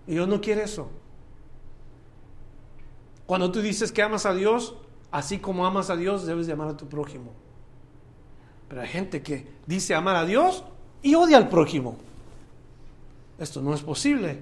Y 0.08 0.12
Dios 0.12 0.26
no 0.26 0.40
quiere 0.40 0.62
eso. 0.62 0.88
Cuando 3.26 3.52
tú 3.52 3.60
dices 3.60 3.92
que 3.92 4.02
amas 4.02 4.24
a 4.24 4.32
Dios, 4.32 4.74
así 5.10 5.38
como 5.38 5.66
amas 5.66 5.90
a 5.90 5.96
Dios, 5.96 6.24
debes 6.24 6.46
de 6.46 6.54
amar 6.54 6.68
a 6.68 6.76
tu 6.78 6.88
prójimo. 6.88 7.32
Pero 8.68 8.80
hay 8.80 8.88
gente 8.88 9.22
que 9.22 9.46
dice 9.66 9.94
amar 9.94 10.16
a 10.16 10.24
Dios 10.24 10.64
y 11.02 11.14
odia 11.14 11.36
al 11.36 11.50
prójimo. 11.50 11.98
Esto 13.38 13.60
no 13.60 13.74
es 13.74 13.82
posible. 13.82 14.38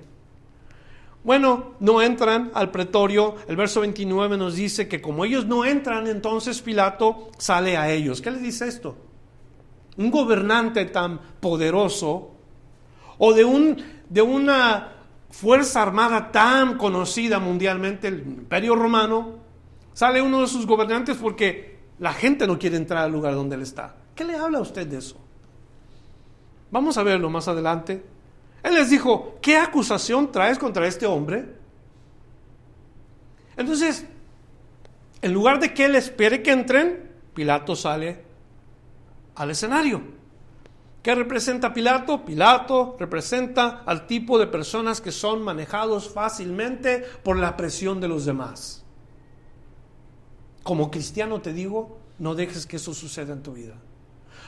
Bueno, 1.24 1.72
no 1.80 2.00
entran 2.00 2.52
al 2.54 2.70
pretorio. 2.70 3.34
El 3.48 3.56
verso 3.56 3.80
29 3.80 4.36
nos 4.36 4.54
dice 4.54 4.86
que 4.86 5.02
como 5.02 5.24
ellos 5.24 5.46
no 5.46 5.64
entran, 5.64 6.06
entonces 6.06 6.62
Pilato 6.62 7.32
sale 7.38 7.76
a 7.76 7.90
ellos. 7.90 8.20
¿Qué 8.22 8.30
le 8.30 8.38
dice 8.38 8.68
esto? 8.68 8.96
Un 9.96 10.12
gobernante 10.12 10.84
tan 10.84 11.18
poderoso 11.40 12.30
o 13.18 13.32
de, 13.32 13.44
un, 13.44 13.82
de 14.08 14.22
una 14.22 14.95
fuerza 15.30 15.82
armada 15.82 16.32
tan 16.32 16.76
conocida 16.78 17.38
mundialmente, 17.38 18.08
el 18.08 18.20
Imperio 18.20 18.74
Romano, 18.74 19.38
sale 19.92 20.22
uno 20.22 20.40
de 20.40 20.46
sus 20.46 20.66
gobernantes 20.66 21.16
porque 21.16 21.78
la 21.98 22.12
gente 22.12 22.46
no 22.46 22.58
quiere 22.58 22.76
entrar 22.76 23.04
al 23.04 23.12
lugar 23.12 23.34
donde 23.34 23.56
él 23.56 23.62
está. 23.62 23.96
¿Qué 24.14 24.24
le 24.24 24.36
habla 24.36 24.58
a 24.58 24.62
usted 24.62 24.86
de 24.86 24.98
eso? 24.98 25.16
Vamos 26.70 26.98
a 26.98 27.02
verlo 27.02 27.30
más 27.30 27.48
adelante. 27.48 28.04
Él 28.62 28.74
les 28.74 28.90
dijo, 28.90 29.38
¿qué 29.40 29.56
acusación 29.56 30.32
traes 30.32 30.58
contra 30.58 30.86
este 30.86 31.06
hombre? 31.06 31.46
Entonces, 33.56 34.06
en 35.22 35.32
lugar 35.32 35.60
de 35.60 35.72
que 35.72 35.84
él 35.84 35.94
espere 35.94 36.42
que 36.42 36.52
entren, 36.52 37.10
Pilato 37.34 37.76
sale 37.76 38.22
al 39.34 39.50
escenario. 39.50 40.02
¿Qué 41.06 41.14
representa 41.14 41.72
Pilato? 41.72 42.24
Pilato 42.24 42.96
representa 42.98 43.84
al 43.86 44.08
tipo 44.08 44.40
de 44.40 44.48
personas 44.48 45.00
que 45.00 45.12
son 45.12 45.40
manejados 45.40 46.08
fácilmente 46.08 47.04
por 47.22 47.38
la 47.38 47.56
presión 47.56 48.00
de 48.00 48.08
los 48.08 48.24
demás. 48.24 48.84
Como 50.64 50.90
cristiano 50.90 51.40
te 51.40 51.52
digo, 51.52 51.98
no 52.18 52.34
dejes 52.34 52.66
que 52.66 52.78
eso 52.78 52.92
suceda 52.92 53.34
en 53.34 53.44
tu 53.44 53.52
vida. 53.52 53.76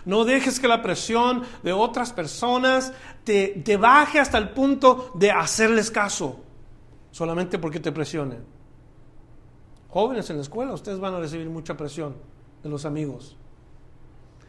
No 0.05 0.25
dejes 0.25 0.59
que 0.59 0.67
la 0.67 0.83
presión 0.83 1.45
de 1.63 1.73
otras 1.73 2.13
personas 2.13 2.93
te, 3.23 3.63
te 3.65 3.77
baje 3.77 4.19
hasta 4.19 4.39
el 4.39 4.49
punto 4.49 5.13
de 5.15 5.31
hacerles 5.31 5.93
caso, 5.93 6.41
solamente 7.13 7.61
porque 7.61 7.79
te 7.79 7.93
presionen. 7.93 8.45
Jóvenes 9.91 10.29
en 10.29 10.39
la 10.39 10.43
escuela, 10.43 10.73
ustedes 10.73 10.99
van 10.99 11.15
a 11.15 11.21
recibir 11.21 11.49
mucha 11.49 11.77
presión 11.77 12.17
de 12.65 12.69
los 12.69 12.85
amigos 12.85 13.37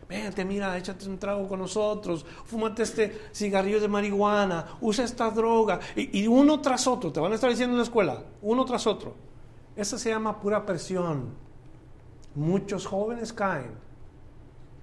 vente, 0.09 0.43
mira, 0.43 0.75
échate 0.75 1.07
un 1.07 1.19
trago 1.19 1.47
con 1.47 1.59
nosotros, 1.59 2.25
fúmate 2.43 2.81
este 2.81 3.29
cigarrillo 3.31 3.79
de 3.79 3.87
marihuana, 3.87 4.65
usa 4.81 5.05
esta 5.05 5.29
droga, 5.29 5.79
y, 5.95 6.25
uno 6.25 6.59
tras 6.59 6.87
otro, 6.87 7.11
te 7.11 7.19
van 7.19 7.31
a 7.31 7.35
estar 7.35 7.49
diciendo 7.49 7.73
en 7.73 7.77
la 7.77 7.83
escuela, 7.83 8.23
uno 8.41 8.65
tras 8.65 8.87
otro. 8.87 9.13
Eso 9.75 9.97
se 9.97 10.09
llama 10.09 10.41
pura 10.41 10.65
presión. 10.65 11.29
Muchos 12.33 12.85
jóvenes 12.87 13.31
caen, 13.31 13.71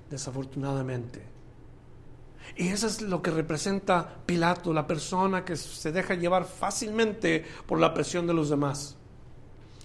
desafortunadamente. 0.09 1.23
Y 2.57 2.69
eso 2.69 2.87
es 2.87 3.03
lo 3.03 3.21
que 3.21 3.33
representa 3.33 4.19
Pilato, 4.25 4.73
la 4.73 4.87
persona 4.87 5.45
que 5.45 5.57
se 5.57 5.91
deja 5.91 6.15
llevar 6.15 6.45
fácilmente 6.45 7.45
por 7.67 7.81
la 7.81 7.93
presión 7.93 8.29
de 8.29 8.35
los 8.35 8.49
demás. 8.49 8.97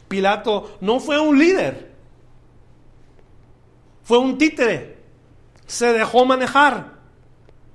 Pilato 0.08 0.78
no 0.82 1.00
fue 1.00 1.20
un 1.20 1.40
líder, 1.40 1.92
fue 4.04 4.20
un 4.20 4.38
títere 4.38 5.01
se 5.72 5.94
dejó 5.94 6.26
manejar. 6.26 7.00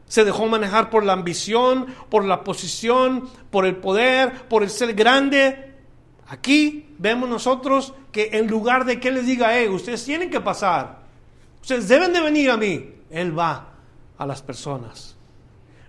Se 0.06 0.24
dejó 0.24 0.46
manejar 0.46 0.90
por 0.90 1.02
la 1.02 1.14
ambición, 1.14 1.86
por 2.10 2.26
la 2.26 2.44
posición, 2.44 3.28
por 3.50 3.64
el 3.64 3.76
poder, 3.76 4.46
por 4.48 4.62
el 4.62 4.68
ser 4.68 4.94
grande. 4.94 5.72
Aquí 6.28 6.94
vemos 6.98 7.28
nosotros 7.28 7.94
que 8.12 8.30
en 8.34 8.48
lugar 8.48 8.84
de 8.84 9.00
que 9.00 9.10
les 9.10 9.24
diga, 9.24 9.58
eh, 9.58 9.68
ustedes 9.70 10.04
tienen 10.04 10.30
que 10.30 10.40
pasar, 10.40 11.00
ustedes 11.62 11.88
deben 11.88 12.12
de 12.12 12.20
venir 12.20 12.50
a 12.50 12.58
mí, 12.58 12.94
Él 13.10 13.36
va 13.36 13.72
a 14.18 14.26
las 14.26 14.42
personas. 14.42 15.16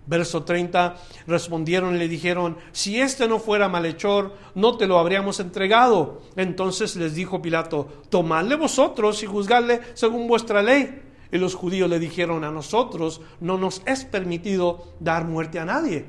Verso 0.06 0.44
30, 0.44 0.96
respondieron 1.28 1.94
y 1.94 2.00
le 2.00 2.08
dijeron, 2.08 2.58
si 2.72 3.02
este 3.02 3.28
no 3.28 3.40
fuera 3.40 3.68
malhechor, 3.68 4.34
no 4.56 4.78
te 4.78 4.88
lo 4.88 4.98
habríamos 4.98 5.42
entregado. 5.42 6.22
Entonces 6.38 6.96
les 6.96 7.14
dijo 7.14 7.42
Pilato, 7.42 7.90
tomadle 8.10 8.56
vosotros 8.56 9.22
y 9.24 9.26
juzgadle 9.26 9.82
según 9.94 10.26
vuestra 10.28 10.64
ley. 10.64 11.07
Y 11.32 11.38
los 11.38 11.56
judíos 11.56 11.90
le 11.90 12.00
dijeron 12.00 12.44
a 12.44 12.52
nosotros, 12.52 13.22
no 13.40 13.58
nos 13.58 13.82
es 13.86 14.06
permitido 14.06 14.94
dar 15.00 15.26
muerte 15.26 15.60
a 15.60 15.66
nadie, 15.66 16.06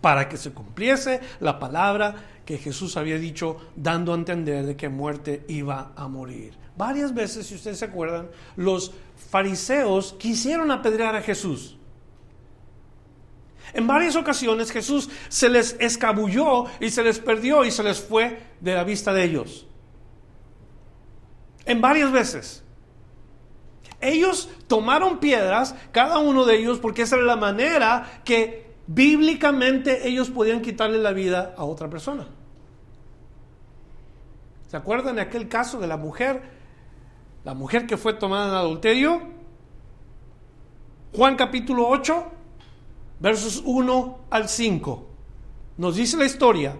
para 0.00 0.28
que 0.28 0.36
se 0.36 0.52
cumpliese 0.52 1.20
la 1.40 1.58
palabra 1.58 2.14
que 2.44 2.58
Jesús 2.58 2.96
había 2.96 3.18
dicho, 3.18 3.56
dando 3.76 4.12
a 4.12 4.16
entender 4.16 4.66
de 4.66 4.76
que 4.76 4.88
muerte 4.88 5.44
iba 5.48 5.92
a 5.96 6.08
morir. 6.08 6.54
Varias 6.76 7.14
veces, 7.14 7.46
si 7.46 7.54
ustedes 7.54 7.78
se 7.78 7.84
acuerdan, 7.84 8.28
los 8.56 8.92
fariseos 9.30 10.14
quisieron 10.18 10.70
apedrear 10.70 11.14
a 11.14 11.22
Jesús. 11.22 11.76
En 13.74 13.86
varias 13.86 14.16
ocasiones 14.16 14.70
Jesús 14.70 15.08
se 15.28 15.48
les 15.48 15.76
escabulló 15.80 16.66
y 16.80 16.90
se 16.90 17.02
les 17.02 17.18
perdió 17.18 17.64
y 17.64 17.70
se 17.70 17.82
les 17.82 18.00
fue 18.00 18.38
de 18.60 18.74
la 18.74 18.84
vista 18.84 19.12
de 19.12 19.24
ellos. 19.24 19.66
En 21.64 21.80
varias 21.80 22.12
veces. 22.12 22.62
Ellos 24.02 24.50
tomaron 24.66 25.18
piedras, 25.18 25.74
cada 25.92 26.18
uno 26.18 26.44
de 26.44 26.58
ellos, 26.58 26.78
porque 26.80 27.02
esa 27.02 27.16
era 27.16 27.24
la 27.24 27.36
manera 27.36 28.20
que 28.24 28.74
bíblicamente 28.86 30.08
ellos 30.08 30.28
podían 30.28 30.60
quitarle 30.60 30.98
la 30.98 31.12
vida 31.12 31.54
a 31.56 31.64
otra 31.64 31.88
persona. 31.88 32.26
¿Se 34.66 34.76
acuerdan 34.76 35.16
de 35.16 35.22
aquel 35.22 35.48
caso 35.48 35.78
de 35.78 35.86
la 35.86 35.96
mujer? 35.96 36.42
La 37.44 37.54
mujer 37.54 37.86
que 37.86 37.96
fue 37.96 38.14
tomada 38.14 38.48
en 38.48 38.54
adulterio. 38.54 39.22
Juan 41.14 41.36
capítulo 41.36 41.88
8, 41.88 42.24
versos 43.20 43.62
1 43.64 44.18
al 44.30 44.48
5. 44.48 45.06
Nos 45.76 45.96
dice 45.96 46.16
la 46.16 46.24
historia 46.24 46.76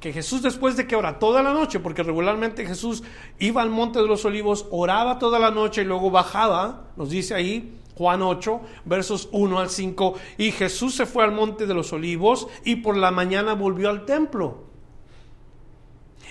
que 0.00 0.12
Jesús 0.12 0.42
después 0.42 0.76
de 0.76 0.86
que 0.86 0.96
ora 0.96 1.18
toda 1.18 1.42
la 1.42 1.52
noche, 1.52 1.80
porque 1.80 2.02
regularmente 2.02 2.64
Jesús 2.64 3.02
iba 3.38 3.62
al 3.62 3.70
monte 3.70 3.98
de 3.98 4.06
los 4.06 4.24
olivos, 4.24 4.66
oraba 4.70 5.18
toda 5.18 5.38
la 5.38 5.50
noche 5.50 5.82
y 5.82 5.84
luego 5.84 6.10
bajaba, 6.10 6.84
nos 6.96 7.10
dice 7.10 7.34
ahí 7.34 7.74
Juan 7.96 8.22
8, 8.22 8.60
versos 8.84 9.28
1 9.32 9.58
al 9.58 9.70
5, 9.70 10.14
y 10.38 10.52
Jesús 10.52 10.94
se 10.94 11.04
fue 11.04 11.24
al 11.24 11.32
monte 11.32 11.66
de 11.66 11.74
los 11.74 11.92
olivos 11.92 12.46
y 12.64 12.76
por 12.76 12.96
la 12.96 13.10
mañana 13.10 13.54
volvió 13.54 13.90
al 13.90 14.04
templo. 14.04 14.68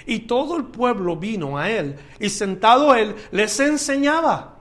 Y 0.05 0.19
todo 0.19 0.55
el 0.55 0.65
pueblo 0.65 1.17
vino 1.17 1.57
a 1.57 1.69
él 1.69 1.97
y 2.19 2.29
sentado 2.29 2.95
él 2.95 3.15
les 3.31 3.59
enseñaba. 3.59 4.59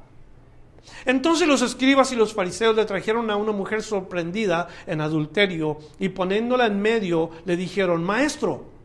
Entonces 1.05 1.47
los 1.47 1.63
escribas 1.63 2.11
y 2.11 2.17
los 2.17 2.35
fariseos 2.35 2.75
le 2.75 2.85
trajeron 2.85 3.31
a 3.31 3.37
una 3.37 3.53
mujer 3.53 3.85
sorprendida 3.85 4.67
en 4.89 5.01
adulterio 5.01 5.79
y 6.01 6.09
poniéndola 6.09 6.67
en 6.67 6.81
medio 6.81 7.31
le 7.45 7.57
dijeron, 7.57 8.03
Maestro, 8.03 8.76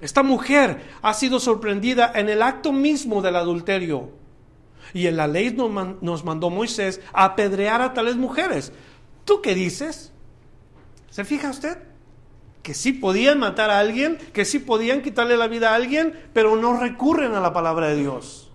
esta 0.00 0.22
mujer 0.22 0.84
ha 1.02 1.12
sido 1.14 1.40
sorprendida 1.40 2.12
en 2.14 2.28
el 2.28 2.42
acto 2.42 2.72
mismo 2.72 3.20
del 3.20 3.36
adulterio. 3.36 4.10
Y 4.94 5.06
en 5.06 5.16
la 5.16 5.26
ley 5.26 5.54
nos 6.00 6.24
mandó 6.24 6.50
Moisés 6.50 7.00
a 7.12 7.24
apedrear 7.24 7.82
a 7.82 7.92
tales 7.94 8.16
mujeres. 8.16 8.72
¿Tú 9.24 9.42
qué 9.42 9.54
dices? 9.54 10.12
¿Se 11.10 11.24
fija 11.24 11.50
usted? 11.50 11.78
Que 12.62 12.74
sí 12.74 12.92
podían 12.92 13.38
matar 13.38 13.70
a 13.70 13.80
alguien, 13.80 14.18
que 14.32 14.44
sí 14.44 14.58
podían 14.58 15.02
quitarle 15.02 15.36
la 15.36 15.48
vida 15.48 15.72
a 15.72 15.74
alguien, 15.74 16.14
pero 16.32 16.56
no 16.56 16.78
recurren 16.78 17.34
a 17.34 17.40
la 17.40 17.52
palabra 17.52 17.88
de 17.88 17.96
Dios. 17.96 18.50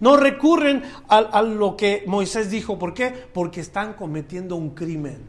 No 0.00 0.16
recurren 0.16 0.82
a, 1.08 1.42
lo 1.42 1.76
que 1.76 2.04
Moisés 2.06 2.50
dijo. 2.50 2.78
¿Por 2.78 2.94
qué? 2.94 3.10
Porque 3.10 3.60
están 3.60 3.94
cometiendo 3.94 4.56
un 4.56 4.70
crimen. 4.70 5.28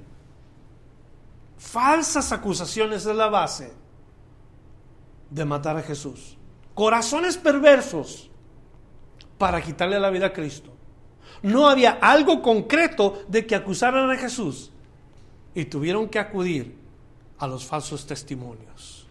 Falsas 1.57 2.31
acusaciones 2.31 3.05
es 3.05 3.15
la 3.15 3.27
base 3.27 3.80
de 5.31 5.45
matar 5.45 5.77
a 5.77 5.81
Jesús. 5.81 6.37
Corazones 6.75 7.37
perversos 7.37 8.29
para 9.39 9.61
quitarle 9.61 9.99
la 9.99 10.11
vida 10.11 10.27
a 10.27 10.33
Cristo. 10.33 10.71
No 11.41 11.67
había 11.67 11.91
algo 11.93 12.43
concreto 12.43 13.23
de 13.27 13.47
que 13.47 13.55
acusaran 13.55 14.11
a 14.11 14.17
Jesús 14.17 14.71
y 15.55 15.65
tuvieron 15.65 16.07
que 16.07 16.19
acudir 16.19 16.75
a 17.39 17.47
los 17.47 17.65
falsos 17.65 18.05
testimonios. 18.05 19.07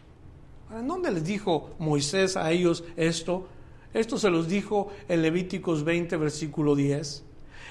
¿En 0.71 0.87
dónde 0.87 1.11
les 1.11 1.25
dijo 1.25 1.71
Moisés 1.81 2.37
a 2.37 2.53
ellos 2.53 2.85
esto? 2.97 3.49
Esto 3.93 4.19
se 4.19 4.31
los 4.31 4.47
dijo 4.47 4.89
en 5.09 5.23
Levíticos 5.23 5.83
20, 5.83 6.17
versículo 6.17 6.77
10. 6.77 7.25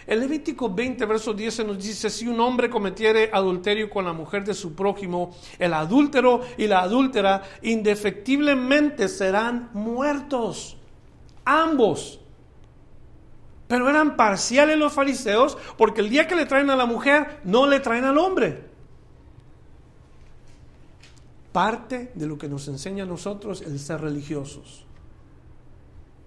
En 0.09 0.19
Levítico 0.19 0.73
20, 0.73 1.05
verso 1.05 1.35
10 1.35 1.53
se 1.53 1.63
nos 1.63 1.77
dice, 1.77 2.09
si 2.09 2.27
un 2.27 2.39
hombre 2.39 2.67
cometiere 2.67 3.29
adulterio 3.31 3.91
con 3.91 4.05
la 4.05 4.11
mujer 4.11 4.43
de 4.43 4.55
su 4.55 4.73
prójimo, 4.73 5.35
el 5.59 5.71
adúltero 5.71 6.41
y 6.57 6.65
la 6.65 6.81
adúltera 6.81 7.43
indefectiblemente 7.61 9.07
serán 9.07 9.69
muertos, 9.73 10.77
ambos. 11.45 12.21
Pero 13.67 13.87
eran 13.87 14.17
parciales 14.17 14.79
los 14.79 14.93
fariseos 14.93 15.55
porque 15.77 16.01
el 16.01 16.09
día 16.09 16.27
que 16.27 16.33
le 16.33 16.47
traen 16.47 16.71
a 16.71 16.75
la 16.75 16.87
mujer, 16.87 17.41
no 17.43 17.67
le 17.67 17.79
traen 17.79 18.05
al 18.05 18.17
hombre. 18.17 18.63
Parte 21.51 22.11
de 22.15 22.25
lo 22.25 22.35
que 22.35 22.49
nos 22.49 22.67
enseña 22.67 23.03
a 23.03 23.07
nosotros 23.07 23.61
el 23.61 23.77
ser 23.77 24.01
religiosos 24.01 24.87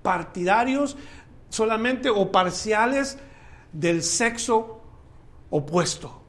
partidarios 0.02 0.96
solamente 1.48 2.10
o 2.10 2.32
parciales 2.32 3.18
del 3.72 4.02
sexo 4.02 4.80
opuesto. 5.50 6.20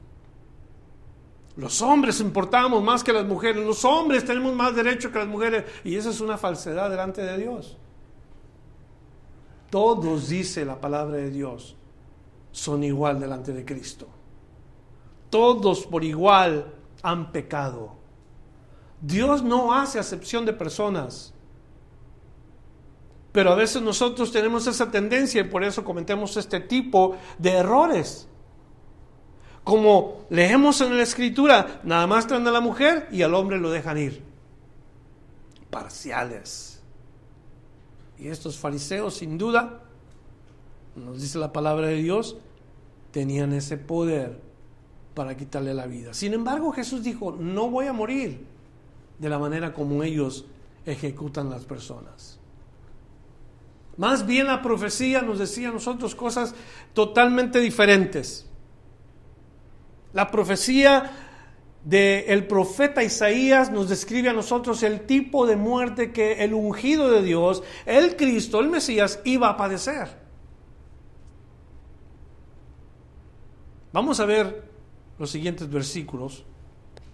Los 1.56 1.80
hombres 1.82 2.20
importamos 2.20 2.82
más 2.82 3.04
que 3.04 3.12
las 3.12 3.24
mujeres, 3.24 3.64
los 3.64 3.84
hombres 3.84 4.24
tenemos 4.24 4.54
más 4.54 4.74
derecho 4.74 5.12
que 5.12 5.18
las 5.18 5.28
mujeres 5.28 5.64
y 5.84 5.94
esa 5.96 6.10
es 6.10 6.20
una 6.20 6.36
falsedad 6.36 6.90
delante 6.90 7.22
de 7.22 7.38
Dios. 7.38 7.76
Todos, 9.70 10.28
dice 10.28 10.64
la 10.64 10.80
palabra 10.80 11.16
de 11.16 11.30
Dios, 11.30 11.76
son 12.52 12.84
igual 12.84 13.20
delante 13.20 13.52
de 13.52 13.64
Cristo. 13.64 14.06
Todos 15.30 15.86
por 15.86 16.04
igual 16.04 16.72
han 17.02 17.32
pecado. 17.32 17.96
Dios 19.00 19.42
no 19.42 19.74
hace 19.74 19.98
acepción 19.98 20.46
de 20.46 20.52
personas. 20.52 21.33
Pero 23.34 23.50
a 23.50 23.56
veces 23.56 23.82
nosotros 23.82 24.30
tenemos 24.30 24.64
esa 24.68 24.92
tendencia 24.92 25.40
y 25.40 25.44
por 25.48 25.64
eso 25.64 25.82
cometemos 25.82 26.36
este 26.36 26.60
tipo 26.60 27.16
de 27.36 27.50
errores. 27.50 28.28
Como 29.64 30.24
leemos 30.30 30.80
en 30.82 30.96
la 30.96 31.02
escritura, 31.02 31.80
nada 31.82 32.06
más 32.06 32.28
traen 32.28 32.46
a 32.46 32.52
la 32.52 32.60
mujer 32.60 33.08
y 33.10 33.22
al 33.22 33.34
hombre 33.34 33.58
lo 33.58 33.72
dejan 33.72 33.98
ir. 33.98 34.22
Parciales. 35.68 36.80
Y 38.20 38.28
estos 38.28 38.56
fariseos, 38.56 39.14
sin 39.14 39.36
duda, 39.36 39.82
nos 40.94 41.20
dice 41.20 41.40
la 41.40 41.52
palabra 41.52 41.88
de 41.88 41.96
Dios, 41.96 42.36
tenían 43.10 43.52
ese 43.52 43.78
poder 43.78 44.38
para 45.12 45.36
quitarle 45.36 45.74
la 45.74 45.88
vida. 45.88 46.14
Sin 46.14 46.34
embargo, 46.34 46.70
Jesús 46.70 47.02
dijo, 47.02 47.32
no 47.32 47.68
voy 47.68 47.86
a 47.86 47.92
morir 47.92 48.46
de 49.18 49.28
la 49.28 49.40
manera 49.40 49.74
como 49.74 50.04
ellos 50.04 50.44
ejecutan 50.86 51.50
las 51.50 51.64
personas. 51.64 52.38
Más 53.96 54.26
bien 54.26 54.46
la 54.46 54.60
profecía 54.60 55.22
nos 55.22 55.38
decía 55.38 55.68
a 55.68 55.72
nosotros 55.72 56.14
cosas 56.14 56.54
totalmente 56.92 57.60
diferentes. 57.60 58.46
La 60.12 60.30
profecía 60.30 61.10
del 61.84 62.46
profeta 62.46 63.02
Isaías 63.02 63.70
nos 63.70 63.88
describe 63.88 64.30
a 64.30 64.32
nosotros 64.32 64.82
el 64.82 65.02
tipo 65.02 65.46
de 65.46 65.56
muerte 65.56 66.12
que 66.12 66.42
el 66.42 66.54
ungido 66.54 67.10
de 67.10 67.22
Dios, 67.22 67.62
el 67.84 68.16
Cristo, 68.16 68.60
el 68.60 68.68
Mesías, 68.68 69.20
iba 69.24 69.50
a 69.50 69.56
padecer. 69.56 70.24
Vamos 73.92 74.18
a 74.18 74.24
ver 74.24 74.64
los 75.18 75.30
siguientes 75.30 75.70
versículos 75.70 76.44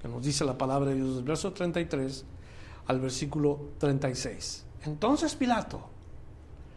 que 0.01 0.09
nos 0.09 0.25
dice 0.25 0.45
la 0.45 0.57
palabra 0.57 0.91
de 0.91 0.97
Dios, 0.97 1.17
del 1.17 1.25
verso 1.25 1.53
33 1.53 2.25
al 2.87 3.01
versículo 3.01 3.73
36. 3.79 4.65
Entonces 4.85 5.35
Pilato, 5.35 5.90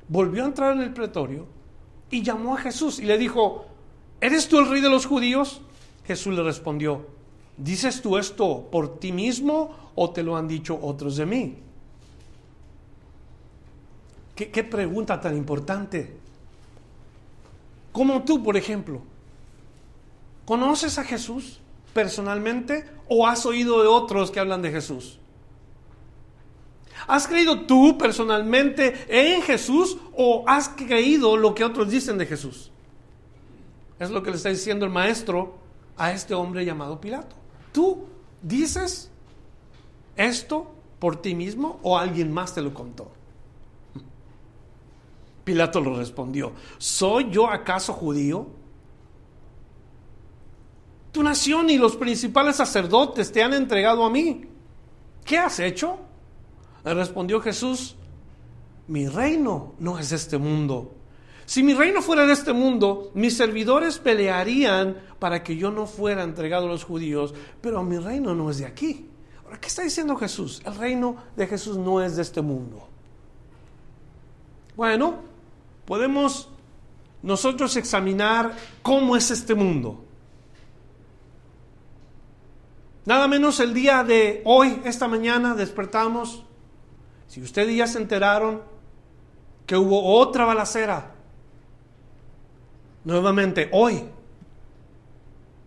volvió 0.08 0.44
a 0.44 0.48
entrar 0.48 0.76
en 0.76 0.82
el 0.82 0.94
pretorio 0.94 1.46
y 2.10 2.22
llamó 2.22 2.56
a 2.56 2.60
Jesús 2.60 3.00
y 3.00 3.06
le 3.06 3.18
dijo, 3.18 3.66
¿eres 4.22 4.48
tú 4.48 4.60
el 4.60 4.70
rey 4.70 4.82
de 4.82 4.90
los 4.90 5.06
judíos? 5.06 5.62
Jesús 6.06 6.36
le 6.36 6.44
respondió, 6.44 7.08
¿dices 7.58 8.02
tú 8.02 8.18
esto 8.18 8.68
por 8.72 9.00
ti 9.00 9.12
mismo 9.12 9.92
o 9.96 10.12
te 10.12 10.24
lo 10.24 10.36
han 10.36 10.48
dicho 10.48 10.78
otros 10.82 11.16
de 11.16 11.26
mí? 11.26 11.58
¿Qué, 14.36 14.64
pregunta 14.64 15.22
tan 15.22 15.38
importante? 15.38 16.18
Como 17.92 18.24
tú, 18.24 18.44
por 18.44 18.58
ejemplo, 18.58 19.02
¿conoces 20.46 20.98
a 20.98 21.04
Jesús 21.04 21.60
personalmente 21.94 22.86
o 23.08 23.28
has 23.28 23.46
oído 23.46 23.82
de 23.84 23.88
otros 23.88 24.32
que 24.32 24.40
hablan 24.40 24.64
de 24.64 24.72
Jesús? 24.72 25.20
¿Has 27.08 27.28
creído 27.28 27.62
tú 27.62 27.98
personalmente 27.98 29.06
en 29.08 29.42
Jesús 29.42 29.98
o 30.16 30.44
has 30.48 30.70
creído 30.70 31.38
lo 31.38 31.54
que 31.54 31.64
otros 31.64 31.90
dicen 31.90 32.18
de 32.18 32.26
Jesús? 32.26 32.72
Es 34.00 34.10
lo 34.10 34.24
que 34.24 34.32
le 34.32 34.38
está 34.38 34.50
diciendo 34.50 34.86
el 34.86 34.92
maestro 34.92 35.56
a 35.98 36.12
este 36.12 36.34
hombre 36.34 36.66
llamado 36.66 37.00
Pilato. 37.00 37.36
¿Tú 37.72 38.06
dices 38.42 39.12
esto 40.16 40.74
por 41.00 41.22
ti 41.22 41.36
mismo 41.36 41.80
o 41.84 41.98
alguien 41.98 42.32
más 42.32 42.54
te 42.54 42.62
lo 42.62 42.74
contó? 42.74 43.12
Pilato 45.44 45.82
lo 45.82 45.98
respondió, 45.98 46.54
¿soy 46.78 47.30
yo 47.30 47.50
acaso 47.50 47.94
judío? 47.94 48.48
Tu 51.12 51.22
nación 51.22 51.70
y 51.70 51.78
los 51.78 51.96
principales 51.96 52.56
sacerdotes 52.56 53.32
te 53.32 53.44
han 53.44 53.54
entregado 53.54 54.04
a 54.04 54.10
mí. 54.10 54.46
¿Qué 55.24 55.38
has 55.38 55.60
hecho? 55.60 56.00
Le 56.84 56.94
respondió 56.94 57.40
Jesús, 57.40 57.96
mi 58.88 59.08
reino 59.08 59.74
no 59.80 59.98
es 60.00 60.12
este 60.12 60.38
mundo. 60.38 60.96
Si 61.46 61.64
mi 61.64 61.74
reino 61.74 62.02
fuera 62.02 62.26
de 62.26 62.34
este 62.34 62.54
mundo, 62.54 63.12
mis 63.14 63.36
servidores 63.36 64.00
pelearían 64.00 64.98
para 65.20 65.44
que 65.44 65.56
yo 65.56 65.72
no 65.72 65.88
fuera 65.88 66.24
entregado 66.24 66.66
a 66.66 66.70
los 66.70 66.84
judíos, 66.84 67.34
pero 67.62 67.84
mi 67.84 67.98
reino 67.98 68.34
no 68.34 68.50
es 68.50 68.60
de 68.60 68.66
aquí. 68.66 69.10
Ahora, 69.44 69.60
¿qué 69.60 69.68
está 69.68 69.84
diciendo 69.84 70.16
Jesús? 70.16 70.62
El 70.66 70.76
reino 70.76 71.18
de 71.36 71.48
Jesús 71.48 71.78
no 71.78 72.02
es 72.02 72.16
de 72.16 72.22
este 72.22 72.42
mundo. 72.42 72.88
Bueno, 74.76 75.20
podemos 75.86 76.50
nosotros 77.22 77.76
examinar 77.78 78.56
cómo 78.82 79.16
es 79.16 79.32
este 79.32 79.54
mundo. 79.54 80.04
Nada 83.06 83.28
menos 83.28 83.60
el 83.60 83.74
día 83.74 84.04
de 84.04 84.42
hoy, 84.46 84.82
esta 84.86 85.10
mañana, 85.10 85.56
despertamos 85.56 86.46
si 87.34 87.42
ustedes 87.42 87.76
ya 87.76 87.88
se 87.88 87.98
enteraron 87.98 88.62
que 89.66 89.76
hubo 89.76 90.20
otra 90.20 90.46
balacera, 90.46 91.16
nuevamente 93.04 93.72
hoy, 93.72 94.04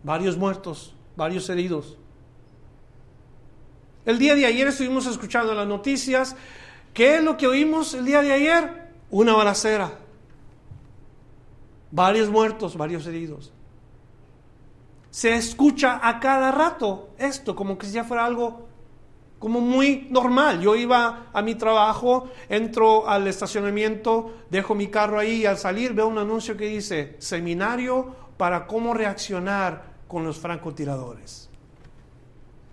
varios 0.05 0.37
muertos, 0.37 0.95
varios 1.17 1.51
heridos. 1.51 1.97
El 4.05 4.21
día 4.21 4.37
de 4.37 4.47
ayer 4.47 4.69
estuvimos 4.69 5.07
escuchando 5.07 5.55
las 5.55 5.67
noticias. 5.67 6.37
¿Qué 6.95 7.17
es 7.17 7.25
lo 7.25 7.37
que 7.37 7.49
oímos 7.49 7.95
el 7.95 8.05
día 8.05 8.23
de 8.23 8.33
ayer? 8.33 8.93
Una 9.11 9.33
balacera. 9.33 9.91
Varios 11.91 12.29
muertos, 12.29 12.77
varios 12.77 13.09
heridos. 13.09 13.53
Se 15.11 15.35
escucha 15.35 15.99
a 16.01 16.21
cada 16.21 16.53
rato 16.53 17.09
esto, 17.19 17.57
como 17.57 17.77
que 17.77 17.87
si 17.87 17.93
ya 17.95 18.05
fuera 18.05 18.25
algo 18.25 18.66
como 19.39 19.61
muy 19.61 20.07
normal. 20.11 20.61
Yo 20.61 20.75
iba 20.77 21.27
a 21.33 21.43
mi 21.43 21.55
trabajo, 21.55 22.31
entro 22.49 23.09
al 23.09 23.27
estacionamiento, 23.29 24.35
dejo 24.51 24.75
mi 24.75 24.89
carro 24.89 25.19
ahí 25.19 25.43
y 25.43 25.47
al 25.47 25.59
salir 25.59 25.93
veo 25.93 26.07
un 26.07 26.19
anuncio 26.19 26.57
que 26.57 26.67
dice 26.67 27.17
seminario 27.19 28.15
para 28.37 28.67
cómo 28.67 28.95
reaccionar 28.95 29.97
con 30.09 30.25
los 30.25 30.39
francotiradores. 30.39 31.49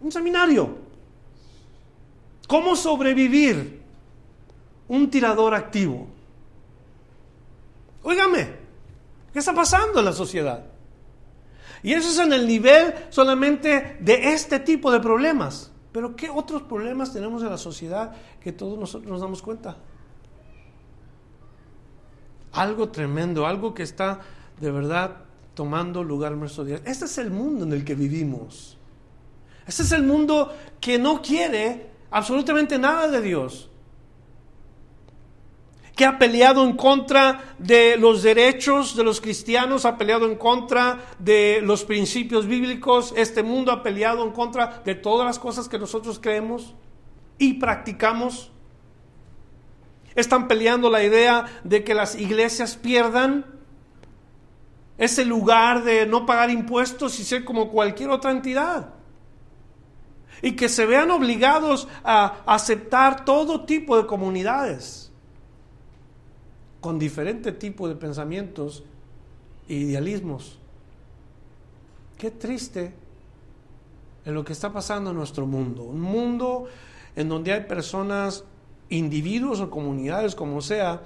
Un 0.02 0.12
seminario. 0.12 0.78
¿Cómo 2.48 2.76
sobrevivir 2.76 3.82
un 4.88 5.10
tirador 5.10 5.56
activo? 5.56 6.08
Óigame, 8.04 8.50
¿qué 9.32 9.40
está 9.40 9.54
pasando 9.54 10.00
en 10.00 10.06
la 10.06 10.14
sociedad? 10.14 10.66
Y 11.82 11.94
eso 11.94 12.10
es 12.10 12.20
en 12.20 12.32
el 12.32 12.48
nivel 12.48 12.94
solamente 13.10 13.98
de 14.00 14.34
este 14.34 14.60
tipo 14.60 14.92
de 14.92 15.00
problemas. 15.00 15.73
Pero 15.94 16.16
¿qué 16.16 16.30
otros 16.30 16.64
problemas 16.64 17.14
tenemos 17.14 17.44
en 17.44 17.50
la 17.50 17.58
sociedad 17.58 18.14
que 18.42 18.52
todos 18.52 18.78
nosotros 18.78 19.10
nos 19.10 19.22
damos 19.22 19.42
cuenta? 19.42 19.78
Algo 22.52 22.90
tremendo, 22.90 23.46
algo 23.46 23.74
que 23.74 23.84
está 23.84 24.20
de 24.60 24.72
verdad 24.72 25.18
tomando 25.54 26.04
lugar 26.04 26.34
en 26.34 26.40
nuestro 26.40 26.66
día. 26.66 26.82
Este 26.84 27.06
es 27.06 27.18
el 27.20 27.30
mundo 27.30 27.64
en 27.64 27.74
el 27.74 27.86
que 27.86 27.94
vivimos. 27.94 28.78
Este 29.68 29.84
es 29.84 29.92
el 29.92 30.04
mundo 30.04 30.52
que 30.82 30.98
no 30.98 31.22
quiere 31.22 31.92
absolutamente 32.12 32.78
nada 32.80 33.08
de 33.08 33.22
Dios 33.22 33.70
que 35.96 36.06
ha 36.06 36.18
peleado 36.18 36.64
en 36.64 36.76
contra 36.76 37.56
de 37.60 37.98
los 37.98 38.24
derechos 38.24 38.96
de 38.96 39.04
los 39.04 39.22
cristianos, 39.22 39.86
ha 39.86 39.98
peleado 39.98 40.26
en 40.26 40.36
contra 40.36 41.00
de 41.20 41.62
los 41.62 41.84
principios 41.84 42.48
bíblicos, 42.48 43.14
este 43.16 43.44
mundo 43.44 43.72
ha 43.72 43.84
peleado 43.84 44.24
en 44.24 44.32
contra 44.32 44.82
de 44.84 44.96
todas 44.96 45.26
las 45.26 45.38
cosas 45.38 45.70
que 45.70 45.78
nosotros 45.78 46.20
creemos 46.20 46.74
y 47.38 47.56
practicamos. 47.56 48.52
Están 50.16 50.48
peleando 50.48 50.90
la 50.90 51.04
idea 51.04 51.46
de 51.64 51.84
que 51.84 51.94
las 51.94 52.16
iglesias 52.16 52.76
pierdan 52.76 53.46
ese 54.98 55.26
lugar 55.26 55.84
de 55.84 56.06
no 56.06 56.26
pagar 56.26 56.50
impuestos 56.50 57.20
y 57.20 57.24
ser 57.24 57.44
como 57.44 57.70
cualquier 57.70 58.10
otra 58.10 58.32
entidad. 58.32 58.94
Y 60.42 60.56
que 60.56 60.70
se 60.70 60.86
vean 60.86 61.10
obligados 61.12 61.88
a 62.04 62.42
aceptar 62.46 63.26
todo 63.26 63.66
tipo 63.66 63.96
de 63.96 64.06
comunidades 64.08 65.13
con 66.84 67.00
diferente 67.00 67.54
tipo 67.54 67.88
de 67.88 67.96
pensamientos 67.96 68.84
e 69.70 69.76
idealismos. 69.88 70.60
Qué 72.18 72.30
triste 72.30 72.92
en 74.26 74.34
lo 74.34 74.44
que 74.44 74.52
está 74.52 74.74
pasando 74.74 75.12
en 75.12 75.16
nuestro 75.16 75.48
mundo. 75.48 75.84
Un 75.84 76.02
mundo 76.02 76.66
en 77.16 77.30
donde 77.30 77.54
hay 77.54 77.62
personas, 77.62 78.44
individuos 78.90 79.62
o 79.62 79.70
comunidades, 79.70 80.36
como 80.36 80.60
sea, 80.60 81.04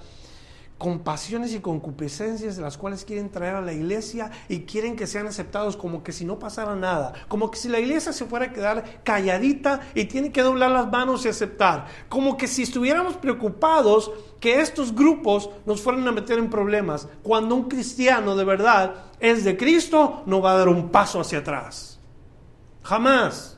con 0.77 0.99
pasiones 0.99 1.53
y 1.53 1.59
concupiscencias 1.59 2.55
de 2.55 2.61
las 2.61 2.77
cuales 2.77 3.03
quieren 3.03 3.29
traer 3.29 3.55
a 3.55 3.61
la 3.61 3.73
iglesia 3.73 4.31
y 4.47 4.61
quieren 4.61 4.95
que 4.95 5.07
sean 5.07 5.27
aceptados 5.27 5.75
como 5.75 6.03
que 6.03 6.11
si 6.11 6.23
no 6.23 6.37
pasara 6.37 6.75
nada, 6.75 7.13
como 7.27 7.49
que 7.49 7.57
si 7.57 7.67
la 7.67 7.79
iglesia 7.79 8.13
se 8.13 8.25
fuera 8.25 8.45
a 8.45 8.53
quedar 8.53 9.01
calladita 9.03 9.81
y 9.95 10.05
tiene 10.05 10.31
que 10.31 10.43
doblar 10.43 10.71
las 10.71 10.91
manos 10.91 11.25
y 11.25 11.29
aceptar, 11.29 11.87
como 12.09 12.37
que 12.37 12.47
si 12.47 12.63
estuviéramos 12.63 13.15
preocupados 13.17 14.11
que 14.39 14.61
estos 14.61 14.93
grupos 14.93 15.49
nos 15.65 15.81
fueran 15.81 16.07
a 16.07 16.11
meter 16.11 16.37
en 16.37 16.49
problemas, 16.49 17.07
cuando 17.23 17.55
un 17.55 17.67
cristiano 17.67 18.35
de 18.35 18.43
verdad 18.43 19.05
es 19.19 19.43
de 19.43 19.57
Cristo, 19.57 20.21
no 20.27 20.41
va 20.41 20.51
a 20.51 20.57
dar 20.57 20.67
un 20.69 20.89
paso 20.89 21.19
hacia 21.19 21.39
atrás. 21.39 21.99
Jamás 22.83 23.57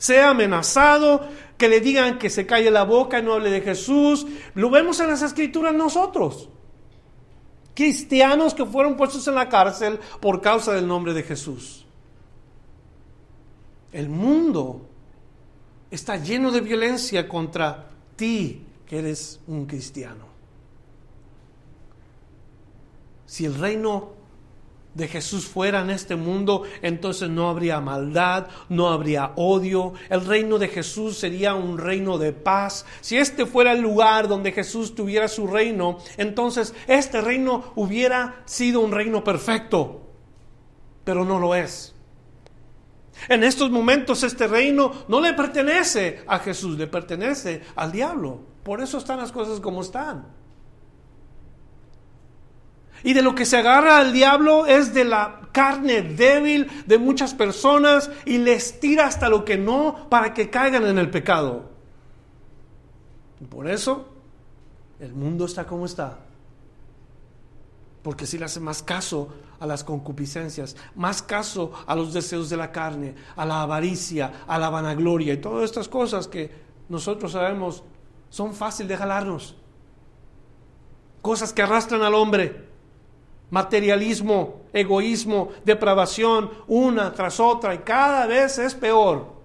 sea 0.00 0.30
amenazado, 0.30 1.20
que 1.60 1.68
le 1.68 1.80
digan 1.80 2.18
que 2.18 2.30
se 2.30 2.46
calle 2.46 2.70
la 2.70 2.84
boca 2.84 3.18
y 3.18 3.22
no 3.22 3.34
hable 3.34 3.50
de 3.50 3.60
Jesús. 3.60 4.26
Lo 4.54 4.70
vemos 4.70 4.98
en 4.98 5.08
las 5.08 5.20
escrituras 5.20 5.74
nosotros. 5.74 6.48
Cristianos 7.74 8.54
que 8.54 8.64
fueron 8.64 8.96
puestos 8.96 9.28
en 9.28 9.34
la 9.34 9.50
cárcel 9.50 10.00
por 10.20 10.40
causa 10.40 10.72
del 10.72 10.88
nombre 10.88 11.12
de 11.12 11.22
Jesús. 11.22 11.84
El 13.92 14.08
mundo 14.08 14.88
está 15.90 16.16
lleno 16.16 16.50
de 16.50 16.62
violencia 16.62 17.28
contra 17.28 17.90
ti 18.16 18.64
que 18.86 18.98
eres 18.98 19.38
un 19.46 19.66
cristiano. 19.66 20.24
Si 23.26 23.44
el 23.44 23.54
reino 23.54 24.12
de 24.94 25.08
Jesús 25.08 25.46
fuera 25.46 25.80
en 25.80 25.90
este 25.90 26.16
mundo, 26.16 26.64
entonces 26.82 27.30
no 27.30 27.48
habría 27.48 27.80
maldad, 27.80 28.48
no 28.68 28.88
habría 28.88 29.32
odio. 29.36 29.94
El 30.08 30.26
reino 30.26 30.58
de 30.58 30.68
Jesús 30.68 31.18
sería 31.18 31.54
un 31.54 31.78
reino 31.78 32.18
de 32.18 32.32
paz. 32.32 32.84
Si 33.00 33.16
este 33.16 33.46
fuera 33.46 33.72
el 33.72 33.80
lugar 33.80 34.28
donde 34.28 34.52
Jesús 34.52 34.94
tuviera 34.94 35.28
su 35.28 35.46
reino, 35.46 35.98
entonces 36.16 36.74
este 36.86 37.20
reino 37.20 37.72
hubiera 37.76 38.42
sido 38.46 38.80
un 38.80 38.92
reino 38.92 39.22
perfecto, 39.22 40.02
pero 41.04 41.24
no 41.24 41.38
lo 41.38 41.54
es. 41.54 41.94
En 43.28 43.44
estos 43.44 43.70
momentos 43.70 44.22
este 44.22 44.46
reino 44.48 44.92
no 45.08 45.20
le 45.20 45.34
pertenece 45.34 46.22
a 46.26 46.38
Jesús, 46.38 46.78
le 46.78 46.86
pertenece 46.86 47.62
al 47.76 47.92
diablo. 47.92 48.40
Por 48.64 48.80
eso 48.80 48.98
están 48.98 49.18
las 49.18 49.32
cosas 49.32 49.60
como 49.60 49.82
están. 49.82 50.39
Y 53.02 53.12
de 53.12 53.22
lo 53.22 53.34
que 53.34 53.46
se 53.46 53.56
agarra 53.56 53.98
al 53.98 54.12
diablo 54.12 54.66
es 54.66 54.92
de 54.92 55.04
la 55.04 55.40
carne 55.52 56.02
débil 56.02 56.70
de 56.86 56.98
muchas 56.98 57.34
personas 57.34 58.10
y 58.24 58.38
les 58.38 58.80
tira 58.80 59.06
hasta 59.06 59.28
lo 59.28 59.44
que 59.44 59.56
no 59.56 60.08
para 60.08 60.34
que 60.34 60.50
caigan 60.50 60.86
en 60.86 60.98
el 60.98 61.10
pecado. 61.10 61.70
Y 63.40 63.44
por 63.46 63.68
eso 63.68 64.06
el 65.00 65.14
mundo 65.14 65.46
está 65.46 65.66
como 65.66 65.86
está. 65.86 66.18
Porque 68.02 68.26
si 68.26 68.38
le 68.38 68.46
hace 68.46 68.60
más 68.60 68.82
caso 68.82 69.28
a 69.58 69.66
las 69.66 69.84
concupiscencias, 69.84 70.76
más 70.94 71.20
caso 71.22 71.72
a 71.86 71.94
los 71.94 72.14
deseos 72.14 72.48
de 72.48 72.56
la 72.56 72.72
carne, 72.72 73.14
a 73.36 73.44
la 73.44 73.62
avaricia, 73.62 74.44
a 74.46 74.58
la 74.58 74.70
vanagloria 74.70 75.34
y 75.34 75.38
todas 75.38 75.64
estas 75.64 75.88
cosas 75.88 76.26
que 76.26 76.50
nosotros 76.88 77.32
sabemos 77.32 77.82
son 78.30 78.54
fáciles 78.54 78.88
de 78.88 78.96
jalarnos. 78.96 79.54
Cosas 81.20 81.52
que 81.52 81.60
arrastran 81.60 82.02
al 82.02 82.14
hombre 82.14 82.69
materialismo, 83.50 84.62
egoísmo, 84.72 85.50
depravación, 85.64 86.50
una 86.66 87.12
tras 87.12 87.40
otra, 87.40 87.74
y 87.74 87.78
cada 87.78 88.26
vez 88.26 88.58
es 88.58 88.74
peor. 88.74 89.40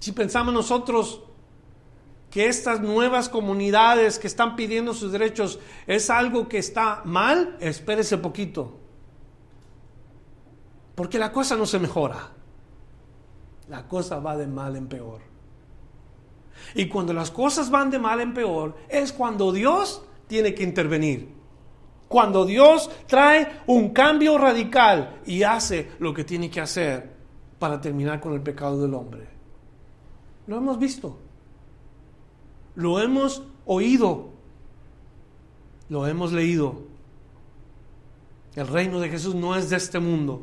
Si 0.00 0.12
pensamos 0.12 0.52
nosotros 0.52 1.22
que 2.28 2.48
estas 2.48 2.80
nuevas 2.80 3.28
comunidades 3.28 4.18
que 4.18 4.26
están 4.26 4.56
pidiendo 4.56 4.94
sus 4.94 5.12
derechos 5.12 5.60
es 5.86 6.10
algo 6.10 6.48
que 6.48 6.58
está 6.58 7.02
mal, 7.04 7.56
espérese 7.60 8.18
poquito. 8.18 8.78
Porque 10.94 11.18
la 11.18 11.30
cosa 11.30 11.56
no 11.56 11.66
se 11.66 11.78
mejora. 11.78 12.30
La 13.68 13.86
cosa 13.86 14.18
va 14.18 14.36
de 14.36 14.46
mal 14.46 14.76
en 14.76 14.88
peor. 14.88 15.20
Y 16.74 16.88
cuando 16.88 17.12
las 17.12 17.30
cosas 17.30 17.70
van 17.70 17.90
de 17.90 17.98
mal 17.98 18.20
en 18.20 18.34
peor, 18.34 18.76
es 18.88 19.12
cuando 19.12 19.52
Dios 19.52 20.02
tiene 20.26 20.54
que 20.54 20.62
intervenir. 20.62 21.28
Cuando 22.08 22.44
Dios 22.44 22.90
trae 23.06 23.60
un 23.66 23.90
cambio 23.90 24.36
radical 24.36 25.20
y 25.24 25.42
hace 25.42 25.92
lo 25.98 26.12
que 26.12 26.24
tiene 26.24 26.50
que 26.50 26.60
hacer 26.60 27.10
para 27.58 27.80
terminar 27.80 28.20
con 28.20 28.34
el 28.34 28.42
pecado 28.42 28.82
del 28.82 28.92
hombre. 28.92 29.26
Lo 30.46 30.58
hemos 30.58 30.78
visto. 30.78 31.18
Lo 32.74 33.00
hemos 33.00 33.42
oído. 33.64 34.30
Lo 35.88 36.06
hemos 36.06 36.32
leído. 36.32 36.82
El 38.54 38.66
reino 38.68 39.00
de 39.00 39.08
Jesús 39.08 39.34
no 39.34 39.56
es 39.56 39.70
de 39.70 39.76
este 39.76 39.98
mundo. 39.98 40.42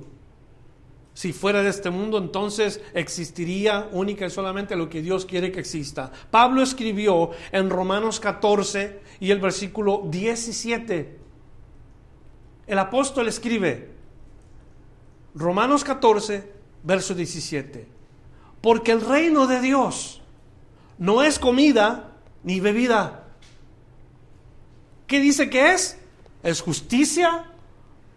Si 1.20 1.34
fuera 1.34 1.62
de 1.62 1.70
este 1.70 1.90
mundo, 1.90 2.18
entonces 2.18 2.80
existiría 2.94 3.90
única 3.92 4.26
y 4.26 4.30
solamente 4.30 4.78
lo 4.78 4.88
que 4.88 5.02
Dios 5.02 5.26
quiere 5.26 5.52
que 5.52 5.60
exista. 5.60 6.14
Pablo 6.32 6.62
escribió 6.62 7.32
en 7.52 7.70
Romanos 7.70 8.22
14 8.22 9.02
y 9.20 9.30
el 9.30 9.42
versículo 9.42 10.04
17. 10.06 11.20
El 12.68 12.80
apóstol 12.80 13.28
escribe, 13.28 13.90
Romanos 15.36 15.84
14, 15.84 16.54
verso 16.84 17.14
17, 17.14 17.86
porque 18.62 18.94
el 18.94 19.02
reino 19.02 19.46
de 19.46 19.60
Dios 19.60 20.22
no 21.00 21.22
es 21.22 21.38
comida 21.38 22.14
ni 22.44 22.62
bebida. 22.62 23.26
¿Qué 25.06 25.20
dice 25.20 25.50
que 25.50 25.74
es? 25.74 25.98
Es 26.44 26.62
justicia, 26.62 27.52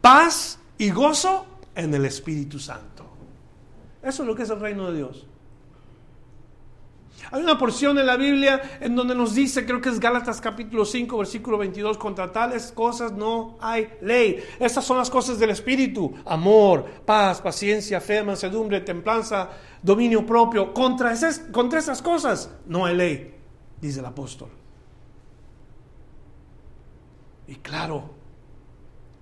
paz 0.00 0.60
y 0.78 0.90
gozo 0.90 1.46
en 1.74 1.94
el 1.94 2.04
Espíritu 2.04 2.60
Santo. 2.60 2.91
Eso 4.02 4.22
es 4.22 4.26
lo 4.26 4.34
que 4.34 4.42
es 4.42 4.50
el 4.50 4.60
reino 4.60 4.90
de 4.90 4.96
Dios. 4.96 5.26
Hay 7.30 7.42
una 7.42 7.56
porción 7.56 7.98
en 7.98 8.06
la 8.06 8.16
Biblia 8.16 8.60
en 8.80 8.96
donde 8.96 9.14
nos 9.14 9.34
dice, 9.34 9.64
creo 9.64 9.80
que 9.80 9.90
es 9.90 10.00
Gálatas 10.00 10.40
capítulo 10.40 10.84
5, 10.84 11.16
versículo 11.16 11.56
22, 11.56 11.96
contra 11.96 12.32
tales 12.32 12.72
cosas 12.72 13.12
no 13.12 13.56
hay 13.60 13.88
ley. 14.00 14.42
Estas 14.58 14.84
son 14.84 14.98
las 14.98 15.08
cosas 15.08 15.38
del 15.38 15.50
Espíritu, 15.50 16.12
amor, 16.24 16.84
paz, 17.06 17.40
paciencia, 17.40 18.00
fe, 18.00 18.22
mansedumbre, 18.22 18.80
templanza, 18.80 19.50
dominio 19.82 20.26
propio. 20.26 20.74
Contra 20.74 21.12
esas, 21.12 21.38
contra 21.52 21.78
esas 21.78 22.02
cosas 22.02 22.50
no 22.66 22.84
hay 22.84 22.96
ley, 22.96 23.34
dice 23.80 24.00
el 24.00 24.06
apóstol. 24.06 24.50
Y 27.46 27.56
claro, 27.56 28.10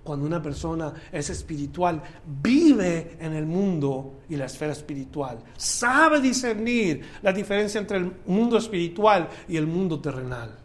cuando 0.03 0.25
una 0.25 0.41
persona 0.41 0.93
es 1.11 1.29
espiritual, 1.29 2.01
vive 2.41 3.17
en 3.19 3.33
el 3.33 3.45
mundo 3.45 4.21
y 4.29 4.35
la 4.35 4.45
esfera 4.45 4.71
espiritual, 4.71 5.39
sabe 5.55 6.19
discernir 6.19 7.01
la 7.21 7.31
diferencia 7.31 7.79
entre 7.79 7.97
el 7.97 8.11
mundo 8.25 8.57
espiritual 8.57 9.29
y 9.47 9.57
el 9.57 9.67
mundo 9.67 9.99
terrenal. 9.99 10.57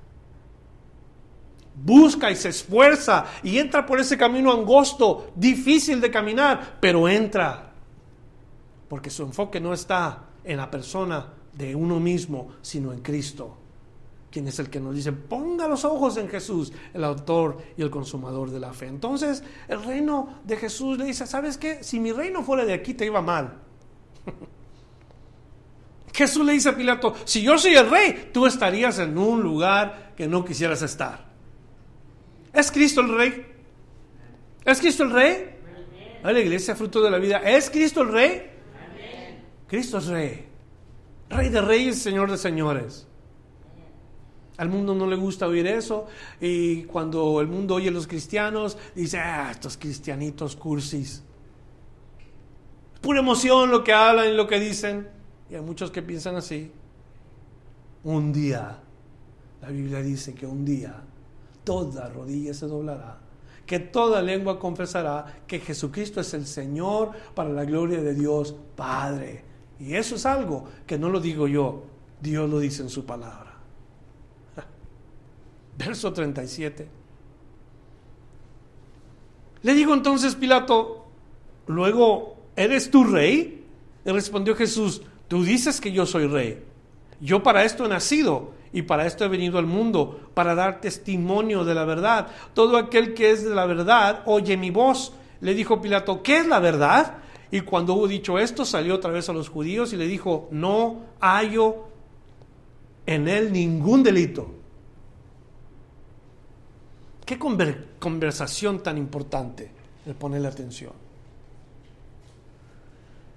Busca 1.75 2.31
y 2.31 2.37
se 2.37 2.49
esfuerza 2.49 3.27
y 3.43 3.59
entra 3.59 3.85
por 3.85 4.01
ese 4.01 4.17
camino 4.17 4.51
angosto, 4.51 5.33
difícil 5.37 6.01
de 6.01 6.11
caminar, 6.11 6.79
pero 6.81 7.07
entra. 7.07 7.73
Porque 8.89 9.11
su 9.11 9.25
enfoque 9.25 9.61
no 9.61 9.75
está 9.75 10.25
en 10.43 10.57
la 10.57 10.71
persona 10.71 11.35
de 11.53 11.75
uno 11.75 12.01
mismo, 12.01 12.53
sino 12.63 12.95
en 12.95 13.01
Cristo 13.01 13.66
quien 14.31 14.49
es 14.49 14.59
el 14.59 14.69
que 14.69 14.81
nos 14.81 14.95
dice, 14.95 15.13
ponga 15.13 15.69
los 15.69 15.85
ojos 15.85 16.17
en 16.17 16.29
Jesús, 16.29 16.73
el 16.93 17.05
autor 17.05 17.59
y 17.77 17.83
el 17.83 17.91
consumador 17.91 18.51
de 18.51 18.61
la 18.61 18.73
fe. 18.73 18.87
Entonces, 18.87 19.43
el 19.69 19.83
reino 19.83 20.41
de 20.45 20.57
Jesús 20.57 20.99
le 20.99 21.07
dice, 21.07 21.27
¿sabes 21.27 21.57
qué? 21.57 21.83
Si 21.83 22.01
mi 22.01 22.13
reino 22.13 22.43
fuera 22.43 22.65
de 22.65 22.75
aquí, 22.75 22.95
te 22.95 23.07
iba 23.07 23.23
mal. 23.23 23.59
Jesús 26.13 26.45
le 26.47 26.53
dice 26.53 26.71
a 26.71 26.77
Pilato, 26.77 27.15
si 27.25 27.43
yo 27.43 27.59
soy 27.59 27.75
el 27.75 27.91
rey, 27.91 28.31
tú 28.33 28.47
estarías 28.47 28.99
en 28.99 29.17
un 29.19 29.43
lugar 29.43 30.15
que 30.17 30.27
no 30.27 30.45
quisieras 30.45 30.81
estar. 30.83 31.27
¿Es 32.53 32.73
Cristo 32.73 33.03
el 33.03 33.15
rey? 33.15 33.47
¿Es 34.65 34.81
Cristo 34.81 35.03
el 35.03 35.11
rey? 35.11 35.51
A 36.23 36.33
la 36.33 36.41
iglesia, 36.41 36.75
fruto 36.75 37.03
de 37.03 37.11
la 37.11 37.19
vida. 37.19 37.39
¿Es 37.39 37.69
Cristo 37.69 38.01
el 38.01 38.09
rey? 38.09 38.51
Cristo 39.69 39.99
es 39.99 40.07
rey. 40.07 40.47
Rey 41.29 41.49
de 41.51 41.61
reyes, 41.61 41.99
Señor 41.99 42.31
de 42.31 42.39
señores. 42.39 43.06
Al 44.57 44.71
mundo 44.71 44.95
no 44.95 45.07
le 45.07 45.17
gusta 45.17 45.47
oír 45.47 45.67
eso 45.67 46.07
y 46.41 46.85
cuando 46.85 47.41
el 47.41 47.47
mundo 47.47 47.75
oye 47.75 47.89
a 47.89 47.93
los 47.93 48.07
cristianos 48.07 48.79
dice, 48.95 49.19
ah, 49.19 49.51
estos 49.51 49.77
cristianitos 49.77 50.57
cursis. 50.57 51.23
pura 53.01 53.21
emoción 53.21 53.71
lo 53.71 53.85
que 53.85 53.93
hablan 53.93 54.29
y 54.31 54.35
lo 54.35 54.47
que 54.47 54.59
dicen. 54.59 55.09
Y 55.51 55.55
hay 55.55 55.61
muchos 55.61 55.91
que 55.91 56.03
piensan 56.03 56.37
así. 56.37 56.73
Un 58.05 58.33
día, 58.33 58.79
la 59.61 59.69
Biblia 59.69 60.01
dice 60.01 60.35
que 60.35 60.47
un 60.47 60.65
día 60.65 61.03
toda 61.63 62.09
rodilla 62.09 62.55
se 62.55 62.67
doblará, 62.67 63.19
que 63.67 63.79
toda 63.79 64.23
lengua 64.23 64.59
confesará 64.59 65.43
que 65.47 65.59
Jesucristo 65.59 66.21
es 66.21 66.33
el 66.33 66.47
Señor 66.47 67.11
para 67.35 67.51
la 67.51 67.65
gloria 67.65 68.01
de 68.01 68.15
Dios 68.15 68.55
Padre. 68.75 69.45
Y 69.79 69.95
eso 69.95 70.15
es 70.15 70.25
algo 70.25 70.65
que 70.87 70.99
no 70.99 71.11
lo 71.11 71.21
digo 71.21 71.47
yo, 71.47 71.83
Dios 72.21 72.49
lo 72.49 72.59
dice 72.59 72.83
en 72.83 72.89
su 72.89 73.05
palabra. 73.05 73.56
Verso 75.79 76.13
37. 76.13 76.89
Le 79.63 79.75
digo 79.75 79.95
entonces 79.95 80.35
Pilato, 80.35 81.07
luego, 81.67 82.37
¿eres 82.55 82.91
tú 82.91 83.05
rey? 83.05 83.65
Y 84.05 84.11
respondió 84.11 84.55
Jesús, 84.55 85.03
tú 85.29 85.43
dices 85.43 85.81
que 85.81 85.93
yo 85.93 86.07
soy 86.07 86.27
rey. 86.27 86.63
Yo 87.21 87.43
para 87.43 87.65
esto 87.65 87.85
he 87.85 87.89
nacido 87.89 88.53
y 88.73 88.83
para 88.83 89.07
esto 89.07 89.25
he 89.25 89.29
venido 89.29 89.59
al 89.59 89.67
mundo, 89.67 90.31
para 90.35 90.55
dar 90.55 90.81
testimonio 90.81 91.65
de 91.65 91.75
la 91.75 91.85
verdad. 91.85 92.29
Todo 92.55 92.77
aquel 92.77 93.15
que 93.15 93.31
es 93.31 93.43
de 93.45 93.55
la 93.55 93.67
verdad 93.67 94.23
oye 94.27 94.57
mi 94.57 94.71
voz. 94.71 95.13
Le 95.41 95.55
dijo 95.55 95.81
Pilato, 95.81 96.23
¿qué 96.23 96.39
es 96.39 96.47
la 96.47 96.61
verdad? 96.61 97.19
Y 97.51 97.61
cuando 97.61 97.95
hubo 97.95 98.09
dicho 98.09 98.39
esto, 98.39 98.65
salió 98.65 98.95
otra 98.95 99.11
vez 99.11 99.29
a 99.29 99.33
los 99.33 99.49
judíos 99.49 99.93
y 99.93 99.97
le 99.97 100.07
dijo, 100.07 100.49
no 100.51 101.01
hallo 101.21 101.87
en 103.07 103.29
él 103.29 103.53
ningún 103.53 104.03
delito. 104.03 104.56
Qué 107.27 107.39
conversación 107.99 108.85
tan 108.85 108.97
importante 108.97 109.69
el 110.07 110.15
ponerle 110.15 110.47
atención. 110.47 110.93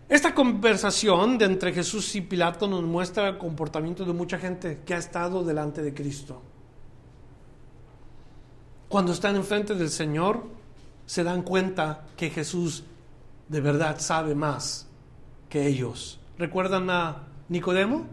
Esta 0.08 0.34
conversación 0.36 1.40
de 1.40 1.46
entre 1.46 1.74
Jesús 1.74 2.16
y 2.16 2.22
Pilato 2.22 2.68
nos 2.68 2.84
muestra 2.84 3.28
el 3.28 3.38
comportamiento 3.40 4.06
de 4.06 4.14
mucha 4.14 4.38
gente 4.38 4.82
que 4.86 4.94
ha 4.94 4.98
estado 4.98 5.44
delante 5.44 5.82
de 5.82 5.94
Cristo. 5.94 6.42
Cuando 8.88 9.12
están 9.12 9.36
enfrente 9.36 9.74
del 9.74 9.90
Señor, 9.90 10.44
se 11.08 11.24
dan 11.24 11.42
cuenta 11.42 12.06
que 12.16 12.30
Jesús 12.30 12.84
de 13.48 13.62
verdad 13.62 14.00
sabe 14.00 14.36
más 14.36 14.88
que 15.50 15.66
ellos. 15.66 16.20
¿Recuerdan 16.38 16.92
a 16.92 17.28
Nicodemo? 17.50 18.06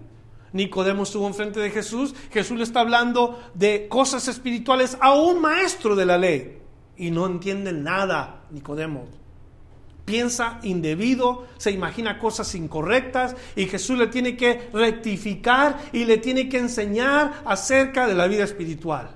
Nicodemo 0.57 1.03
estuvo 1.03 1.27
enfrente 1.27 1.61
de 1.61 1.71
Jesús, 1.71 2.15
Jesús 2.33 2.57
le 2.57 2.65
está 2.65 2.81
hablando 2.81 3.39
de 3.55 3.89
cosas 3.89 4.27
espirituales 4.27 4.97
a 5.01 5.13
un 5.13 5.41
maestro 5.41 5.95
de 5.95 6.07
la 6.07 6.19
ley 6.19 6.59
y 6.97 7.11
no 7.11 7.27
entiende 7.27 7.73
nada 7.73 8.47
Nicodemo. 8.51 9.07
Piensa 10.07 10.61
indebido, 10.63 11.47
se 11.59 11.73
imagina 11.73 12.19
cosas 12.19 12.55
incorrectas 12.55 13.37
y 13.57 13.67
Jesús 13.67 13.99
le 13.99 14.07
tiene 14.07 14.37
que 14.37 14.71
rectificar 14.73 15.79
y 15.93 16.05
le 16.05 16.19
tiene 16.19 16.49
que 16.49 16.59
enseñar 16.59 17.43
acerca 17.45 18.07
de 18.07 18.15
la 18.15 18.27
vida 18.27 18.45
espiritual. 18.45 19.11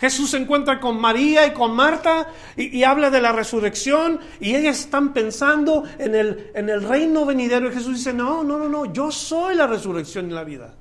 Jesús 0.00 0.30
se 0.30 0.38
encuentra 0.38 0.80
con 0.80 0.98
María 0.98 1.46
y 1.46 1.52
con 1.52 1.76
Marta 1.76 2.28
y, 2.56 2.82
habla 2.84 3.10
de 3.10 3.20
la 3.20 3.32
resurrección 3.32 4.18
y 4.40 4.54
ellas 4.54 4.80
están 4.80 5.12
pensando 5.12 5.84
en 5.98 6.14
el, 6.14 6.50
en 6.54 6.70
el 6.70 6.82
reino 6.82 7.26
venidero 7.26 7.68
y 7.68 7.74
Jesús 7.74 7.98
dice, 7.98 8.14
no, 8.14 8.42
no, 8.42 8.58
no, 8.58 8.66
no, 8.66 8.86
yo 8.86 9.10
soy 9.10 9.54
la 9.54 9.66
resurrección 9.66 10.30
y 10.30 10.34
la 10.34 10.42
vida. 10.42 10.74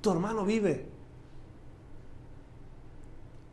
Tu 0.00 0.10
hermano 0.10 0.44
vive. 0.44 0.84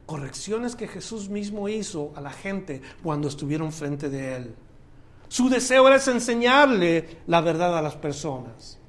Correcciones 0.07 0.75
que 0.75 0.87
Jesús 0.87 1.29
mismo 1.29 1.69
hizo 1.69 2.11
a 2.15 2.21
la 2.21 2.31
gente 2.31 2.81
cuando 3.03 3.27
estuvieron 3.27 3.71
frente 3.71 4.09
de 4.09 4.35
él. 4.35 4.55
Su 5.27 5.47
deseo 5.47 5.87
era 5.87 6.03
enseñarle 6.03 7.19
la 7.27 7.41
verdad 7.41 7.77
a 7.77 7.83
las 7.83 7.95
personas. 7.95 8.79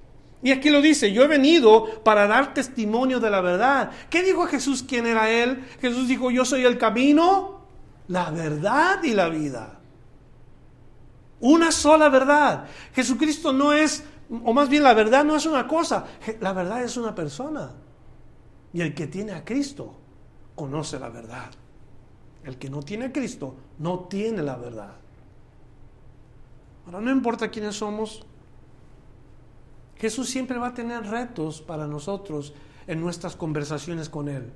Y 0.44 0.52
aquí 0.52 0.68
lo 0.68 0.82
dice, 0.82 1.10
yo 1.10 1.22
he 1.22 1.26
venido 1.26 2.02
para 2.04 2.26
dar 2.26 2.52
testimonio 2.52 3.18
de 3.18 3.30
la 3.30 3.40
verdad. 3.40 3.90
¿Qué 4.10 4.22
dijo 4.22 4.46
Jesús 4.46 4.84
quién 4.86 5.06
era 5.06 5.30
él? 5.30 5.64
Jesús 5.80 6.06
dijo, 6.06 6.30
yo 6.30 6.44
soy 6.44 6.66
el 6.66 6.76
camino, 6.76 7.62
la 8.08 8.30
verdad 8.30 9.02
y 9.02 9.14
la 9.14 9.30
vida. 9.30 9.80
Una 11.40 11.72
sola 11.72 12.10
verdad. 12.10 12.66
Jesucristo 12.92 13.54
no 13.54 13.72
es, 13.72 14.04
o 14.44 14.52
más 14.52 14.68
bien 14.68 14.82
la 14.82 14.92
verdad 14.92 15.24
no 15.24 15.34
es 15.34 15.46
una 15.46 15.66
cosa, 15.66 16.04
la 16.40 16.52
verdad 16.52 16.84
es 16.84 16.98
una 16.98 17.14
persona. 17.14 17.72
Y 18.74 18.82
el 18.82 18.92
que 18.92 19.06
tiene 19.06 19.32
a 19.32 19.46
Cristo 19.46 19.94
conoce 20.54 21.00
la 21.00 21.08
verdad. 21.08 21.52
El 22.44 22.58
que 22.58 22.68
no 22.68 22.82
tiene 22.82 23.06
a 23.06 23.12
Cristo 23.12 23.56
no 23.78 24.00
tiene 24.00 24.42
la 24.42 24.56
verdad. 24.56 24.92
Ahora 26.84 27.00
no 27.00 27.10
importa 27.10 27.50
quiénes 27.50 27.76
somos, 27.76 28.26
Jesús 30.04 30.28
siempre 30.28 30.58
va 30.58 30.66
a 30.66 30.74
tener 30.74 31.06
retos 31.06 31.62
para 31.62 31.86
nosotros 31.86 32.52
en 32.86 33.00
nuestras 33.00 33.36
conversaciones 33.36 34.10
con 34.10 34.28
Él. 34.28 34.52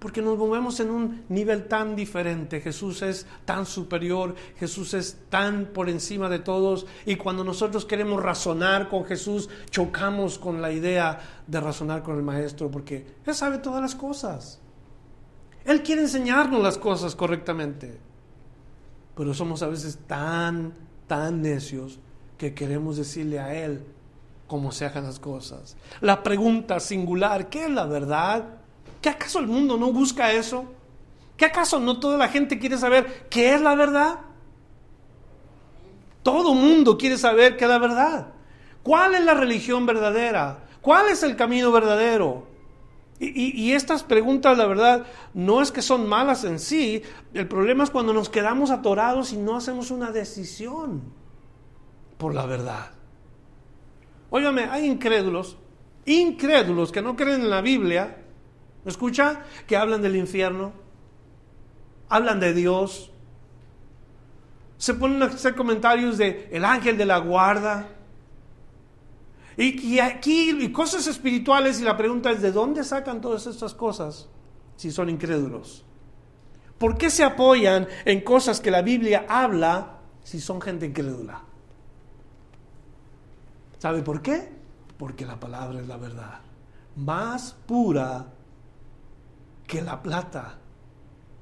Porque 0.00 0.20
nos 0.20 0.36
movemos 0.36 0.80
en 0.80 0.90
un 0.90 1.24
nivel 1.28 1.68
tan 1.68 1.94
diferente. 1.94 2.60
Jesús 2.60 3.00
es 3.02 3.28
tan 3.44 3.64
superior, 3.64 4.34
Jesús 4.58 4.92
es 4.94 5.18
tan 5.30 5.66
por 5.66 5.88
encima 5.88 6.28
de 6.28 6.40
todos. 6.40 6.84
Y 7.04 7.14
cuando 7.14 7.44
nosotros 7.44 7.84
queremos 7.84 8.20
razonar 8.20 8.88
con 8.88 9.04
Jesús, 9.04 9.48
chocamos 9.70 10.36
con 10.36 10.60
la 10.60 10.72
idea 10.72 11.20
de 11.46 11.60
razonar 11.60 12.02
con 12.02 12.16
el 12.16 12.24
Maestro, 12.24 12.68
porque 12.68 13.06
Él 13.24 13.34
sabe 13.36 13.58
todas 13.58 13.80
las 13.80 13.94
cosas. 13.94 14.58
Él 15.64 15.84
quiere 15.84 16.02
enseñarnos 16.02 16.60
las 16.60 16.76
cosas 16.76 17.14
correctamente. 17.14 18.00
Pero 19.14 19.32
somos 19.32 19.62
a 19.62 19.68
veces 19.68 20.00
tan, 20.08 20.74
tan 21.06 21.40
necios 21.40 22.00
que 22.36 22.52
queremos 22.52 22.96
decirle 22.96 23.38
a 23.38 23.54
Él 23.54 23.84
cómo 24.46 24.72
se 24.72 24.86
hagan 24.86 25.04
las 25.04 25.18
cosas. 25.18 25.76
La 26.00 26.22
pregunta 26.22 26.80
singular, 26.80 27.48
¿qué 27.48 27.64
es 27.64 27.70
la 27.70 27.86
verdad? 27.86 28.44
¿Qué 29.00 29.08
acaso 29.08 29.38
el 29.38 29.46
mundo 29.46 29.76
no 29.76 29.92
busca 29.92 30.32
eso? 30.32 30.64
¿Qué 31.36 31.44
acaso 31.44 31.78
no 31.80 32.00
toda 32.00 32.16
la 32.16 32.28
gente 32.28 32.58
quiere 32.58 32.78
saber 32.78 33.26
qué 33.28 33.54
es 33.54 33.60
la 33.60 33.74
verdad? 33.74 34.20
Todo 36.22 36.54
mundo 36.54 36.96
quiere 36.98 37.18
saber 37.18 37.56
qué 37.56 37.64
es 37.64 37.70
la 37.70 37.78
verdad. 37.78 38.28
¿Cuál 38.82 39.14
es 39.14 39.24
la 39.24 39.34
religión 39.34 39.84
verdadera? 39.86 40.64
¿Cuál 40.80 41.08
es 41.08 41.22
el 41.22 41.36
camino 41.36 41.70
verdadero? 41.72 42.46
Y, 43.18 43.60
y, 43.60 43.72
estas 43.72 44.02
preguntas, 44.02 44.58
la 44.58 44.66
verdad, 44.66 45.06
no 45.32 45.62
es 45.62 45.72
que 45.72 45.80
son 45.80 46.06
malas 46.06 46.44
en 46.44 46.58
sí, 46.58 47.02
el 47.32 47.48
problema 47.48 47.82
es 47.82 47.90
cuando 47.90 48.12
nos 48.12 48.28
quedamos 48.28 48.70
atorados 48.70 49.32
y 49.32 49.38
no 49.38 49.56
hacemos 49.56 49.90
una 49.90 50.10
decisión 50.10 51.02
por 52.18 52.34
la 52.34 52.44
verdad. 52.44 52.95
Óigame, 54.30 54.64
hay 54.64 54.86
incrédulos, 54.86 55.56
incrédulos 56.04 56.92
que 56.92 57.02
no 57.02 57.16
creen 57.16 57.42
en 57.42 57.50
la 57.50 57.60
Biblia, 57.60 58.18
¿me 58.84 58.90
escucha? 58.90 59.42
Que 59.66 59.76
hablan 59.76 60.02
del 60.02 60.16
infierno, 60.16 60.72
hablan 62.08 62.40
de 62.40 62.52
Dios, 62.54 63.12
se 64.78 64.94
ponen 64.94 65.22
a 65.22 65.26
hacer 65.26 65.54
comentarios 65.54 66.18
de 66.18 66.48
el 66.52 66.64
ángel 66.64 66.98
de 66.98 67.06
la 67.06 67.18
guarda. 67.18 67.88
Y, 69.58 69.98
aquí, 70.00 70.50
y 70.50 70.70
cosas 70.70 71.06
espirituales, 71.06 71.80
y 71.80 71.84
la 71.84 71.96
pregunta 71.96 72.30
es, 72.30 72.42
¿de 72.42 72.52
dónde 72.52 72.84
sacan 72.84 73.22
todas 73.22 73.46
estas 73.46 73.72
cosas 73.72 74.28
si 74.76 74.90
son 74.90 75.08
incrédulos? 75.08 75.82
¿Por 76.76 76.98
qué 76.98 77.08
se 77.08 77.24
apoyan 77.24 77.88
en 78.04 78.20
cosas 78.20 78.60
que 78.60 78.70
la 78.70 78.82
Biblia 78.82 79.24
habla 79.26 80.00
si 80.22 80.40
son 80.40 80.60
gente 80.60 80.84
incrédula? 80.84 81.45
¿Sabe 83.78 84.02
por 84.02 84.22
qué? 84.22 84.48
Porque 84.98 85.26
la 85.26 85.38
palabra 85.38 85.80
es 85.80 85.86
la 85.86 85.96
verdad. 85.96 86.40
Más 86.96 87.54
pura 87.66 88.26
que 89.66 89.82
la 89.82 90.02
plata. 90.02 90.58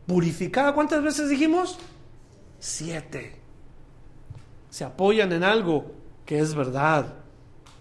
Purificada, 0.07 0.75
¿cuántas 0.75 1.03
veces 1.03 1.29
dijimos? 1.29 1.79
Siete. 2.59 3.41
Se 4.71 4.85
apoyan 4.85 5.33
en 5.33 5.45
algo 5.45 5.93
que 6.27 6.39
es 6.39 6.55
verdad, 6.55 7.15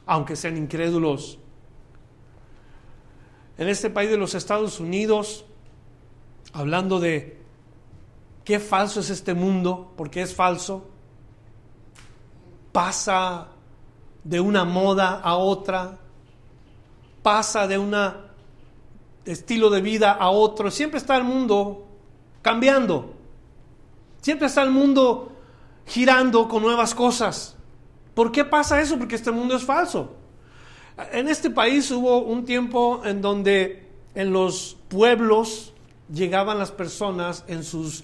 aunque 0.06 0.36
sean 0.36 0.58
incrédulos. 0.58 1.40
En 3.58 3.68
este 3.68 3.90
país 3.90 4.10
de 4.10 4.18
los 4.18 4.36
Estados 4.36 4.80
Unidos, 4.80 5.46
hablando 6.54 7.00
de 7.00 7.42
qué 8.44 8.60
falso 8.60 9.00
es 9.00 9.10
este 9.10 9.34
mundo, 9.34 9.94
porque 9.98 10.22
es 10.22 10.36
falso, 10.36 10.90
pasa 12.72 13.53
de 14.24 14.40
una 14.40 14.64
moda 14.64 15.20
a 15.22 15.36
otra, 15.36 15.98
pasa 17.22 17.68
de 17.68 17.78
un 17.78 17.96
estilo 19.26 19.70
de 19.70 19.82
vida 19.82 20.12
a 20.12 20.30
otro, 20.30 20.72
siempre 20.72 21.00
está 21.00 21.16
el 21.18 21.24
mundo 21.24 21.88
cambiando. 22.42 23.14
Siempre 24.22 24.48
está 24.48 24.64
el 24.64 24.72
mundo 24.72 25.32
girando 25.86 26.48
con 26.48 26.62
nuevas 26.62 26.96
cosas. 26.96 27.56
¿Por 28.14 28.32
qué 28.32 28.46
pasa 28.46 28.80
eso? 28.80 28.98
Porque 28.98 29.16
este 29.16 29.32
mundo 29.32 29.56
es 29.56 29.64
falso. 29.64 30.14
En 31.12 31.28
este 31.28 31.50
país 31.50 31.90
hubo 31.92 32.20
un 32.20 32.46
tiempo 32.46 33.02
en 33.04 33.22
donde 33.22 33.90
en 34.14 34.32
los 34.32 34.78
pueblos 34.90 35.74
llegaban 36.14 36.60
las 36.60 36.72
personas 36.72 37.44
en 37.48 37.64
sus 37.64 38.04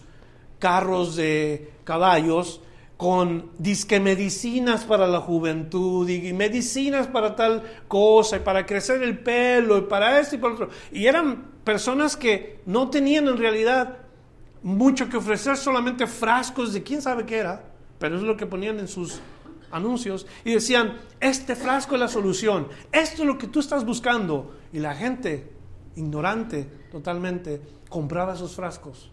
carros 0.58 1.16
de 1.16 1.72
caballos 1.84 2.62
con 3.00 3.52
disque 3.58 4.02
medicinas 4.02 4.84
para 4.84 5.08
la 5.08 5.22
juventud 5.22 6.10
y 6.10 6.34
medicinas 6.34 7.08
para 7.08 7.34
tal 7.34 7.64
cosa 7.88 8.36
y 8.36 8.40
para 8.42 8.66
crecer 8.66 9.02
el 9.02 9.20
pelo 9.20 9.78
y 9.78 9.82
para 9.84 10.20
esto 10.20 10.36
y 10.36 10.38
para 10.38 10.54
otro. 10.56 10.70
Y 10.92 11.06
eran 11.06 11.46
personas 11.64 12.18
que 12.18 12.60
no 12.66 12.90
tenían 12.90 13.30
en 13.30 13.38
realidad 13.38 14.00
mucho 14.64 15.08
que 15.08 15.16
ofrecer, 15.16 15.56
solamente 15.56 16.08
frascos 16.08 16.74
de 16.74 16.84
quién 16.84 17.02
sabe 17.02 17.26
qué 17.26 17.38
era, 17.38 17.72
pero 18.00 18.18
es 18.18 18.22
lo 18.22 18.36
que 18.36 18.46
ponían 18.46 18.80
en 18.80 18.90
sus 18.90 19.22
anuncios 19.72 20.28
y 20.44 20.52
decían, 20.52 20.98
este 21.22 21.56
frasco 21.56 21.96
es 21.96 22.02
la 22.02 22.10
solución, 22.10 22.68
esto 22.92 23.22
es 23.22 23.28
lo 23.30 23.38
que 23.38 23.48
tú 23.48 23.62
estás 23.62 23.86
buscando. 23.86 24.58
Y 24.74 24.80
la 24.80 24.94
gente, 24.94 25.54
ignorante 25.96 26.70
totalmente, 26.92 27.62
compraba 27.88 28.34
esos 28.34 28.58
frascos. 28.58 29.10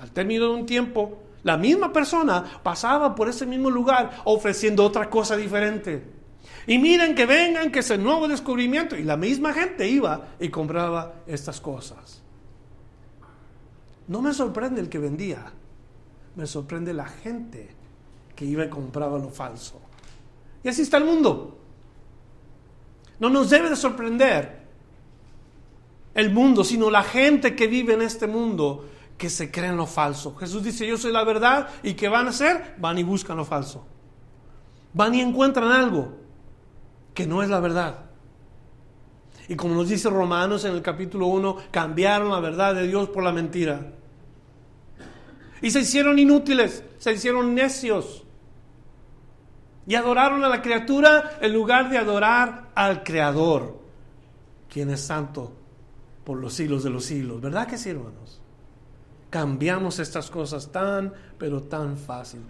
Al 0.00 0.10
término 0.10 0.46
de 0.46 0.54
un 0.54 0.66
tiempo, 0.66 1.22
la 1.42 1.56
misma 1.56 1.92
persona 1.92 2.60
pasaba 2.62 3.14
por 3.14 3.28
ese 3.28 3.46
mismo 3.46 3.70
lugar 3.70 4.22
ofreciendo 4.24 4.84
otra 4.84 5.10
cosa 5.10 5.36
diferente. 5.36 6.04
Y 6.66 6.78
miren 6.78 7.14
que 7.14 7.26
vengan, 7.26 7.72
que 7.72 7.80
es 7.80 7.90
el 7.90 8.02
nuevo 8.02 8.28
descubrimiento. 8.28 8.96
Y 8.96 9.02
la 9.02 9.16
misma 9.16 9.52
gente 9.52 9.88
iba 9.88 10.28
y 10.38 10.48
compraba 10.48 11.14
estas 11.26 11.60
cosas. 11.60 12.22
No 14.06 14.22
me 14.22 14.32
sorprende 14.32 14.80
el 14.80 14.88
que 14.88 14.98
vendía, 14.98 15.52
me 16.36 16.46
sorprende 16.46 16.92
la 16.92 17.06
gente 17.06 17.70
que 18.36 18.44
iba 18.44 18.64
y 18.64 18.68
compraba 18.68 19.18
lo 19.18 19.30
falso. 19.30 19.80
Y 20.62 20.68
así 20.68 20.82
está 20.82 20.98
el 20.98 21.04
mundo. 21.04 21.58
No 23.18 23.30
nos 23.30 23.50
debe 23.50 23.70
de 23.70 23.76
sorprender 23.76 24.62
el 26.14 26.30
mundo, 26.30 26.62
sino 26.62 26.90
la 26.90 27.02
gente 27.02 27.56
que 27.56 27.66
vive 27.66 27.94
en 27.94 28.02
este 28.02 28.26
mundo 28.26 28.88
que 29.22 29.30
se 29.30 29.52
cree 29.52 29.68
en 29.68 29.76
lo 29.76 29.86
falso. 29.86 30.34
Jesús 30.34 30.64
dice, 30.64 30.84
yo 30.84 30.98
soy 30.98 31.12
la 31.12 31.22
verdad 31.22 31.68
y 31.84 31.94
¿qué 31.94 32.08
van 32.08 32.26
a 32.26 32.30
hacer? 32.30 32.74
Van 32.78 32.98
y 32.98 33.04
buscan 33.04 33.36
lo 33.36 33.44
falso. 33.44 33.86
Van 34.94 35.14
y 35.14 35.20
encuentran 35.20 35.70
algo 35.70 36.18
que 37.14 37.24
no 37.24 37.40
es 37.40 37.48
la 37.48 37.60
verdad. 37.60 38.06
Y 39.46 39.54
como 39.54 39.76
nos 39.76 39.88
dice 39.88 40.10
Romanos 40.10 40.64
en 40.64 40.72
el 40.72 40.82
capítulo 40.82 41.28
1, 41.28 41.56
cambiaron 41.70 42.30
la 42.30 42.40
verdad 42.40 42.74
de 42.74 42.88
Dios 42.88 43.10
por 43.10 43.22
la 43.22 43.30
mentira. 43.30 43.92
Y 45.60 45.70
se 45.70 45.82
hicieron 45.82 46.18
inútiles, 46.18 46.82
se 46.98 47.12
hicieron 47.12 47.54
necios. 47.54 48.24
Y 49.86 49.94
adoraron 49.94 50.42
a 50.42 50.48
la 50.48 50.62
criatura 50.62 51.38
en 51.40 51.52
lugar 51.52 51.90
de 51.90 51.98
adorar 51.98 52.70
al 52.74 53.04
Creador, 53.04 53.78
quien 54.68 54.90
es 54.90 55.00
santo 55.00 55.52
por 56.24 56.38
los 56.38 56.54
siglos 56.54 56.82
de 56.82 56.90
los 56.90 57.04
siglos. 57.04 57.40
¿Verdad 57.40 57.68
que 57.68 57.78
sí, 57.78 57.90
hermanos? 57.90 58.41
Cambiamos 59.32 59.98
estas 59.98 60.30
cosas 60.30 60.70
tan, 60.70 61.10
pero 61.38 61.62
tan 61.62 61.96
fácil. 61.96 62.42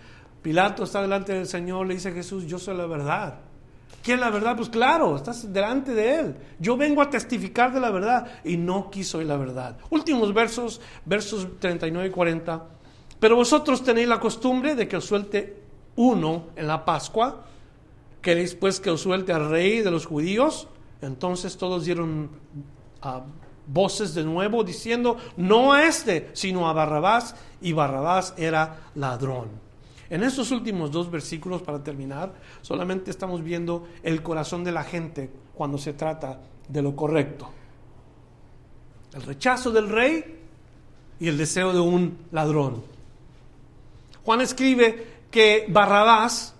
Pilato 0.42 0.82
está 0.82 1.00
delante 1.00 1.32
del 1.32 1.46
Señor, 1.46 1.86
le 1.86 1.94
dice 1.94 2.08
a 2.08 2.12
Jesús, 2.12 2.44
yo 2.44 2.58
soy 2.58 2.76
la 2.76 2.86
verdad. 2.86 3.38
¿Quién 4.02 4.16
es 4.16 4.20
la 4.20 4.30
verdad? 4.30 4.56
Pues 4.56 4.68
claro, 4.68 5.14
estás 5.14 5.52
delante 5.52 5.94
de 5.94 6.18
Él. 6.18 6.36
Yo 6.58 6.76
vengo 6.76 7.00
a 7.00 7.08
testificar 7.08 7.72
de 7.72 7.78
la 7.78 7.92
verdad 7.92 8.26
y 8.42 8.56
no 8.56 8.90
quiso 8.90 9.22
la 9.22 9.36
verdad. 9.36 9.76
Últimos 9.90 10.34
versos, 10.34 10.80
versos 11.04 11.46
39 11.60 12.08
y 12.08 12.10
40. 12.10 12.64
Pero 13.20 13.36
vosotros 13.36 13.84
tenéis 13.84 14.08
la 14.08 14.18
costumbre 14.18 14.74
de 14.74 14.88
que 14.88 14.96
os 14.96 15.04
suelte 15.04 15.62
uno 15.94 16.46
en 16.56 16.66
la 16.66 16.84
Pascua. 16.84 17.44
¿Queréis 18.20 18.56
pues 18.56 18.80
que 18.80 18.90
os 18.90 19.02
suelte 19.02 19.32
al 19.32 19.48
rey 19.48 19.82
de 19.82 19.90
los 19.92 20.06
judíos? 20.06 20.66
Entonces 21.00 21.56
todos 21.56 21.84
dieron 21.84 22.28
ah, 23.02 23.22
voces 23.66 24.14
de 24.14 24.24
nuevo 24.24 24.64
diciendo, 24.64 25.16
no 25.36 25.72
a 25.72 25.84
este, 25.84 26.30
sino 26.32 26.68
a 26.68 26.72
Barrabás. 26.72 27.34
Y 27.60 27.72
Barrabás 27.72 28.34
era 28.36 28.90
ladrón. 28.94 29.48
En 30.10 30.22
estos 30.22 30.50
últimos 30.50 30.90
dos 30.90 31.10
versículos, 31.10 31.62
para 31.62 31.82
terminar, 31.82 32.34
solamente 32.60 33.10
estamos 33.10 33.42
viendo 33.42 33.88
el 34.02 34.22
corazón 34.22 34.62
de 34.62 34.72
la 34.72 34.84
gente 34.84 35.30
cuando 35.54 35.78
se 35.78 35.94
trata 35.94 36.38
de 36.68 36.82
lo 36.82 36.94
correcto. 36.94 37.48
El 39.14 39.22
rechazo 39.22 39.70
del 39.70 39.88
rey 39.88 40.40
y 41.18 41.28
el 41.28 41.38
deseo 41.38 41.72
de 41.72 41.80
un 41.80 42.18
ladrón. 42.30 42.82
Juan 44.24 44.40
escribe 44.40 45.06
que 45.30 45.66
Barrabás 45.68 46.54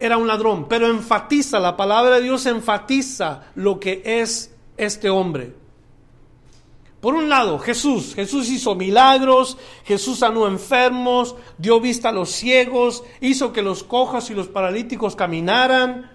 era 0.00 0.16
un 0.16 0.26
ladrón, 0.26 0.68
pero 0.68 0.88
enfatiza, 0.88 1.58
la 1.58 1.76
palabra 1.76 2.16
de 2.16 2.22
Dios 2.22 2.46
enfatiza 2.46 3.44
lo 3.54 3.80
que 3.80 4.02
es 4.04 4.54
este 4.78 5.10
hombre. 5.10 5.52
Por 7.00 7.14
un 7.14 7.28
lado, 7.28 7.58
Jesús. 7.58 8.14
Jesús 8.14 8.48
hizo 8.48 8.74
milagros, 8.74 9.56
Jesús 9.84 10.18
sanó 10.18 10.48
enfermos, 10.48 11.36
dio 11.56 11.80
vista 11.80 12.08
a 12.08 12.12
los 12.12 12.30
ciegos, 12.30 13.04
hizo 13.20 13.52
que 13.52 13.62
los 13.62 13.84
cojas 13.84 14.30
y 14.30 14.34
los 14.34 14.48
paralíticos 14.48 15.14
caminaran. 15.14 16.10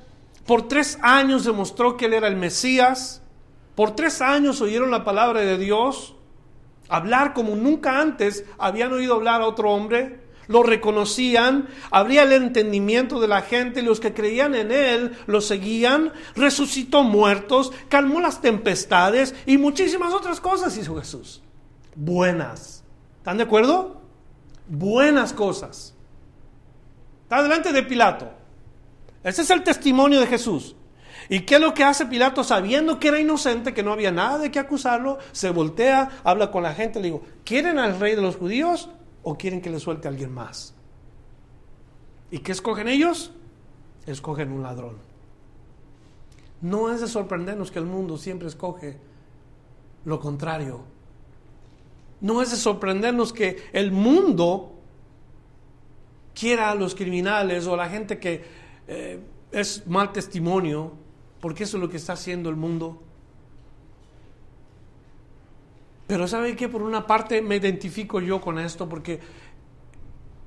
Por 0.45 0.67
tres 0.67 0.97
años 1.01 1.45
demostró 1.45 1.95
que 1.95 2.05
él 2.05 2.13
era 2.13 2.27
el 2.27 2.35
Mesías. 2.35 3.21
Por 3.75 3.95
tres 3.95 4.21
años 4.21 4.59
oyeron 4.59 4.91
la 4.91 5.05
palabra 5.05 5.39
de 5.41 5.57
Dios. 5.57 6.15
Hablar 6.89 7.33
como 7.33 7.55
nunca 7.55 8.01
antes 8.01 8.45
habían 8.57 8.91
oído 8.91 9.15
hablar 9.15 9.41
a 9.41 9.47
otro 9.47 9.71
hombre 9.71 10.22
lo 10.47 10.63
reconocían, 10.63 11.67
habría 11.91 12.23
el 12.23 12.33
entendimiento 12.33 13.19
de 13.19 13.27
la 13.27 13.41
gente, 13.41 13.81
los 13.81 13.99
que 13.99 14.13
creían 14.13 14.55
en 14.55 14.71
él 14.71 15.17
lo 15.27 15.41
seguían, 15.41 16.11
resucitó 16.35 17.03
muertos, 17.03 17.71
calmó 17.89 18.21
las 18.21 18.41
tempestades 18.41 19.35
y 19.45 19.57
muchísimas 19.57 20.13
otras 20.13 20.39
cosas 20.39 20.77
hizo 20.77 20.95
Jesús. 20.97 21.41
Buenas. 21.95 22.83
¿Están 23.17 23.37
de 23.37 23.43
acuerdo? 23.43 24.01
Buenas 24.67 25.33
cosas. 25.33 25.95
Está 27.23 27.43
delante 27.43 27.71
de 27.71 27.83
Pilato. 27.83 28.31
Ese 29.23 29.43
es 29.43 29.49
el 29.49 29.63
testimonio 29.63 30.19
de 30.19 30.27
Jesús. 30.27 30.75
¿Y 31.29 31.41
qué 31.41 31.55
es 31.55 31.61
lo 31.61 31.73
que 31.73 31.83
hace 31.83 32.05
Pilato 32.05 32.43
sabiendo 32.43 32.99
que 32.99 33.07
era 33.07 33.19
inocente, 33.19 33.73
que 33.73 33.83
no 33.83 33.93
había 33.93 34.11
nada 34.11 34.37
de 34.39 34.51
qué 34.51 34.59
acusarlo? 34.59 35.19
Se 35.31 35.49
voltea, 35.51 36.09
habla 36.23 36.51
con 36.51 36.63
la 36.63 36.73
gente, 36.73 36.99
le 36.99 37.05
digo, 37.05 37.23
¿quieren 37.45 37.79
al 37.79 37.99
rey 37.99 38.15
de 38.15 38.21
los 38.21 38.35
judíos? 38.35 38.89
O 39.23 39.37
quieren 39.37 39.61
que 39.61 39.69
le 39.69 39.79
suelte 39.79 40.07
a 40.07 40.11
alguien 40.11 40.31
más. 40.31 40.75
¿Y 42.29 42.39
qué 42.39 42.51
escogen 42.51 42.87
ellos? 42.87 43.31
Escogen 44.05 44.51
un 44.51 44.61
ladrón. 44.61 44.97
No 46.61 46.91
es 46.91 47.01
de 47.01 47.07
sorprendernos 47.07 47.71
que 47.71 47.79
el 47.79 47.85
mundo 47.85 48.17
siempre 48.17 48.47
escoge 48.47 48.97
lo 50.05 50.19
contrario. 50.19 50.81
No 52.21 52.41
es 52.41 52.51
de 52.51 52.57
sorprendernos 52.57 53.33
que 53.33 53.63
el 53.73 53.91
mundo 53.91 54.73
quiera 56.33 56.71
a 56.71 56.75
los 56.75 56.95
criminales 56.95 57.67
o 57.67 57.73
a 57.73 57.77
la 57.77 57.89
gente 57.89 58.17
que 58.19 58.43
eh, 58.87 59.19
es 59.51 59.85
mal 59.87 60.11
testimonio, 60.11 60.93
porque 61.39 61.63
eso 61.63 61.77
es 61.77 61.83
lo 61.83 61.89
que 61.89 61.97
está 61.97 62.13
haciendo 62.13 62.49
el 62.49 62.55
mundo. 62.55 63.01
Pero 66.13 66.27
¿sabe 66.27 66.55
qué? 66.55 66.69
Por 66.69 66.83
una 66.83 67.07
parte 67.07 67.41
me 67.41 67.55
identifico 67.55 68.21
yo 68.21 68.39
con 68.39 68.59
esto 68.59 68.87
porque 68.87 69.19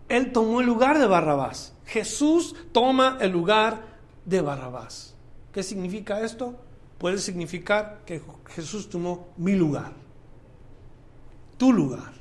Él 0.08 0.30
tomó 0.30 0.60
el 0.60 0.66
lugar 0.68 1.00
de 1.00 1.08
Barrabás. 1.08 1.74
Jesús 1.84 2.54
toma 2.70 3.18
el 3.20 3.32
lugar 3.32 3.98
de 4.24 4.42
Barrabás. 4.42 5.16
¿Qué 5.50 5.64
significa 5.64 6.20
esto? 6.20 6.54
Puede 6.98 7.18
significar 7.18 8.02
que 8.06 8.22
Jesús 8.50 8.88
tomó 8.88 9.30
mi 9.38 9.56
lugar, 9.56 9.92
tu 11.56 11.72
lugar. 11.72 12.12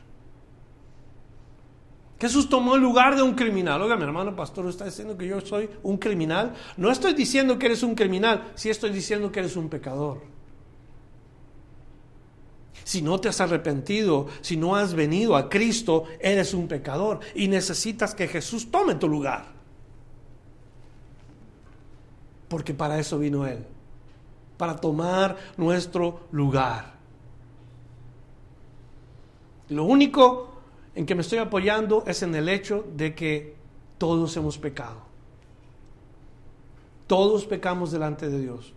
Jesús 2.20 2.50
tomó 2.50 2.74
el 2.74 2.82
lugar 2.82 3.16
de 3.16 3.22
un 3.22 3.36
criminal. 3.36 3.80
Oiga, 3.80 3.96
mi 3.96 4.06
hermano 4.06 4.36
pastor, 4.36 4.68
¿está 4.68 4.86
diciendo 4.86 5.16
que 5.16 5.28
yo 5.28 5.40
soy 5.42 5.70
un 5.84 6.00
criminal? 6.00 6.56
No 6.78 6.90
estoy 6.90 7.14
diciendo 7.14 7.60
que 7.60 7.68
eres 7.68 7.84
un 7.84 7.94
criminal, 7.94 8.54
sí 8.56 8.72
estoy 8.72 8.90
diciendo 8.90 9.32
que 9.32 9.42
eres 9.42 9.56
un 9.56 9.70
pecador. 9.70 10.34
Si 12.86 13.02
no 13.02 13.20
te 13.20 13.30
has 13.30 13.42
arrepentido, 13.42 14.28
si 14.42 14.58
no 14.58 14.76
has 14.76 14.94
venido 14.94 15.36
a 15.36 15.50
Cristo, 15.50 16.04
eres 16.20 16.54
un 16.54 16.68
pecador 16.68 17.20
y 17.34 17.48
necesitas 17.48 18.14
que 18.14 18.28
Jesús 18.28 18.70
tome 18.70 18.94
tu 18.94 19.10
lugar. 19.10 19.48
Porque 22.48 22.76
para 22.76 23.00
eso 23.00 23.18
vino 23.18 23.48
Él, 23.48 23.66
para 24.56 24.76
tomar 24.76 25.36
nuestro 25.58 26.28
lugar. 26.32 26.94
Lo 29.70 29.86
único 29.86 30.52
en 30.94 31.08
que 31.08 31.16
me 31.16 31.22
estoy 31.22 31.40
apoyando 31.40 32.04
es 32.06 32.22
en 32.22 32.36
el 32.36 32.48
hecho 32.48 32.86
de 32.96 33.16
que 33.16 33.56
todos 33.98 34.38
hemos 34.38 34.60
pecado. 34.60 34.98
Todos 37.08 37.46
pecamos 37.46 37.92
delante 37.92 38.30
de 38.30 38.42
Dios. 38.42 38.75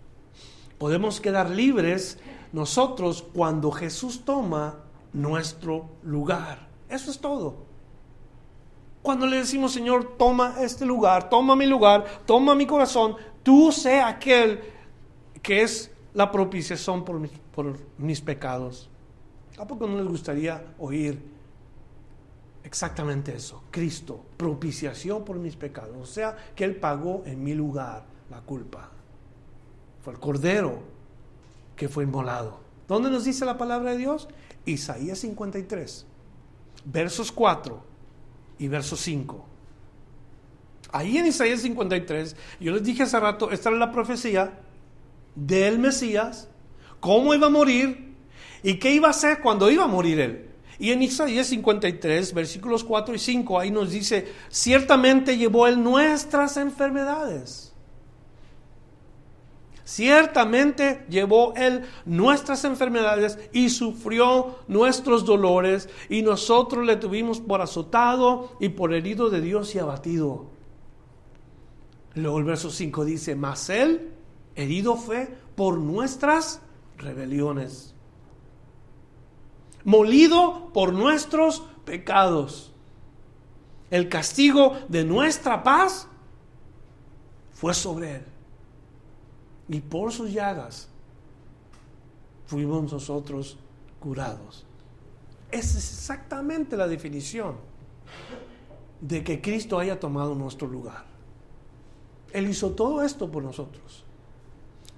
Podemos 0.79 1.21
quedar 1.21 1.51
libres 1.51 2.19
nosotros 2.53 3.25
cuando 3.35 3.71
Jesús 3.71 4.25
toma 4.25 4.77
nuestro 5.13 5.87
lugar. 6.03 6.69
Eso 6.89 7.11
es 7.11 7.19
todo. 7.19 7.67
Cuando 9.03 9.27
le 9.27 9.39
decimos, 9.39 9.73
Señor, 9.73 10.17
toma 10.17 10.57
este 10.61 10.85
lugar, 10.85 11.29
toma 11.29 11.57
mi 11.57 11.67
lugar, 11.67 12.05
toma 12.27 12.55
mi 12.55 12.67
corazón, 12.67 13.17
tú 13.43 13.73
sé 13.73 14.01
aquel 14.01 14.61
que 15.43 15.63
es 15.63 15.91
la 16.15 16.31
propiciación 16.31 17.05
por 17.05 17.19
mis, 17.19 17.31
por 17.55 17.77
mis 17.97 18.21
pecados. 18.21 18.89
¿A 19.59 19.67
poco 19.67 19.87
no 19.87 19.97
les 19.97 20.07
gustaría 20.07 20.75
oír 20.79 21.21
exactamente 22.69 23.35
eso, 23.35 23.63
Cristo, 23.71 24.21
propiciación 24.37 25.25
por 25.25 25.37
mis 25.37 25.57
pecados, 25.57 25.97
o 25.97 26.05
sea, 26.05 26.37
que 26.55 26.65
Él 26.65 26.77
pagó 26.77 27.23
en 27.25 27.43
mi 27.43 27.55
lugar 27.55 28.05
la 28.31 28.41
culpa. 28.43 28.91
El 30.11 30.19
Cordero 30.19 30.83
que 31.77 31.89
fue 31.89 32.05
inmolado. 32.05 32.61
¿Dónde 32.87 33.11
nos 33.11 33.25
dice 33.25 33.45
la 33.45 33.59
palabra 33.59 33.93
de 33.93 33.99
Dios? 33.99 34.29
Isaías 34.65 35.19
53, 35.21 36.07
versos 36.85 37.33
4 37.33 37.83
y 38.59 38.69
versos 38.69 39.01
5. 39.01 39.45
Ahí 40.93 41.19
en 41.19 41.27
Isaías 41.27 41.61
53, 41.61 42.37
yo 42.61 42.73
les 42.73 42.83
dije 42.83 43.03
hace 43.03 43.21
rato, 43.21 43.51
esta 43.51 43.69
era 43.69 43.79
la 43.79 43.93
profecía 43.93 44.59
del 45.35 45.79
Mesías, 45.79 46.49
cómo 46.99 47.35
iba 47.35 47.47
a 47.47 47.51
morir 47.51 48.17
y 48.63 48.79
qué 48.79 48.93
iba 48.93 49.09
a 49.09 49.11
hacer 49.11 49.41
cuando 49.41 49.71
iba 49.71 49.85
a 49.85 49.89
morir 49.89 50.19
él. 50.21 50.51
Y 50.79 50.93
en 50.93 51.03
Isaías 51.03 51.49
53, 51.49 52.33
versículos 52.33 52.85
4 52.85 53.15
y 53.15 53.19
5, 53.19 53.61
ahí 53.61 53.71
nos 53.71 53.91
dice, 53.91 54.33
ciertamente 54.49 55.37
llevó 55.37 55.67
él 55.67 55.83
nuestras 55.83 56.57
enfermedades. 56.57 57.68
Ciertamente 59.89 61.07
llevó 61.09 61.55
él 61.57 61.87
nuestras 62.05 62.65
enfermedades 62.65 63.39
y 63.53 63.71
sufrió 63.71 64.59
nuestros 64.69 65.25
dolores 65.25 65.89
y 66.11 66.21
nosotros 66.21 66.85
le 66.85 66.97
tuvimos 66.97 67.41
por 67.41 67.63
azotado 67.63 68.57
y 68.61 68.69
por 68.69 68.93
herido 68.93 69.31
de 69.31 69.41
Dios 69.41 69.75
y 69.75 69.79
abatido. 69.79 70.51
Luego 72.13 72.39
el 72.39 72.45
verso 72.45 72.69
5 72.69 73.07
dice, 73.07 73.35
mas 73.35 73.71
él 73.71 74.13
herido 74.57 74.97
fue 74.97 75.35
por 75.57 75.79
nuestras 75.79 76.61
rebeliones 76.99 77.95
molido 79.85 80.71
por 80.75 80.93
nuestros 80.93 81.63
pecados. 81.87 82.73
El 83.91 84.11
castigo 84.11 84.77
de 84.89 85.03
nuestra 85.03 85.63
paz 85.63 86.07
fue 87.55 87.73
sobre 87.73 88.17
él. 88.17 88.38
Y 89.69 89.81
por 89.81 90.13
sus 90.13 90.33
llagas 90.33 90.89
fuimos 92.47 92.93
nosotros 92.93 93.59
curados. 94.01 94.65
Esa 95.51 95.79
es 95.79 95.93
exactamente 95.93 96.77
la 96.77 96.89
definición 96.89 97.57
de 99.01 99.23
que 99.23 99.41
Cristo 99.41 99.79
haya 99.79 100.01
tomado 100.01 100.35
nuestro 100.35 100.67
lugar. 100.67 101.05
Él 102.33 102.49
hizo 102.49 102.71
todo 102.71 103.03
esto 103.03 103.31
por 103.31 103.43
nosotros. 103.43 104.05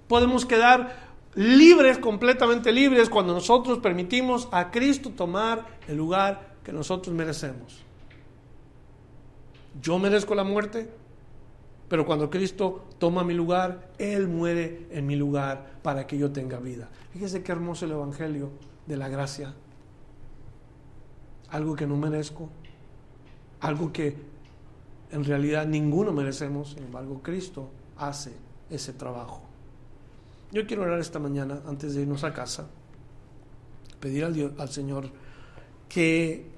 Podemos 0.08 0.44
quedar 0.44 1.10
libres, 1.34 1.98
completamente 1.98 2.72
libres, 2.72 3.08
cuando 3.08 3.32
nosotros 3.32 3.78
permitimos 3.78 4.48
a 4.50 4.70
Cristo 4.70 5.10
tomar 5.10 5.78
el 5.86 5.96
lugar 5.96 6.56
que 6.64 6.72
nosotros 6.72 7.14
merecemos. 7.14 7.82
Yo 9.80 9.98
merezco 9.98 10.34
la 10.34 10.42
muerte, 10.42 10.90
pero 11.91 12.07
cuando 12.07 12.30
Cristo 12.30 12.86
toma 12.99 13.24
mi 13.24 13.34
lugar, 13.34 13.91
Él 13.99 14.28
muere 14.28 14.86
en 14.93 15.09
mi 15.09 15.16
lugar 15.16 15.80
para 15.82 16.07
que 16.07 16.16
yo 16.16 16.30
tenga 16.30 16.61
vida. 16.61 16.88
Fíjese 17.12 17.43
qué 17.43 17.51
hermoso 17.51 17.84
el 17.84 17.91
Evangelio 17.91 18.53
de 18.86 18.97
la 18.97 19.09
gracia. 19.09 19.53
Algo 21.49 21.74
que 21.74 21.88
no 21.88 21.97
merezco, 21.97 22.49
algo 23.59 23.93
que 23.93 24.14
en 25.11 25.24
realidad 25.24 25.66
ninguno 25.66 26.12
merecemos, 26.12 26.70
sin 26.70 26.84
embargo 26.84 27.22
Cristo 27.24 27.70
hace 27.97 28.34
ese 28.70 28.93
trabajo. 28.93 29.43
Yo 30.53 30.68
quiero 30.68 30.82
orar 30.82 31.01
esta 31.01 31.18
mañana, 31.18 31.61
antes 31.66 31.97
de 31.97 32.03
irnos 32.03 32.22
a 32.22 32.32
casa, 32.32 32.68
pedir 33.99 34.24
al, 34.24 34.55
al 34.59 34.68
Señor 34.68 35.11
que 35.88 36.53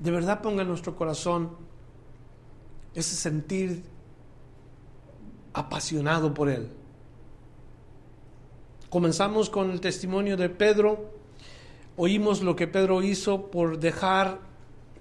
de 0.00 0.10
verdad 0.10 0.40
ponga 0.40 0.62
en 0.62 0.68
nuestro 0.68 0.96
corazón 0.96 1.50
ese 2.94 3.14
sentir 3.16 3.95
apasionado 5.56 6.34
por 6.34 6.50
Él. 6.50 6.68
Comenzamos 8.90 9.48
con 9.48 9.70
el 9.70 9.80
testimonio 9.80 10.36
de 10.36 10.50
Pedro, 10.50 11.10
oímos 11.96 12.42
lo 12.42 12.54
que 12.54 12.68
Pedro 12.68 13.02
hizo 13.02 13.50
por 13.50 13.78
dejar 13.78 14.38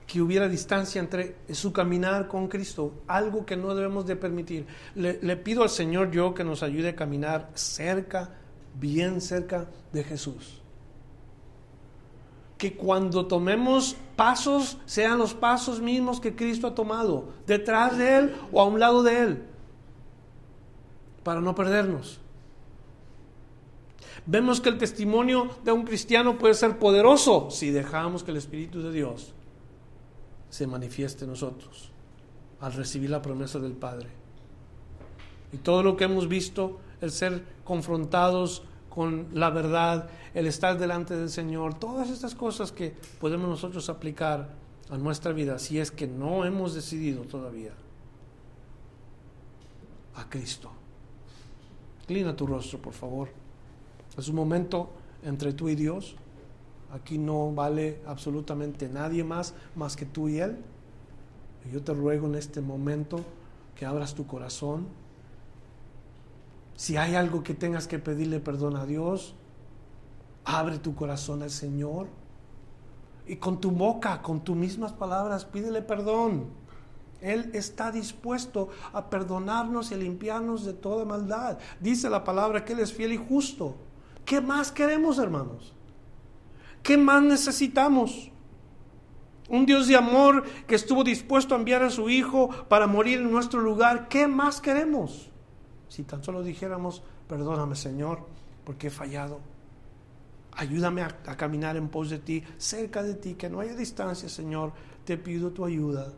que 0.08 0.22
hubiera 0.22 0.48
distancia 0.48 1.02
entre 1.02 1.36
su 1.52 1.74
caminar 1.74 2.28
con 2.28 2.48
Cristo, 2.48 2.94
algo 3.06 3.46
que 3.46 3.58
no 3.58 3.76
debemos 3.76 4.06
de 4.06 4.16
permitir. 4.16 4.66
Le, 4.96 5.36
pido 5.38 5.62
al 5.62 5.70
Señor 5.70 6.10
yo 6.12 6.34
que 6.34 6.46
nos 6.46 6.64
ayude 6.64 6.90
a 6.90 6.96
caminar 6.96 7.52
cerca, 7.54 8.30
bien 8.80 9.20
cerca 9.20 9.68
de 9.92 10.04
Jesús. 10.06 10.62
Que 12.58 12.78
cuando 12.78 13.26
tomemos 13.26 13.98
pasos 14.16 14.78
sean 14.86 15.18
los 15.18 15.34
pasos 15.34 15.82
mismos 15.82 16.22
que 16.22 16.34
Cristo 16.34 16.68
ha 16.68 16.76
tomado, 16.76 17.34
detrás 17.46 17.98
de 17.98 18.18
Él 18.18 18.36
o 18.54 18.62
a 18.62 18.66
un 18.66 18.80
lado 18.80 19.04
de 19.04 19.20
Él, 19.20 19.55
para 21.26 21.42
no 21.42 21.56
perdernos. 21.56 22.20
Vemos 24.28 24.62
que 24.62 24.70
el 24.70 24.78
testimonio 24.78 25.50
de 25.64 25.72
un 25.72 25.84
cristiano 25.84 26.38
puede 26.38 26.54
ser 26.54 26.78
poderoso 26.78 27.50
si 27.50 27.72
dejamos 27.72 28.24
que 28.24 28.30
el 28.30 28.38
Espíritu 28.38 28.84
de 28.84 28.92
Dios 28.92 29.34
se 30.52 30.68
manifieste 30.68 31.26
en 31.26 31.32
nosotros 31.32 31.90
al 32.62 32.74
recibir 32.74 33.10
la 33.10 33.24
promesa 33.24 33.58
del 33.58 33.74
Padre. 33.74 34.08
Y 35.52 35.58
todo 35.58 35.82
lo 35.82 35.98
que 35.98 36.04
hemos 36.04 36.28
visto, 36.28 36.80
el 37.02 37.10
ser 37.12 37.44
confrontados 37.64 38.62
con 38.88 39.28
la 39.34 39.50
verdad, 39.50 40.08
el 40.36 40.46
estar 40.46 40.78
delante 40.78 41.16
del 41.16 41.32
Señor, 41.32 41.80
todas 41.80 42.12
estas 42.12 42.36
cosas 42.36 42.72
que 42.72 42.94
podemos 43.20 43.50
nosotros 43.50 43.90
aplicar 43.90 44.54
a 44.92 44.98
nuestra 45.00 45.32
vida 45.32 45.58
si 45.58 45.80
es 45.80 45.90
que 45.90 46.06
no 46.06 46.46
hemos 46.46 46.76
decidido 46.76 47.24
todavía 47.24 47.74
a 50.14 50.30
Cristo. 50.30 50.75
Inclina 52.06 52.36
tu 52.36 52.46
rostro, 52.46 52.80
por 52.80 52.94
favor. 52.94 53.30
Es 54.16 54.30
un 54.30 54.36
momento 54.36 54.92
entre 55.24 55.54
tú 55.54 55.70
y 55.70 55.76
Dios. 55.76 56.16
Aquí 56.92 57.18
no 57.18 57.52
vale 57.52 58.00
absolutamente 58.06 58.88
nadie 58.88 59.24
más 59.24 59.56
más 59.76 59.96
que 59.96 60.06
tú 60.06 60.30
y 60.30 60.40
Él. 60.40 60.56
Y 61.66 61.74
yo 61.74 61.82
te 61.82 61.96
ruego 61.96 62.28
en 62.28 62.36
este 62.36 62.62
momento 62.62 63.22
que 63.76 63.88
abras 63.88 64.14
tu 64.14 64.28
corazón. 64.28 64.86
Si 66.76 66.96
hay 66.96 67.16
algo 67.16 67.42
que 67.42 67.56
tengas 67.56 67.88
que 67.88 67.98
pedirle 67.98 68.40
perdón 68.40 68.76
a 68.76 68.86
Dios, 68.86 69.34
abre 70.44 70.78
tu 70.78 70.94
corazón 70.94 71.42
al 71.42 71.50
Señor. 71.50 72.06
Y 73.26 73.38
con 73.38 73.60
tu 73.60 73.72
boca, 73.72 74.22
con 74.22 74.44
tus 74.44 74.56
mismas 74.56 74.94
palabras, 74.94 75.44
pídele 75.44 75.82
perdón. 75.82 76.46
Él 77.22 77.50
está 77.54 77.92
dispuesto 77.92 78.70
a 78.94 79.10
perdonarnos 79.10 79.92
y 79.92 79.96
a 79.96 79.98
limpiarnos 79.98 80.66
de 80.66 80.74
toda 80.74 81.06
maldad. 81.06 81.58
Dice 81.80 82.10
la 82.10 82.24
palabra 82.24 82.64
que 82.66 82.74
Él 82.74 82.80
es 82.80 82.94
fiel 82.94 83.14
y 83.14 83.18
justo. 83.18 83.76
¿Qué 84.26 84.42
más 84.42 84.72
queremos, 84.72 85.18
hermanos? 85.20 85.74
¿Qué 86.84 86.98
más 86.98 87.22
necesitamos? 87.24 88.32
Un 89.50 89.66
Dios 89.66 89.88
de 89.88 89.96
amor 89.96 90.44
que 90.68 90.76
estuvo 90.76 91.04
dispuesto 91.04 91.54
a 91.54 91.58
enviar 91.58 91.84
a 91.84 91.90
su 91.90 92.10
Hijo 92.10 92.50
para 92.68 92.88
morir 92.88 93.20
en 93.20 93.32
nuestro 93.32 93.60
lugar. 93.60 94.08
¿Qué 94.08 94.28
más 94.28 94.60
queremos? 94.60 95.30
Si 95.88 96.04
tan 96.04 96.24
solo 96.24 96.44
dijéramos, 96.44 97.04
perdóname 97.28 97.76
Señor, 97.76 98.26
porque 98.64 98.88
he 98.88 98.92
fallado. 98.92 99.40
Ayúdame 100.54 101.02
a, 101.02 101.08
a, 101.28 101.38
caminar 101.38 101.76
en 101.76 101.90
pos 101.90 102.10
de 102.10 102.20
ti, 102.20 102.44
cerca 102.58 103.04
de 103.04 103.16
ti, 103.16 103.36
que 103.36 103.50
no 103.50 103.60
haya 103.60 103.76
distancia, 103.76 104.30
Señor. 104.30 104.72
Te 105.04 105.18
pido 105.18 105.52
tu 105.52 105.66
ayuda. 105.66 106.14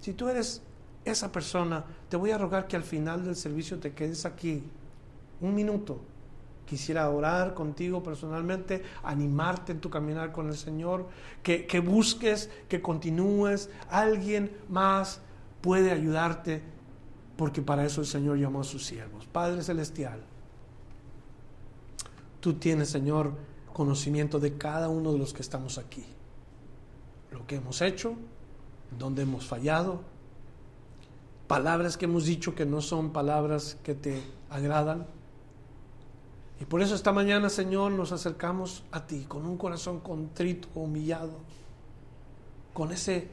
Si 0.00 0.14
tú 0.14 0.28
eres 0.28 0.62
esa 1.04 1.30
persona, 1.30 1.84
te 2.08 2.16
voy 2.16 2.30
a 2.30 2.38
rogar 2.38 2.66
que 2.66 2.76
al 2.76 2.82
final 2.82 3.24
del 3.24 3.36
servicio 3.36 3.78
te 3.78 3.92
quedes 3.92 4.24
aquí 4.24 4.62
un 5.40 5.54
minuto. 5.54 6.00
Quisiera 6.66 7.10
orar 7.10 7.54
contigo 7.54 8.02
personalmente, 8.02 8.82
animarte 9.02 9.72
en 9.72 9.80
tu 9.80 9.90
caminar 9.90 10.32
con 10.32 10.48
el 10.48 10.56
Señor, 10.56 11.08
que, 11.42 11.66
que 11.66 11.80
busques, 11.80 12.48
que 12.68 12.80
continúes. 12.80 13.70
Alguien 13.88 14.56
más 14.68 15.20
puede 15.60 15.90
ayudarte, 15.90 16.62
porque 17.36 17.60
para 17.60 17.84
eso 17.84 18.00
el 18.00 18.06
Señor 18.06 18.38
llamó 18.38 18.60
a 18.60 18.64
sus 18.64 18.86
siervos. 18.86 19.26
Padre 19.26 19.62
Celestial, 19.62 20.20
tú 22.40 22.54
tienes, 22.54 22.88
Señor, 22.90 23.32
conocimiento 23.72 24.38
de 24.38 24.56
cada 24.56 24.88
uno 24.88 25.12
de 25.12 25.18
los 25.18 25.32
que 25.32 25.42
estamos 25.42 25.76
aquí. 25.76 26.04
Lo 27.32 27.46
que 27.46 27.56
hemos 27.56 27.82
hecho, 27.82 28.14
donde 28.98 29.22
hemos 29.22 29.46
fallado, 29.46 30.02
palabras 31.46 31.96
que 31.96 32.04
hemos 32.04 32.24
dicho 32.24 32.54
que 32.54 32.64
no 32.64 32.80
son 32.80 33.12
palabras 33.12 33.76
que 33.82 33.94
te 33.94 34.22
agradan. 34.50 35.06
Y 36.60 36.64
por 36.64 36.82
eso 36.82 36.94
esta 36.94 37.12
mañana, 37.12 37.48
Señor, 37.48 37.92
nos 37.92 38.12
acercamos 38.12 38.84
a 38.92 39.06
ti 39.06 39.24
con 39.26 39.46
un 39.46 39.56
corazón 39.56 40.00
contrito, 40.00 40.68
humillado, 40.74 41.38
con 42.74 42.92
ese 42.92 43.28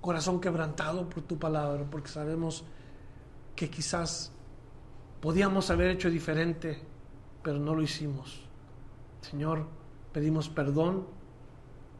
corazón 0.00 0.40
quebrantado 0.40 1.08
por 1.08 1.22
tu 1.22 1.38
palabra, 1.38 1.84
porque 1.90 2.08
sabemos 2.08 2.64
que 3.54 3.70
quizás 3.70 4.32
podíamos 5.20 5.70
haber 5.70 5.90
hecho 5.92 6.10
diferente, 6.10 6.82
pero 7.42 7.58
no 7.58 7.74
lo 7.74 7.82
hicimos. 7.82 8.40
Señor, 9.22 9.66
pedimos 10.12 10.48
perdón, 10.48 11.06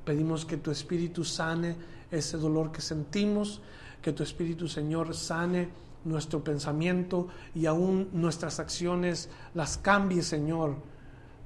pedimos 0.05 0.45
que 0.45 0.57
tu 0.57 0.71
Espíritu 0.71 1.25
sane 1.25 1.77
ese 2.13 2.37
dolor 2.37 2.71
que 2.71 2.81
sentimos, 2.81 3.61
que 4.01 4.13
tu 4.13 4.23
Espíritu 4.23 4.69
Señor 4.69 5.15
sane 5.15 5.71
nuestro 6.05 6.45
pensamiento 6.45 7.29
y 7.55 7.67
aún 7.67 8.11
nuestras 8.13 8.61
acciones 8.61 9.31
las 9.55 9.79
cambie, 9.79 10.23
Señor. 10.23 10.77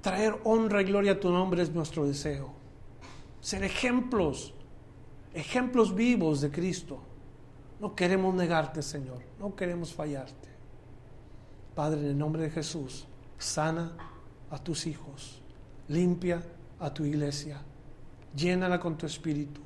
Traer 0.01 0.39
honra 0.45 0.83
y 0.83 0.87
gloria 0.87 1.13
a 1.13 1.21
tu 1.21 1.31
nombre 1.31 1.63
es 1.63 1.73
nuestro 1.73 2.07
deseo. 2.07 2.53
Ser 3.41 3.63
ejemplos, 3.63 4.53
ejemplos 5.33 5.95
vivos 5.95 6.41
de 6.41 6.51
Cristo. 6.51 7.01
No 7.81 7.95
queremos 7.95 8.35
negarte, 8.35 8.83
Señor, 8.83 9.23
no 9.39 9.55
queremos 9.55 9.93
fallarte. 9.93 10.49
Padre, 11.75 12.01
en 12.01 12.07
el 12.07 12.19
nombre 12.19 12.43
de 12.43 12.51
Jesús, 12.51 13.07
sana 13.39 13.93
a 14.51 14.59
tus 14.59 14.87
hijos, 14.87 15.43
limpia 15.89 16.43
a 16.81 16.93
tu 16.93 17.05
iglesia, 17.05 17.61
llénala 18.35 18.81
con 18.81 18.97
tu 18.97 19.05
espíritu 19.05 19.66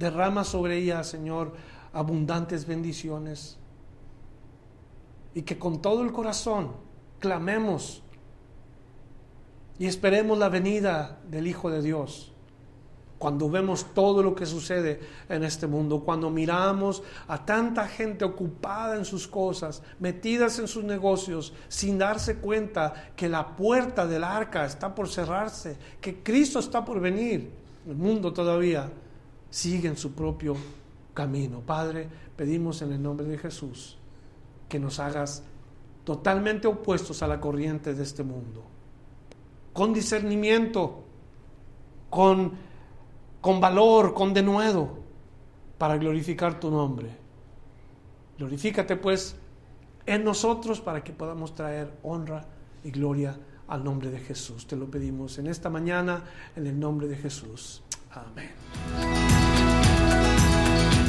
Derrama 0.00 0.44
sobre 0.44 0.78
ella, 0.78 1.04
Señor, 1.04 1.52
abundantes 1.92 2.66
bendiciones. 2.66 3.58
Y 5.34 5.42
que 5.42 5.58
con 5.58 5.82
todo 5.82 6.02
el 6.02 6.10
corazón 6.10 6.72
clamemos 7.18 8.02
y 9.78 9.84
esperemos 9.84 10.38
la 10.38 10.48
venida 10.48 11.20
del 11.28 11.46
Hijo 11.46 11.68
de 11.68 11.82
Dios. 11.82 12.32
Cuando 13.18 13.50
vemos 13.50 13.92
todo 13.92 14.22
lo 14.22 14.34
que 14.34 14.46
sucede 14.46 15.00
en 15.28 15.44
este 15.44 15.66
mundo, 15.66 16.00
cuando 16.00 16.30
miramos 16.30 17.02
a 17.28 17.44
tanta 17.44 17.86
gente 17.86 18.24
ocupada 18.24 18.96
en 18.96 19.04
sus 19.04 19.28
cosas, 19.28 19.82
metidas 19.98 20.58
en 20.58 20.66
sus 20.66 20.82
negocios, 20.82 21.52
sin 21.68 21.98
darse 21.98 22.36
cuenta 22.36 23.12
que 23.14 23.28
la 23.28 23.54
puerta 23.54 24.06
del 24.06 24.24
arca 24.24 24.64
está 24.64 24.94
por 24.94 25.10
cerrarse, 25.10 25.76
que 26.00 26.22
Cristo 26.22 26.58
está 26.58 26.82
por 26.82 27.00
venir, 27.00 27.50
el 27.86 27.96
mundo 27.96 28.32
todavía 28.32 28.90
siguen 29.50 29.96
su 29.96 30.12
propio 30.12 30.56
camino. 31.12 31.60
Padre, 31.60 32.08
pedimos 32.36 32.82
en 32.82 32.92
el 32.92 33.02
nombre 33.02 33.26
de 33.26 33.38
Jesús 33.38 33.98
que 34.68 34.78
nos 34.78 35.00
hagas 35.00 35.42
totalmente 36.04 36.66
opuestos 36.66 37.22
a 37.22 37.28
la 37.28 37.40
corriente 37.40 37.94
de 37.94 38.02
este 38.02 38.22
mundo, 38.22 38.64
con 39.72 39.92
discernimiento, 39.92 41.04
con, 42.08 42.52
con 43.40 43.60
valor, 43.60 44.14
con 44.14 44.32
denuedo, 44.32 44.98
para 45.76 45.96
glorificar 45.96 46.58
tu 46.60 46.70
nombre. 46.70 47.10
Glorifícate 48.38 48.96
pues 48.96 49.36
en 50.06 50.24
nosotros 50.24 50.80
para 50.80 51.04
que 51.04 51.12
podamos 51.12 51.54
traer 51.54 51.92
honra 52.02 52.46
y 52.82 52.90
gloria 52.90 53.38
al 53.68 53.84
nombre 53.84 54.10
de 54.10 54.18
Jesús. 54.18 54.66
Te 54.66 54.76
lo 54.76 54.90
pedimos 54.90 55.38
en 55.38 55.46
esta 55.46 55.70
mañana, 55.70 56.24
en 56.56 56.66
el 56.66 56.78
nombre 56.78 57.06
de 57.06 57.16
Jesús. 57.16 57.82
Amén. 58.10 59.29